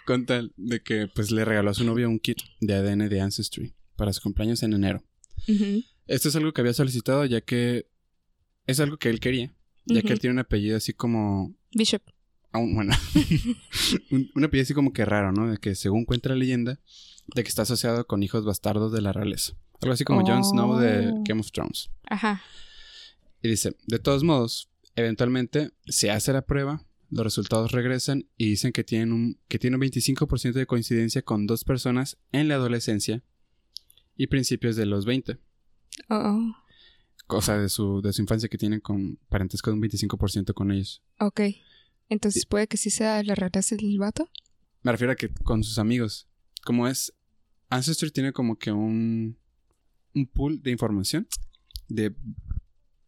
Con 0.05 0.25
tal 0.25 0.53
de 0.57 0.81
que 0.81 1.07
pues 1.07 1.31
le 1.31 1.43
regaló 1.45 1.71
a 1.71 1.73
su 1.73 1.83
novia 1.83 2.07
un 2.07 2.19
kit 2.19 2.37
de 2.61 2.73
ADN 2.75 3.09
de 3.09 3.21
Ancestry 3.21 3.73
para 3.95 4.13
su 4.13 4.21
cumpleaños 4.21 4.63
en 4.63 4.73
enero. 4.73 5.03
Esto 6.07 6.29
es 6.29 6.35
algo 6.35 6.53
que 6.53 6.61
había 6.61 6.73
solicitado 6.73 7.25
ya 7.25 7.41
que 7.41 7.87
es 8.67 8.79
algo 8.79 8.97
que 8.97 9.09
él 9.09 9.19
quería. 9.19 9.53
Ya 9.85 10.01
que 10.01 10.13
él 10.13 10.19
tiene 10.19 10.33
un 10.33 10.39
apellido 10.39 10.77
así 10.77 10.93
como 10.93 11.53
Bishop. 11.73 12.01
aún- 12.51 12.75
bueno, 12.75 12.93
un, 14.11 14.29
un 14.35 14.43
apellido 14.43 14.63
así 14.63 14.73
como 14.73 14.93
que 14.93 15.05
raro, 15.05 15.31
¿no? 15.31 15.49
De 15.49 15.57
que 15.57 15.75
según 15.75 16.05
cuenta 16.05 16.29
la 16.29 16.35
leyenda, 16.35 16.79
de 17.35 17.43
que 17.43 17.49
está 17.49 17.63
asociado 17.63 18.05
con 18.07 18.23
hijos 18.23 18.45
bastardos 18.45 18.91
de 18.91 19.01
la 19.01 19.13
realeza. 19.13 19.53
Algo 19.81 19.93
así 19.93 20.03
como 20.03 20.25
Jon 20.25 20.43
Snow 20.43 20.77
de 20.77 21.09
Oh. 21.11 21.23
Game 21.25 21.39
of 21.41 21.51
Thrones. 21.51 21.89
Ajá. 22.09 22.41
Y 23.41 23.47
dice, 23.49 23.75
de 23.87 23.99
todos 23.99 24.23
modos, 24.23 24.69
eventualmente 24.95 25.71
se 25.85 26.11
hace 26.11 26.33
la 26.33 26.41
prueba, 26.45 26.83
los 27.09 27.23
resultados 27.23 27.71
regresan 27.71 28.27
y 28.37 28.49
dicen 28.49 28.73
que 28.73 28.83
tienen 28.83 29.13
un, 29.13 29.39
que 29.47 29.57
tiene 29.57 29.77
un 29.77 29.81
25% 29.83 30.51
de 30.53 30.65
coincidencia 30.65 31.21
con 31.21 31.47
dos 31.47 31.63
personas 31.63 32.17
en 32.33 32.47
la 32.49 32.55
adolescencia 32.55 33.23
y 34.17 34.27
principios 34.27 34.75
de 34.75 34.85
los 34.85 35.05
20. 35.05 35.37
Oh, 36.09 36.53
oh. 37.29 37.35
Cosa 37.37 37.57
de 37.57 37.69
su, 37.69 38.01
de 38.01 38.13
su 38.13 38.21
infancia 38.21 38.49
que 38.49 38.57
tienen 38.57 38.79
con 38.79 39.17
parentesco 39.29 39.69
de 39.71 39.75
un 39.75 39.81
25% 39.81 40.53
con 40.53 40.71
ellos. 40.71 41.01
Ok. 41.19 41.41
Entonces 42.09 42.45
puede 42.45 42.67
que 42.67 42.77
sí 42.77 42.89
sea 42.89 43.23
la 43.23 43.35
realeza 43.35 43.75
del 43.75 43.97
vato. 43.99 44.29
Me 44.81 44.91
refiero 44.91 45.13
a 45.13 45.15
que 45.15 45.29
con 45.29 45.63
sus 45.63 45.79
amigos. 45.79 46.27
Como 46.63 46.87
es. 46.87 47.13
Ancestry 47.69 48.11
tiene 48.11 48.33
como 48.33 48.57
que 48.57 48.71
un. 48.71 49.37
un 50.15 50.27
pool 50.27 50.61
de 50.61 50.71
información 50.71 51.27
de 51.87 52.15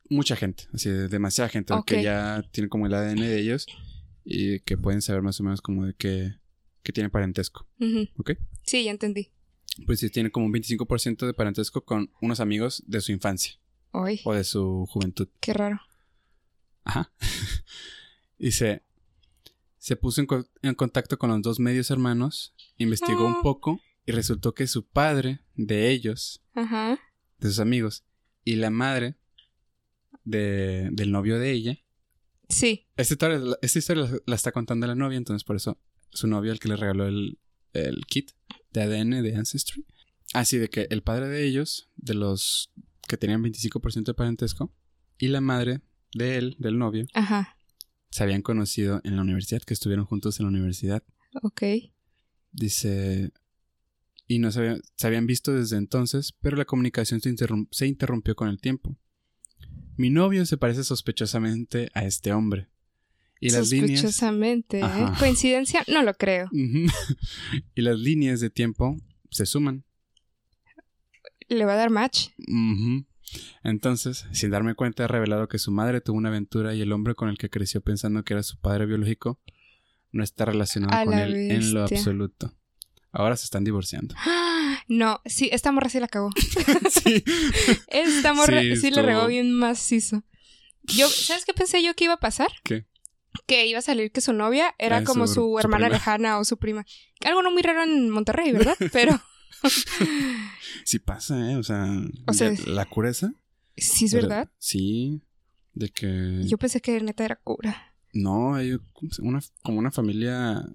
mucha 0.10 0.36
gente. 0.36 0.66
Así 0.74 0.90
de 0.90 1.08
demasiada 1.08 1.50
gente. 1.50 1.74
Que 1.86 2.04
ya 2.04 2.44
tiene 2.52 2.70
como 2.70 2.86
el 2.86 2.94
ADN 2.94 3.22
de 3.22 3.40
ellos. 3.40 3.66
Y 4.24 4.60
que 4.60 4.78
pueden 4.78 5.02
saber 5.02 5.24
más 5.24 5.40
o 5.40 5.44
menos 5.44 5.62
como 5.62 5.86
de 5.86 5.96
que. 5.96 6.36
que 6.84 6.94
tiene 6.94 7.10
parentesco. 7.10 7.68
¿Ok? 8.18 8.34
Sí, 8.64 8.84
ya 8.84 8.92
entendí. 8.92 9.32
Pues 9.86 10.00
sí, 10.00 10.10
tiene 10.10 10.32
como 10.32 10.46
un 10.46 10.54
25% 10.54 11.26
de 11.26 11.34
parentesco 11.34 11.84
con 11.84 12.12
unos 12.22 12.40
amigos 12.40 12.84
de 12.86 13.02
su 13.02 13.12
infancia. 13.12 13.61
O 13.92 14.34
de 14.34 14.44
su 14.44 14.86
juventud. 14.89 15.28
qué 15.39 15.54
raro. 15.54 15.80
Ajá. 16.84 17.12
Dice, 18.39 18.84
se 19.78 19.96
puso 19.96 20.22
en, 20.22 20.28
co- 20.28 20.48
en 20.62 20.76
contacto 20.76 21.18
con 21.18 21.30
los 21.30 21.42
dos 21.42 21.60
medios 21.60 21.92
hermanos, 21.92 22.54
investigó 22.78 23.26
un 23.26 23.34
Ah. 23.34 23.42
poco 23.44 23.80
y 24.06 24.12
resultó 24.12 24.54
que 24.54 24.68
su 24.68 24.86
padre 24.88 25.42
de 25.56 25.89
ellos, 25.92 26.42
Ajá. 26.54 27.00
de 27.39 27.48
sus 27.50 27.60
amigos, 27.60 28.04
y 28.44 28.56
la 28.56 28.70
madre 28.72 29.16
de, 30.24 30.89
del 30.92 31.12
novio 31.12 31.39
de 31.39 31.52
ella, 31.52 31.78
Sí. 32.50 32.86
Esta 32.98 33.14
historia, 33.14 33.39
esta 33.62 33.80
historia 33.80 34.04
la, 34.04 34.18
la 34.26 34.36
está 34.36 34.52
contando 34.52 34.86
la 34.86 34.94
novia, 34.96 35.18
entonces 35.18 35.46
por 35.46 35.56
eso 35.56 35.80
su 36.10 36.28
novio 36.28 36.52
el 36.52 36.60
que 36.60 36.68
le 36.68 36.76
regaló 36.76 37.08
el, 37.08 37.39
el 37.72 38.06
kit 38.08 38.32
de 38.74 38.82
ADN 38.82 39.24
de 39.24 39.36
Ancestry. 39.38 39.86
Así 40.34 40.58
de 40.58 40.70
que 40.70 40.86
el 40.89 41.02
padre 41.02 41.30
de 41.30 41.46
ellos, 41.46 41.89
de 41.96 42.14
los 42.14 42.74
que 43.12 43.18
tenían 43.18 43.43
25% 43.43 44.03
de 44.05 44.14
parentesco, 44.14 44.74
y 45.20 45.28
la 45.28 45.41
madre 45.41 45.82
de 46.14 46.38
él, 46.38 46.55
del 46.59 46.78
novio, 46.80 47.05
Ajá. 47.14 47.57
se 48.09 48.24
habían 48.24 48.41
conocido 48.41 49.01
en 49.03 49.16
la 49.18 49.22
universidad, 49.22 49.62
que 49.62 49.74
estuvieron 49.74 50.05
juntos 50.05 50.39
en 50.39 50.45
la 50.45 50.49
universidad. 50.49 51.03
Ok. 51.43 51.62
Dice, 52.53 53.32
y 54.28 54.39
no 54.39 54.51
se, 54.51 54.59
había- 54.59 54.82
se 54.95 55.07
habían 55.07 55.26
visto 55.28 55.53
desde 55.53 55.78
entonces, 55.78 56.34
pero 56.41 56.57
la 56.57 56.66
comunicación 56.66 57.22
se, 57.22 57.30
interrum- 57.34 57.68
se 57.72 57.88
interrumpió 57.88 58.36
con 58.36 58.49
el 58.49 58.59
tiempo. 58.59 58.97
Mi 59.97 60.09
novio 60.09 60.45
se 60.45 60.57
parece 60.57 60.84
sospechosamente 60.84 61.89
a 61.93 62.05
este 62.05 62.34
hombre. 62.34 62.70
Y 63.39 63.49
las 63.49 63.70
líneas... 63.72 64.01
Sospechosamente. 64.01 64.80
¿eh? 64.80 64.84
Ajá. 64.84 65.16
¿Coincidencia? 65.20 65.84
No 65.88 66.01
lo 66.03 66.14
creo. 66.14 66.49
Y 67.76 67.82
las 67.82 67.99
líneas 67.99 68.39
de 68.39 68.49
tiempo 68.49 68.97
se 69.30 69.45
suman. 69.45 69.84
¿Le 71.52 71.66
va 71.66 71.74
a 71.74 71.76
dar 71.76 71.89
match? 71.89 72.30
Entonces, 73.64 74.26
sin 74.32 74.52
darme 74.52 74.76
cuenta, 74.76 75.04
he 75.04 75.08
revelado 75.08 75.47
que 75.47 75.60
su 75.60 75.72
madre 75.72 76.02
tuvo 76.02 76.18
una 76.18 76.30
aventura 76.30 76.74
y 76.74 76.82
el 76.82 76.91
hombre 76.91 77.14
con 77.16 77.30
el 77.30 77.38
que 77.38 77.49
creció 77.49 77.82
pensando 77.82 78.24
que 78.24 78.34
era 78.34 78.43
su 78.43 78.58
padre 78.60 78.86
biológico 78.86 79.39
no 80.14 80.24
está 80.24 80.45
relacionado 80.45 80.97
A 80.97 81.06
con 81.06 81.14
él 81.18 81.34
en 81.52 81.74
lo 81.74 81.84
absoluto. 81.84 82.54
Ahora 83.12 83.36
se 83.38 83.45
están 83.45 83.64
divorciando. 83.64 84.16
No, 84.88 85.22
sí, 85.26 85.47
esta 85.54 85.72
morra 85.72 85.89
sí 85.89 85.99
la 85.99 86.08
cagó. 86.08 86.30
sí. 86.89 87.24
Esta 87.88 88.34
morra 88.34 88.62
Sí, 88.62 88.76
sí, 88.78 88.91
le 88.91 89.02
regó 89.02 89.28
bien 89.28 89.54
macizo. 89.54 90.24
Yo, 90.84 91.08
¿sabes 91.08 91.45
qué 91.45 91.54
pensé 91.54 91.84
yo 91.84 91.93
que 91.93 92.06
iba 92.06 92.16
a 92.16 92.20
pasar? 92.20 92.49
¿Qué? 92.64 92.86
Que 93.45 93.68
iba 93.68 93.80
a 93.80 93.84
salir 93.84 94.12
que 94.12 94.20
su 94.22 94.34
novia 94.34 94.74
era 94.80 94.97
Ah, 94.97 95.04
como 95.04 95.28
su- 95.28 95.60
hermana 95.60 95.88
lejana 95.88 96.39
o 96.39 96.45
su 96.45 96.58
prima. 96.58 96.86
Algo 97.24 97.41
no 97.43 97.52
muy 97.52 97.62
raro 97.62 97.84
en 97.84 98.10
Monterrey, 98.10 98.52
¿verdad? 98.52 98.76
Pero 98.91 99.22
Sí 100.86 100.99
pasa, 100.99 101.52
¿eh? 101.52 101.56
O 101.58 101.64
sea, 101.64 101.86
O 102.28 102.34
sea, 102.34 102.54
ya- 102.54 102.66
la 102.72 102.86
cura 102.86 103.10
esa. 103.10 103.34
sí 103.78 104.06
es 104.06 104.14
verdad. 104.14 104.49
Sí. 104.58 105.22
De 105.74 105.89
que... 105.89 106.41
Yo 106.45 106.58
pensé 106.58 106.82
que 106.82 106.99
neta 107.02 107.24
era 107.26 107.36
cura. 107.38 107.93
No, 108.14 108.56
hay 108.56 108.78
una, 109.20 109.39
como 109.64 109.80
una 109.80 109.91
familia 109.91 110.66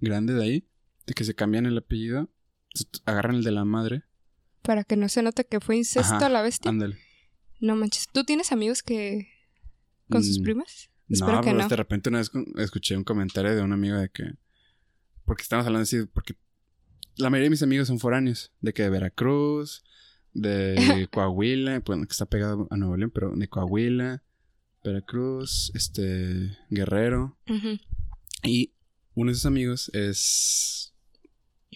grande 0.00 0.34
de 0.34 0.42
ahí, 0.44 0.68
de 1.06 1.14
que 1.14 1.24
se 1.24 1.34
cambian 1.34 1.64
el 1.66 1.78
apellido, 1.78 2.28
agarran 3.06 3.36
el 3.36 3.44
de 3.44 3.52
la 3.52 3.64
madre. 3.64 4.02
Para 4.62 4.84
que 4.84 4.96
no 4.96 5.08
se 5.08 5.22
note 5.22 5.44
que 5.46 5.60
fue 5.60 5.76
incesto 5.76 6.14
Ajá, 6.16 6.26
a 6.26 6.28
la 6.28 6.42
bestia. 6.42 6.68
Ándale. 6.70 6.98
No 7.60 7.76
manches. 7.76 8.08
¿Tú 8.12 8.24
tienes 8.24 8.52
amigos 8.52 8.82
que. 8.82 9.28
con 10.10 10.22
sus 10.22 10.38
Mm, 10.40 10.42
primas? 10.42 10.90
No, 11.08 11.14
Espero 11.16 11.40
que 11.40 11.50
pero 11.50 11.58
no. 11.62 11.68
de 11.68 11.76
repente 11.76 12.08
una 12.10 12.18
vez 12.18 12.30
escuché 12.58 12.96
un 12.96 13.04
comentario 13.04 13.54
de 13.56 13.62
un 13.62 13.72
amigo 13.72 13.96
de 13.96 14.08
que... 14.10 14.24
Porque 15.24 15.42
estamos 15.42 15.66
hablando 15.66 15.82
así, 15.82 16.04
porque 16.12 16.34
la 17.16 17.30
mayoría 17.30 17.46
de 17.46 17.50
mis 17.50 17.62
amigos 17.62 17.88
son 17.88 17.98
foráneos, 17.98 18.52
de 18.60 18.72
que 18.72 18.82
de 18.82 18.90
Veracruz, 18.90 19.84
de 20.32 20.76
Coahuila, 21.12 21.80
bueno, 21.84 22.04
que 22.06 22.12
está 22.12 22.26
pegado 22.26 22.66
a 22.70 22.76
Nuevo 22.76 22.96
León, 22.96 23.10
pero 23.14 23.32
de 23.34 23.48
Coahuila, 23.48 24.22
Veracruz, 24.84 25.70
este, 25.74 26.56
Guerrero. 26.70 27.36
Ujú. 27.48 27.78
Y 28.42 28.72
uno 29.14 29.30
de 29.30 29.32
esos 29.34 29.46
amigos 29.46 29.90
es 29.94 30.94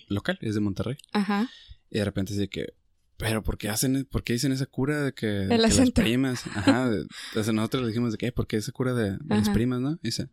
local, 0.09 0.39
es 0.41 0.55
de 0.55 0.61
Monterrey. 0.61 0.97
Ajá. 1.13 1.49
Y 1.91 1.99
de 1.99 2.05
repente 2.05 2.33
dice 2.33 2.49
que, 2.49 2.75
pero 3.17 3.43
¿por 3.43 3.57
qué 3.59 3.69
hacen, 3.69 4.07
por 4.11 4.25
qué 4.25 4.33
dicen 4.35 4.53
esa 4.53 4.67
cura 4.67 5.03
de 5.05 5.13
que, 5.15 5.27
de 5.27 5.59
las 5.59 5.91
primas? 5.93 6.45
Ajá, 6.55 6.91
de- 6.91 7.07
sea, 7.43 7.53
nosotros 7.53 7.83
le 7.83 7.89
dijimos 7.89 8.13
de 8.13 8.19
que, 8.19 8.33
¿por 8.33 8.47
qué 8.47 8.57
esa 8.57 8.73
cura 8.73 8.93
de, 8.95 9.13
de 9.13 9.37
las 9.37 9.49
primas, 9.51 9.81
no? 9.81 9.93
Y 10.03 10.09
dice, 10.09 10.29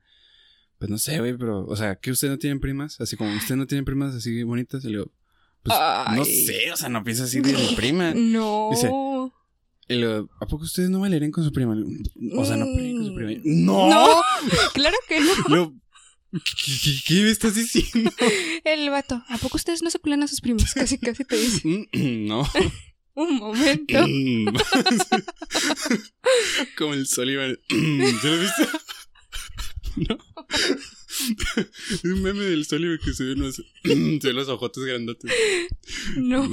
pues 0.84 0.89
no 0.91 0.97
sé, 0.97 1.17
güey, 1.19 1.38
pero, 1.38 1.65
o 1.65 1.75
sea, 1.77 1.95
que 1.95 2.11
ustedes 2.11 2.34
no 2.34 2.38
tienen 2.38 2.59
primas, 2.59 2.99
así 2.99 3.15
como 3.15 3.34
ustedes 3.34 3.55
no 3.55 3.65
tienen 3.67 3.86
primas 3.86 4.13
así 4.13 4.43
bonitas, 4.43 4.84
y 4.84 4.88
le 4.88 4.97
digo, 4.97 5.11
pues 5.61 5.79
no 6.13 6.25
sé, 6.25 6.73
o 6.73 6.75
sea, 6.75 6.89
no 6.89 7.05
piensa 7.05 7.23
así 7.23 7.39
de 7.39 7.53
mi 7.53 7.67
prima. 7.77 8.13
No. 8.13 8.67
Dice, 8.69 8.89
Y 9.88 9.93
le 9.93 10.07
digo, 10.07 10.29
¿a 10.41 10.45
poco 10.45 10.65
ustedes 10.65 10.89
no 10.89 10.99
bailarían 10.99 11.31
con 11.31 11.45
su 11.45 11.53
prima? 11.53 11.73
Digo, 11.73 12.41
O 12.41 12.43
sea, 12.45 12.57
no 12.57 12.65
peleen 12.65 12.97
con 12.97 13.05
su 13.05 13.15
prima. 13.15 13.31
Mm. 13.45 13.65
¡No! 13.65 13.89
No, 13.89 14.21
claro 14.73 14.97
que 15.07 15.21
no. 15.21 15.73
¿qué, 16.34 16.91
qué- 17.07 17.29
estás 17.31 17.55
diciendo? 17.55 18.11
El 18.65 18.89
vato, 18.89 19.23
¿a 19.29 19.38
poco 19.38 19.55
ustedes 19.55 19.81
no 19.84 19.89
se 19.89 19.99
culan 19.99 20.21
a 20.23 20.27
sus 20.27 20.41
primos? 20.41 20.73
Casi, 20.73 20.97
casi 20.97 21.23
te 21.23 21.38
dice. 21.38 21.88
no. 21.93 22.45
Un 23.15 23.36
momento. 23.38 24.05
Como 26.77 26.93
el 26.95 27.07
Sullivan. 27.07 27.57
¿Ya 27.69 28.29
lo 28.29 28.39
viste? 28.39 28.67
No. 29.96 30.18
Es 31.91 32.04
un 32.04 32.22
meme 32.22 32.44
del 32.44 32.66
Sullivan 32.66 32.98
que 33.04 33.14
se 33.14 33.24
ve 33.24 33.34
unos, 33.34 33.56
se 33.84 34.28
ve 34.28 34.34
los 34.34 34.50
ojotes 34.50 34.84
grandotes. 34.84 35.32
No. 36.18 36.50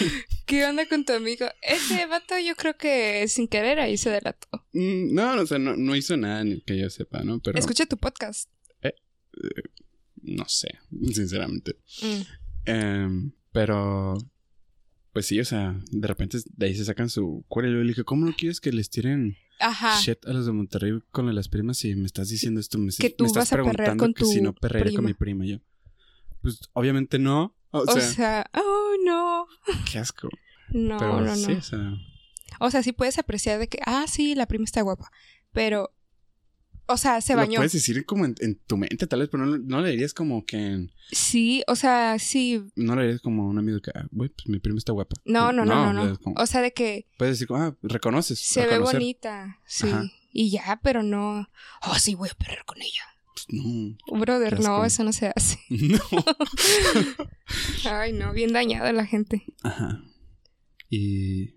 ¿Qué 0.46 0.64
onda 0.66 0.88
con 0.88 1.04
tu 1.04 1.12
amigo? 1.12 1.46
Ese 1.62 2.06
vato 2.06 2.34
yo 2.38 2.54
creo 2.56 2.76
que 2.76 3.26
sin 3.28 3.46
querer 3.48 3.78
ahí 3.78 3.96
se 3.96 4.10
delató. 4.10 4.48
Mm, 4.72 5.14
No, 5.14 5.40
o 5.40 5.46
sea, 5.46 5.58
no, 5.58 5.76
no 5.76 5.94
hizo 5.94 6.16
nada 6.16 6.42
ni 6.44 6.60
que 6.62 6.78
yo 6.78 6.90
sepa, 6.90 7.22
¿no? 7.22 7.40
Pero 7.40 7.58
Escucha 7.58 7.86
tu 7.86 7.96
podcast. 7.96 8.50
no 10.22 10.44
sé, 10.48 10.68
sinceramente. 11.12 11.76
Mm. 12.02 12.20
Em, 12.66 13.32
pero, 13.52 14.18
pues 15.12 15.26
sí, 15.26 15.40
o 15.40 15.44
sea, 15.44 15.80
de 15.90 16.06
repente 16.06 16.38
de 16.44 16.66
ahí 16.66 16.74
se 16.74 16.84
sacan 16.84 17.08
su 17.08 17.44
cura 17.48 17.68
y 17.68 17.72
le 17.72 17.82
dije, 17.84 18.04
¿cómo 18.04 18.26
no 18.26 18.34
quieres 18.36 18.60
que 18.60 18.70
les 18.72 18.90
tiren 18.90 19.36
Ajá. 19.60 19.98
shit 20.00 20.24
a 20.26 20.32
los 20.32 20.46
de 20.46 20.52
Monterrey 20.52 20.98
con 21.10 21.32
las 21.34 21.48
primas 21.48 21.84
y 21.84 21.94
me 21.94 22.06
estás 22.06 22.28
diciendo 22.28 22.60
esto? 22.60 22.78
Me, 22.78 22.90
Que 22.92 23.10
tú 23.10 23.24
me 23.24 23.28
estás 23.28 23.42
vas 23.44 23.52
a 23.52 23.56
perrear 23.56 23.74
preguntando 23.76 24.04
con 24.04 24.14
que 24.14 24.24
si 24.24 24.40
no 24.40 24.54
perrearía 24.54 24.96
con 24.96 25.04
mi 25.04 25.14
prima. 25.14 25.44
Y 25.44 25.50
Yo, 25.50 25.58
pues 26.42 26.60
obviamente 26.72 27.18
no. 27.18 27.56
O, 27.70 27.80
O 27.80 27.86
sea, 27.86 28.00
sea, 28.00 28.50
oh 28.54 28.92
no. 29.04 29.46
qué 29.90 29.98
asco. 29.98 30.28
No, 30.70 30.98
Pero 30.98 31.20
no, 31.20 31.34
sí, 31.36 31.52
no. 31.52 31.58
o 31.58 31.62
sea, 31.62 31.94
O 32.60 32.70
sea, 32.70 32.82
sí 32.82 32.92
puedes 32.92 33.18
apreciar 33.18 33.58
de 33.58 33.68
que, 33.68 33.78
ah, 33.86 34.06
sí, 34.08 34.34
la 34.34 34.46
prima 34.46 34.64
está 34.64 34.82
guapa. 34.82 35.10
Pero, 35.52 35.92
o 36.86 36.96
sea, 36.96 37.20
se 37.20 37.34
lo 37.34 37.38
bañó. 37.40 37.56
puedes 37.56 37.72
decir 37.72 38.04
como 38.04 38.24
en, 38.24 38.34
en 38.40 38.56
tu 38.66 38.76
mente 38.76 39.06
tal 39.06 39.20
vez, 39.20 39.28
pero 39.30 39.46
no, 39.46 39.58
no 39.58 39.80
le 39.80 39.90
dirías 39.90 40.12
como 40.14 40.44
que... 40.44 40.88
Sí, 41.12 41.62
o 41.66 41.76
sea, 41.76 42.18
sí. 42.18 42.62
No 42.76 42.96
le 42.96 43.02
dirías 43.02 43.20
como 43.20 43.42
a 43.44 43.46
un 43.46 43.58
amigo 43.58 43.80
que, 43.80 43.90
ah, 43.94 44.06
güey, 44.10 44.30
pues 44.30 44.48
mi 44.48 44.58
prima 44.58 44.78
está 44.78 44.92
guapa. 44.92 45.16
No, 45.24 45.52
no, 45.52 45.64
no, 45.64 45.92
no, 45.92 46.04
no. 46.04 46.18
como- 46.18 46.36
O 46.40 46.46
sea, 46.46 46.60
de 46.62 46.72
que 46.72 47.06
puedes 47.18 47.36
decir, 47.36 47.46
como, 47.48 47.62
ah, 47.62 47.76
reconoces. 47.82 48.38
se 48.40 48.66
ve 48.66 48.78
bonita. 48.78 49.58
Sí. 49.66 49.88
Ajá. 49.88 50.04
Y 50.32 50.50
ya, 50.50 50.80
pero 50.82 51.02
no. 51.02 51.48
Oh, 51.88 51.94
sí, 51.98 52.14
voy 52.14 52.28
a 52.30 52.34
perder 52.34 52.64
con 52.64 52.80
ella. 52.80 53.02
Pues, 53.34 53.46
no. 53.50 54.18
Brother, 54.20 54.60
no, 54.60 54.84
eso 54.84 55.02
no 55.04 55.12
se 55.12 55.32
hace. 55.34 55.58
No. 55.70 55.98
Ay, 57.84 58.12
no, 58.12 58.32
bien 58.32 58.52
dañada 58.52 58.92
la 58.92 59.06
gente. 59.06 59.44
Ajá. 59.62 60.02
Y... 60.88 61.54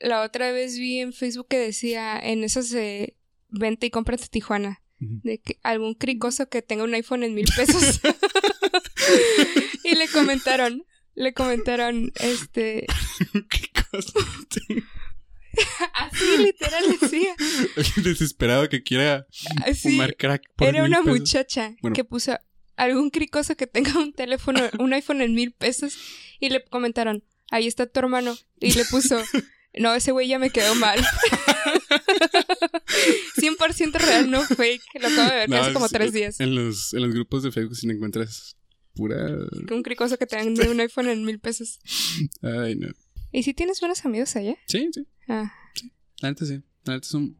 La 0.00 0.22
otra 0.22 0.52
vez 0.52 0.78
vi 0.78 0.98
en 0.98 1.12
Facebook 1.12 1.46
que 1.48 1.58
decía 1.58 2.18
en 2.18 2.44
esos 2.44 2.68
de 2.70 3.16
vente 3.58 3.86
y 3.86 3.90
cómprate 3.90 4.28
Tijuana. 4.28 4.80
De 4.98 5.38
que 5.38 5.58
algún 5.62 5.94
cricoso 5.94 6.48
que 6.48 6.62
tenga 6.62 6.84
un 6.84 6.94
iPhone 6.94 7.24
en 7.24 7.34
mil 7.34 7.46
pesos. 7.56 8.00
y 9.84 9.96
le 9.96 10.08
comentaron, 10.08 10.86
le 11.14 11.34
comentaron, 11.34 12.10
este, 12.20 12.86
así 15.92 16.38
literal 16.38 16.84
decía. 17.00 17.34
Desesperado 18.02 18.68
que 18.68 18.82
quiera 18.82 19.26
Así, 19.66 19.90
fumar 19.90 20.16
crack 20.16 20.42
por 20.56 20.68
era 20.68 20.82
mil 20.82 20.90
una 20.90 21.02
pesos. 21.02 21.18
muchacha 21.18 21.74
Bueno. 21.82 21.94
que 21.94 22.04
puso 22.04 22.38
algún 22.76 23.10
cricoso 23.10 23.56
que 23.56 23.66
tenga 23.66 23.98
un 23.98 24.12
teléfono, 24.12 24.60
un 24.78 24.92
iPhone 24.94 25.20
en 25.22 25.34
mil 25.34 25.52
pesos. 25.52 25.96
Y 26.40 26.48
le 26.50 26.64
comentaron, 26.64 27.24
ahí 27.50 27.66
está 27.66 27.86
tu 27.86 28.00
hermano. 28.00 28.36
Y 28.60 28.72
le 28.72 28.84
puso, 28.86 29.20
no, 29.78 29.94
ese 29.94 30.12
güey 30.12 30.28
ya 30.28 30.38
me 30.38 30.50
quedó 30.50 30.74
mal. 30.76 30.98
100% 33.36 33.92
real, 33.94 34.30
no 34.30 34.42
fake. 34.42 34.82
Lo 35.00 35.08
acabo 35.08 35.30
de 35.30 35.36
ver 35.36 35.48
No, 35.48 35.56
hace 35.56 35.72
como 35.72 35.86
es- 35.86 35.92
tres 35.92 36.12
días. 36.12 36.40
En 36.40 36.54
los, 36.54 36.92
en 36.94 37.02
los 37.02 37.12
grupos 37.14 37.42
de 37.42 37.52
Facebook 37.52 37.76
si 37.76 37.86
no 37.86 37.92
encuentras 37.94 38.56
pura... 38.94 39.16
Un 39.70 39.82
cricoso 39.82 40.16
que 40.18 40.26
tenga 40.26 40.70
un 40.70 40.80
iPhone 40.80 41.08
en 41.08 41.24
mil 41.24 41.38
pesos. 41.40 41.78
Ay, 42.42 42.76
no. 42.76 42.88
¿Y 43.32 43.42
si 43.42 43.52
tienes 43.54 43.80
buenos 43.80 44.04
amigos 44.04 44.36
allá? 44.36 44.56
Sí, 44.66 44.88
sí. 44.92 45.06
Ah, 45.28 45.52
La 46.20 46.28
neta 46.30 46.46
sí. 46.46 46.62
La 46.84 46.94
neta 46.94 47.06
son... 47.08 47.36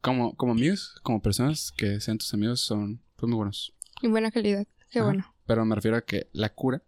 Como, 0.00 0.36
como 0.36 0.52
amigos, 0.52 0.94
como 1.02 1.22
personas 1.22 1.72
que 1.74 1.98
sean 1.98 2.18
tus 2.18 2.32
amigos 2.34 2.60
son 2.60 3.00
pues, 3.16 3.26
muy 3.28 3.36
buenos. 3.38 3.72
y 4.02 4.08
buena 4.08 4.30
calidad. 4.30 4.66
Qué 4.90 4.98
Ajá. 4.98 5.08
bueno. 5.08 5.34
Pero 5.46 5.64
me 5.64 5.74
refiero 5.74 5.96
a 5.96 6.02
que 6.04 6.28
la 6.32 6.50
cura 6.50 6.82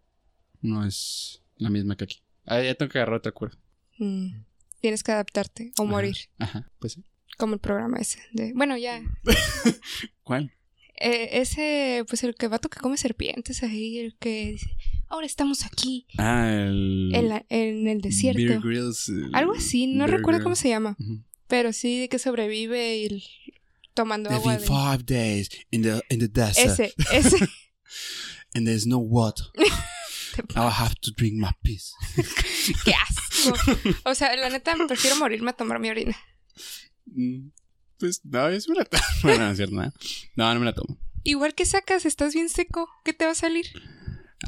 no 0.61 0.85
es 0.85 1.41
la 1.57 1.69
misma 1.71 1.95
que 1.97 2.03
aquí. 2.03 2.21
Ah, 2.45 2.61
ya 2.61 2.75
tengo 2.75 2.91
que 2.91 2.99
agarrar 2.99 3.15
otra 3.17 3.31
cura. 3.31 3.57
Mm. 3.97 4.43
Tienes 4.81 5.01
que 5.01 5.11
adaptarte 5.11 5.71
o 5.79 5.83
Ajá. 5.83 5.91
morir. 5.91 6.15
Ajá, 6.37 6.69
pues 6.77 6.93
sí. 6.93 7.03
Como 7.37 7.53
el 7.53 7.59
programa 7.59 7.97
ese. 7.99 8.19
De... 8.33 8.51
Bueno, 8.53 8.77
ya. 8.77 9.01
¿Cuál? 10.23 10.51
Eh, 10.99 11.29
ese, 11.41 12.03
pues 12.09 12.23
el 12.23 12.33
que 12.35 12.47
vato 12.47 12.69
que 12.69 12.79
come 12.79 12.97
serpientes 12.97 13.61
ahí, 13.61 13.99
el 13.99 14.17
que 14.17 14.53
dice, 14.53 14.75
ahora 15.07 15.27
estamos 15.27 15.63
aquí, 15.65 16.07
Ah, 16.17 16.49
el... 16.49 17.11
en, 17.13 17.29
la- 17.29 17.45
en 17.49 17.87
el 17.87 18.01
desierto. 18.01 18.41
Bear 18.41 18.59
Grylls, 18.61 19.07
el- 19.09 19.29
Algo 19.35 19.53
así, 19.53 19.85
no 19.85 20.05
Bear 20.05 20.17
recuerdo 20.17 20.39
cómo 20.39 20.55
Grylls. 20.55 20.59
se 20.59 20.69
llama. 20.69 20.95
Ujú. 20.99 21.23
Pero 21.47 21.71
sí 21.71 21.99
de 21.99 22.09
que 22.09 22.17
sobrevive 22.17 22.97
y 22.97 23.05
el- 23.05 23.23
tomando 23.93 24.29
They've 24.29 24.39
agua 24.41 24.57
de... 24.57 24.65
five 24.65 25.03
days 25.03 25.49
in 25.69 25.83
the, 25.83 26.01
in 26.09 26.19
the 26.19 26.27
desert. 26.27 26.79
Ese, 26.79 26.93
ese. 27.13 27.37
And 28.55 28.65
there's 28.65 28.87
no 28.87 28.97
water. 28.97 29.45
Now 30.55 30.67
I 30.67 30.71
have 30.71 30.95
to 31.01 31.11
drink 31.15 31.35
my 31.35 31.51
piss. 31.63 31.93
¡Qué 32.85 32.93
asco! 32.93 33.53
O 34.05 34.13
sea, 34.15 34.35
la 34.35 34.49
neta, 34.49 34.75
prefiero 34.87 35.15
morirme 35.15 35.51
a 35.51 35.53
tomar 35.53 35.79
mi 35.79 35.89
orina. 35.89 36.15
Mm, 37.13 37.49
Pues 37.99 38.21
no, 38.25 38.47
es 38.49 38.67
me 38.69 38.75
la 38.75 38.85
tomo. 38.85 39.03
Bueno, 39.23 39.45
no 39.45 39.51
es 39.51 39.57
cierto, 39.57 39.75
no. 39.75 39.91
No, 40.35 40.53
no 40.53 40.59
me 40.59 40.65
la 40.65 40.73
tomo. 40.73 40.97
Igual 41.23 41.55
que 41.55 41.65
sacas, 41.65 42.05
estás 42.05 42.33
bien 42.33 42.49
seco. 42.49 42.87
¿Qué 43.03 43.13
te 43.13 43.25
va 43.25 43.31
a 43.31 43.35
salir? 43.35 43.65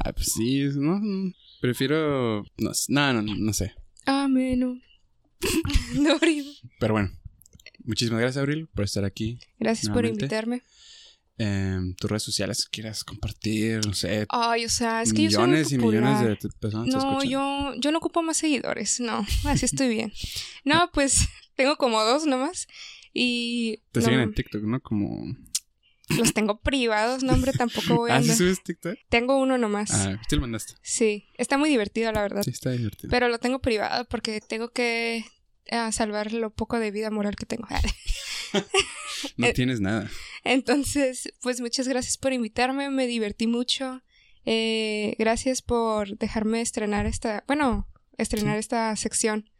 Ah, 0.04 0.12
pues 0.12 0.32
sí, 0.32 0.64
no. 0.76 1.00
Prefiero. 1.60 2.44
No, 2.58 2.72
sé, 2.74 2.92
no, 2.92 3.12
no, 3.12 3.22
no 3.22 3.52
sé. 3.52 3.74
Ameno. 4.06 4.78
Dorido. 5.94 6.50
Pero 6.80 6.94
bueno. 6.94 7.10
Muchísimas 7.84 8.20
gracias, 8.20 8.40
Abril, 8.42 8.68
por 8.74 8.84
estar 8.84 9.04
aquí. 9.04 9.38
Gracias 9.58 9.92
por 9.92 10.04
invitarme. 10.06 10.62
Em, 11.42 11.94
tus 11.94 12.10
redes 12.10 12.22
sociales, 12.22 12.68
quieras 12.70 13.02
compartir, 13.02 13.80
no 13.86 13.94
sé. 13.94 14.26
Ay, 14.28 14.66
o 14.66 14.68
sea, 14.68 15.00
es 15.00 15.14
que 15.14 15.22
yo 15.22 15.30
soy 15.30 15.38
muy 15.38 15.48
millones 15.52 15.72
y 15.72 15.78
millones 15.78 16.20
de 16.20 16.50
personas 16.60 16.90
te 16.90 16.96
No, 16.98 17.24
yo, 17.24 17.72
yo 17.78 17.90
no 17.92 17.96
ocupo 17.96 18.22
más 18.22 18.36
seguidores. 18.36 19.00
No, 19.00 19.26
así 19.46 19.64
estoy 19.64 19.88
bien. 19.88 20.12
No, 20.66 20.90
pues 20.92 21.28
tengo 21.54 21.76
como 21.76 22.04
dos 22.04 22.26
nomás. 22.26 22.68
Y 23.14 23.78
Te 23.90 24.00
no, 24.00 24.04
siguen 24.04 24.20
en 24.20 24.34
TikTok, 24.34 24.62
¿no? 24.64 24.80
Como. 24.80 25.34
los 26.10 26.34
tengo 26.34 26.60
privados. 26.60 27.22
No, 27.22 27.32
hombre, 27.32 27.52
tampoco 27.54 27.96
voy 27.96 28.10
a 28.10 28.16
Ah, 28.16 28.22
¿sí 28.22 28.24
andar. 28.32 28.36
subes 28.36 28.62
TikTok? 28.62 28.98
Tengo 29.08 29.38
uno 29.38 29.56
nomás. 29.56 29.92
Ah, 29.92 30.20
sí 30.28 30.36
lo 30.36 30.42
mandaste. 30.42 30.74
Sí, 30.82 31.26
está 31.38 31.56
muy 31.56 31.70
divertido, 31.70 32.12
la 32.12 32.20
verdad. 32.20 32.42
Sí, 32.42 32.50
está 32.50 32.72
divertido. 32.72 33.10
Pero 33.10 33.28
lo 33.30 33.38
tengo 33.38 33.60
privado 33.60 34.04
porque 34.04 34.42
tengo 34.42 34.72
que 34.72 35.24
ah, 35.70 35.90
salvar 35.90 36.34
lo 36.34 36.50
poco 36.50 36.78
de 36.78 36.90
vida 36.90 37.10
moral 37.10 37.34
que 37.36 37.46
tengo. 37.46 37.66
no 39.36 39.46
eh, 39.46 39.52
tienes 39.52 39.80
nada. 39.80 40.10
Entonces, 40.44 41.32
pues 41.42 41.60
muchas 41.60 41.88
gracias 41.88 42.16
por 42.16 42.32
invitarme, 42.32 42.90
me 42.90 43.06
divertí 43.06 43.46
mucho. 43.46 44.02
Eh, 44.46 45.14
gracias 45.18 45.62
por 45.62 46.16
dejarme 46.18 46.60
estrenar 46.60 47.06
esta, 47.06 47.44
bueno, 47.46 47.88
estrenar 48.16 48.58
esta 48.58 48.94
sección. 48.96 49.50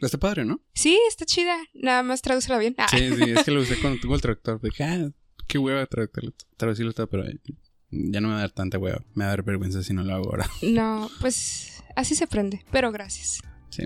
Está 0.00 0.18
padre, 0.18 0.46
¿no? 0.46 0.60
Sí, 0.72 0.98
está 1.08 1.26
chida, 1.26 1.58
nada 1.74 2.02
más 2.02 2.22
tradúcela 2.22 2.58
bien. 2.58 2.74
Ah, 2.78 2.86
Sí, 2.90 3.10
sí, 3.14 3.30
es 3.30 3.44
que 3.44 3.50
lo 3.50 3.60
usé 3.60 3.76
cuando 3.80 4.00
tuvo 4.00 4.14
el 4.14 4.22
traductor. 4.22 4.60
Dije, 4.60 4.84
ah, 4.84 5.10
qué 5.46 5.58
hueva 5.58 5.84
traducirlo, 5.86 6.32
traducirlo 6.56 6.92
todo, 6.94 7.08
pero 7.08 7.24
ya 7.90 8.20
no 8.20 8.28
me 8.28 8.34
va 8.34 8.38
a 8.38 8.42
dar 8.42 8.50
tanta 8.50 8.78
hueva. 8.78 9.04
Me 9.14 9.24
va 9.24 9.32
a 9.32 9.36
dar 9.36 9.42
vergüenza 9.42 9.82
si 9.82 9.92
no 9.92 10.02
lo 10.02 10.14
hago 10.14 10.30
ahora. 10.30 10.48
No, 10.62 11.10
pues 11.20 11.82
así 11.96 12.14
se 12.14 12.24
aprende, 12.24 12.64
pero 12.70 12.90
gracias. 12.92 13.42
Sí. 13.68 13.84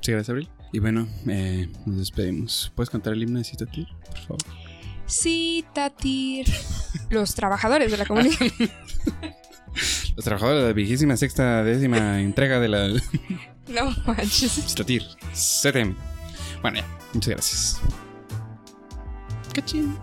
Sí, 0.00 0.10
gracias, 0.10 0.30
Abril. 0.30 0.48
Y 0.72 0.78
bueno, 0.78 1.06
eh, 1.28 1.68
nos 1.84 1.98
despedimos. 1.98 2.72
¿Puedes 2.74 2.88
cantar 2.90 3.12
el 3.12 3.22
himno 3.22 3.38
de 3.38 3.44
Citatir, 3.44 3.86
por 4.06 4.18
favor? 4.18 4.42
Sí, 5.06 5.64
Tatir. 5.74 6.46
Los 7.10 7.34
trabajadores 7.34 7.90
de 7.90 7.98
la 7.98 8.06
comunidad. 8.06 8.38
Los 10.16 10.24
trabajadores 10.24 10.62
de 10.62 10.68
la 10.68 10.72
vigésima 10.74 11.16
sexta 11.16 11.62
décima 11.62 12.20
entrega 12.20 12.58
de 12.60 12.68
la 12.68 12.88
No 13.68 13.94
manches. 14.06 14.52
Citatir. 14.52 15.02
CTM. 15.32 15.94
Bueno, 16.62 16.78
ya. 16.78 16.86
Muchas 17.12 17.30
gracias. 17.30 17.80
Cachín. 19.52 19.98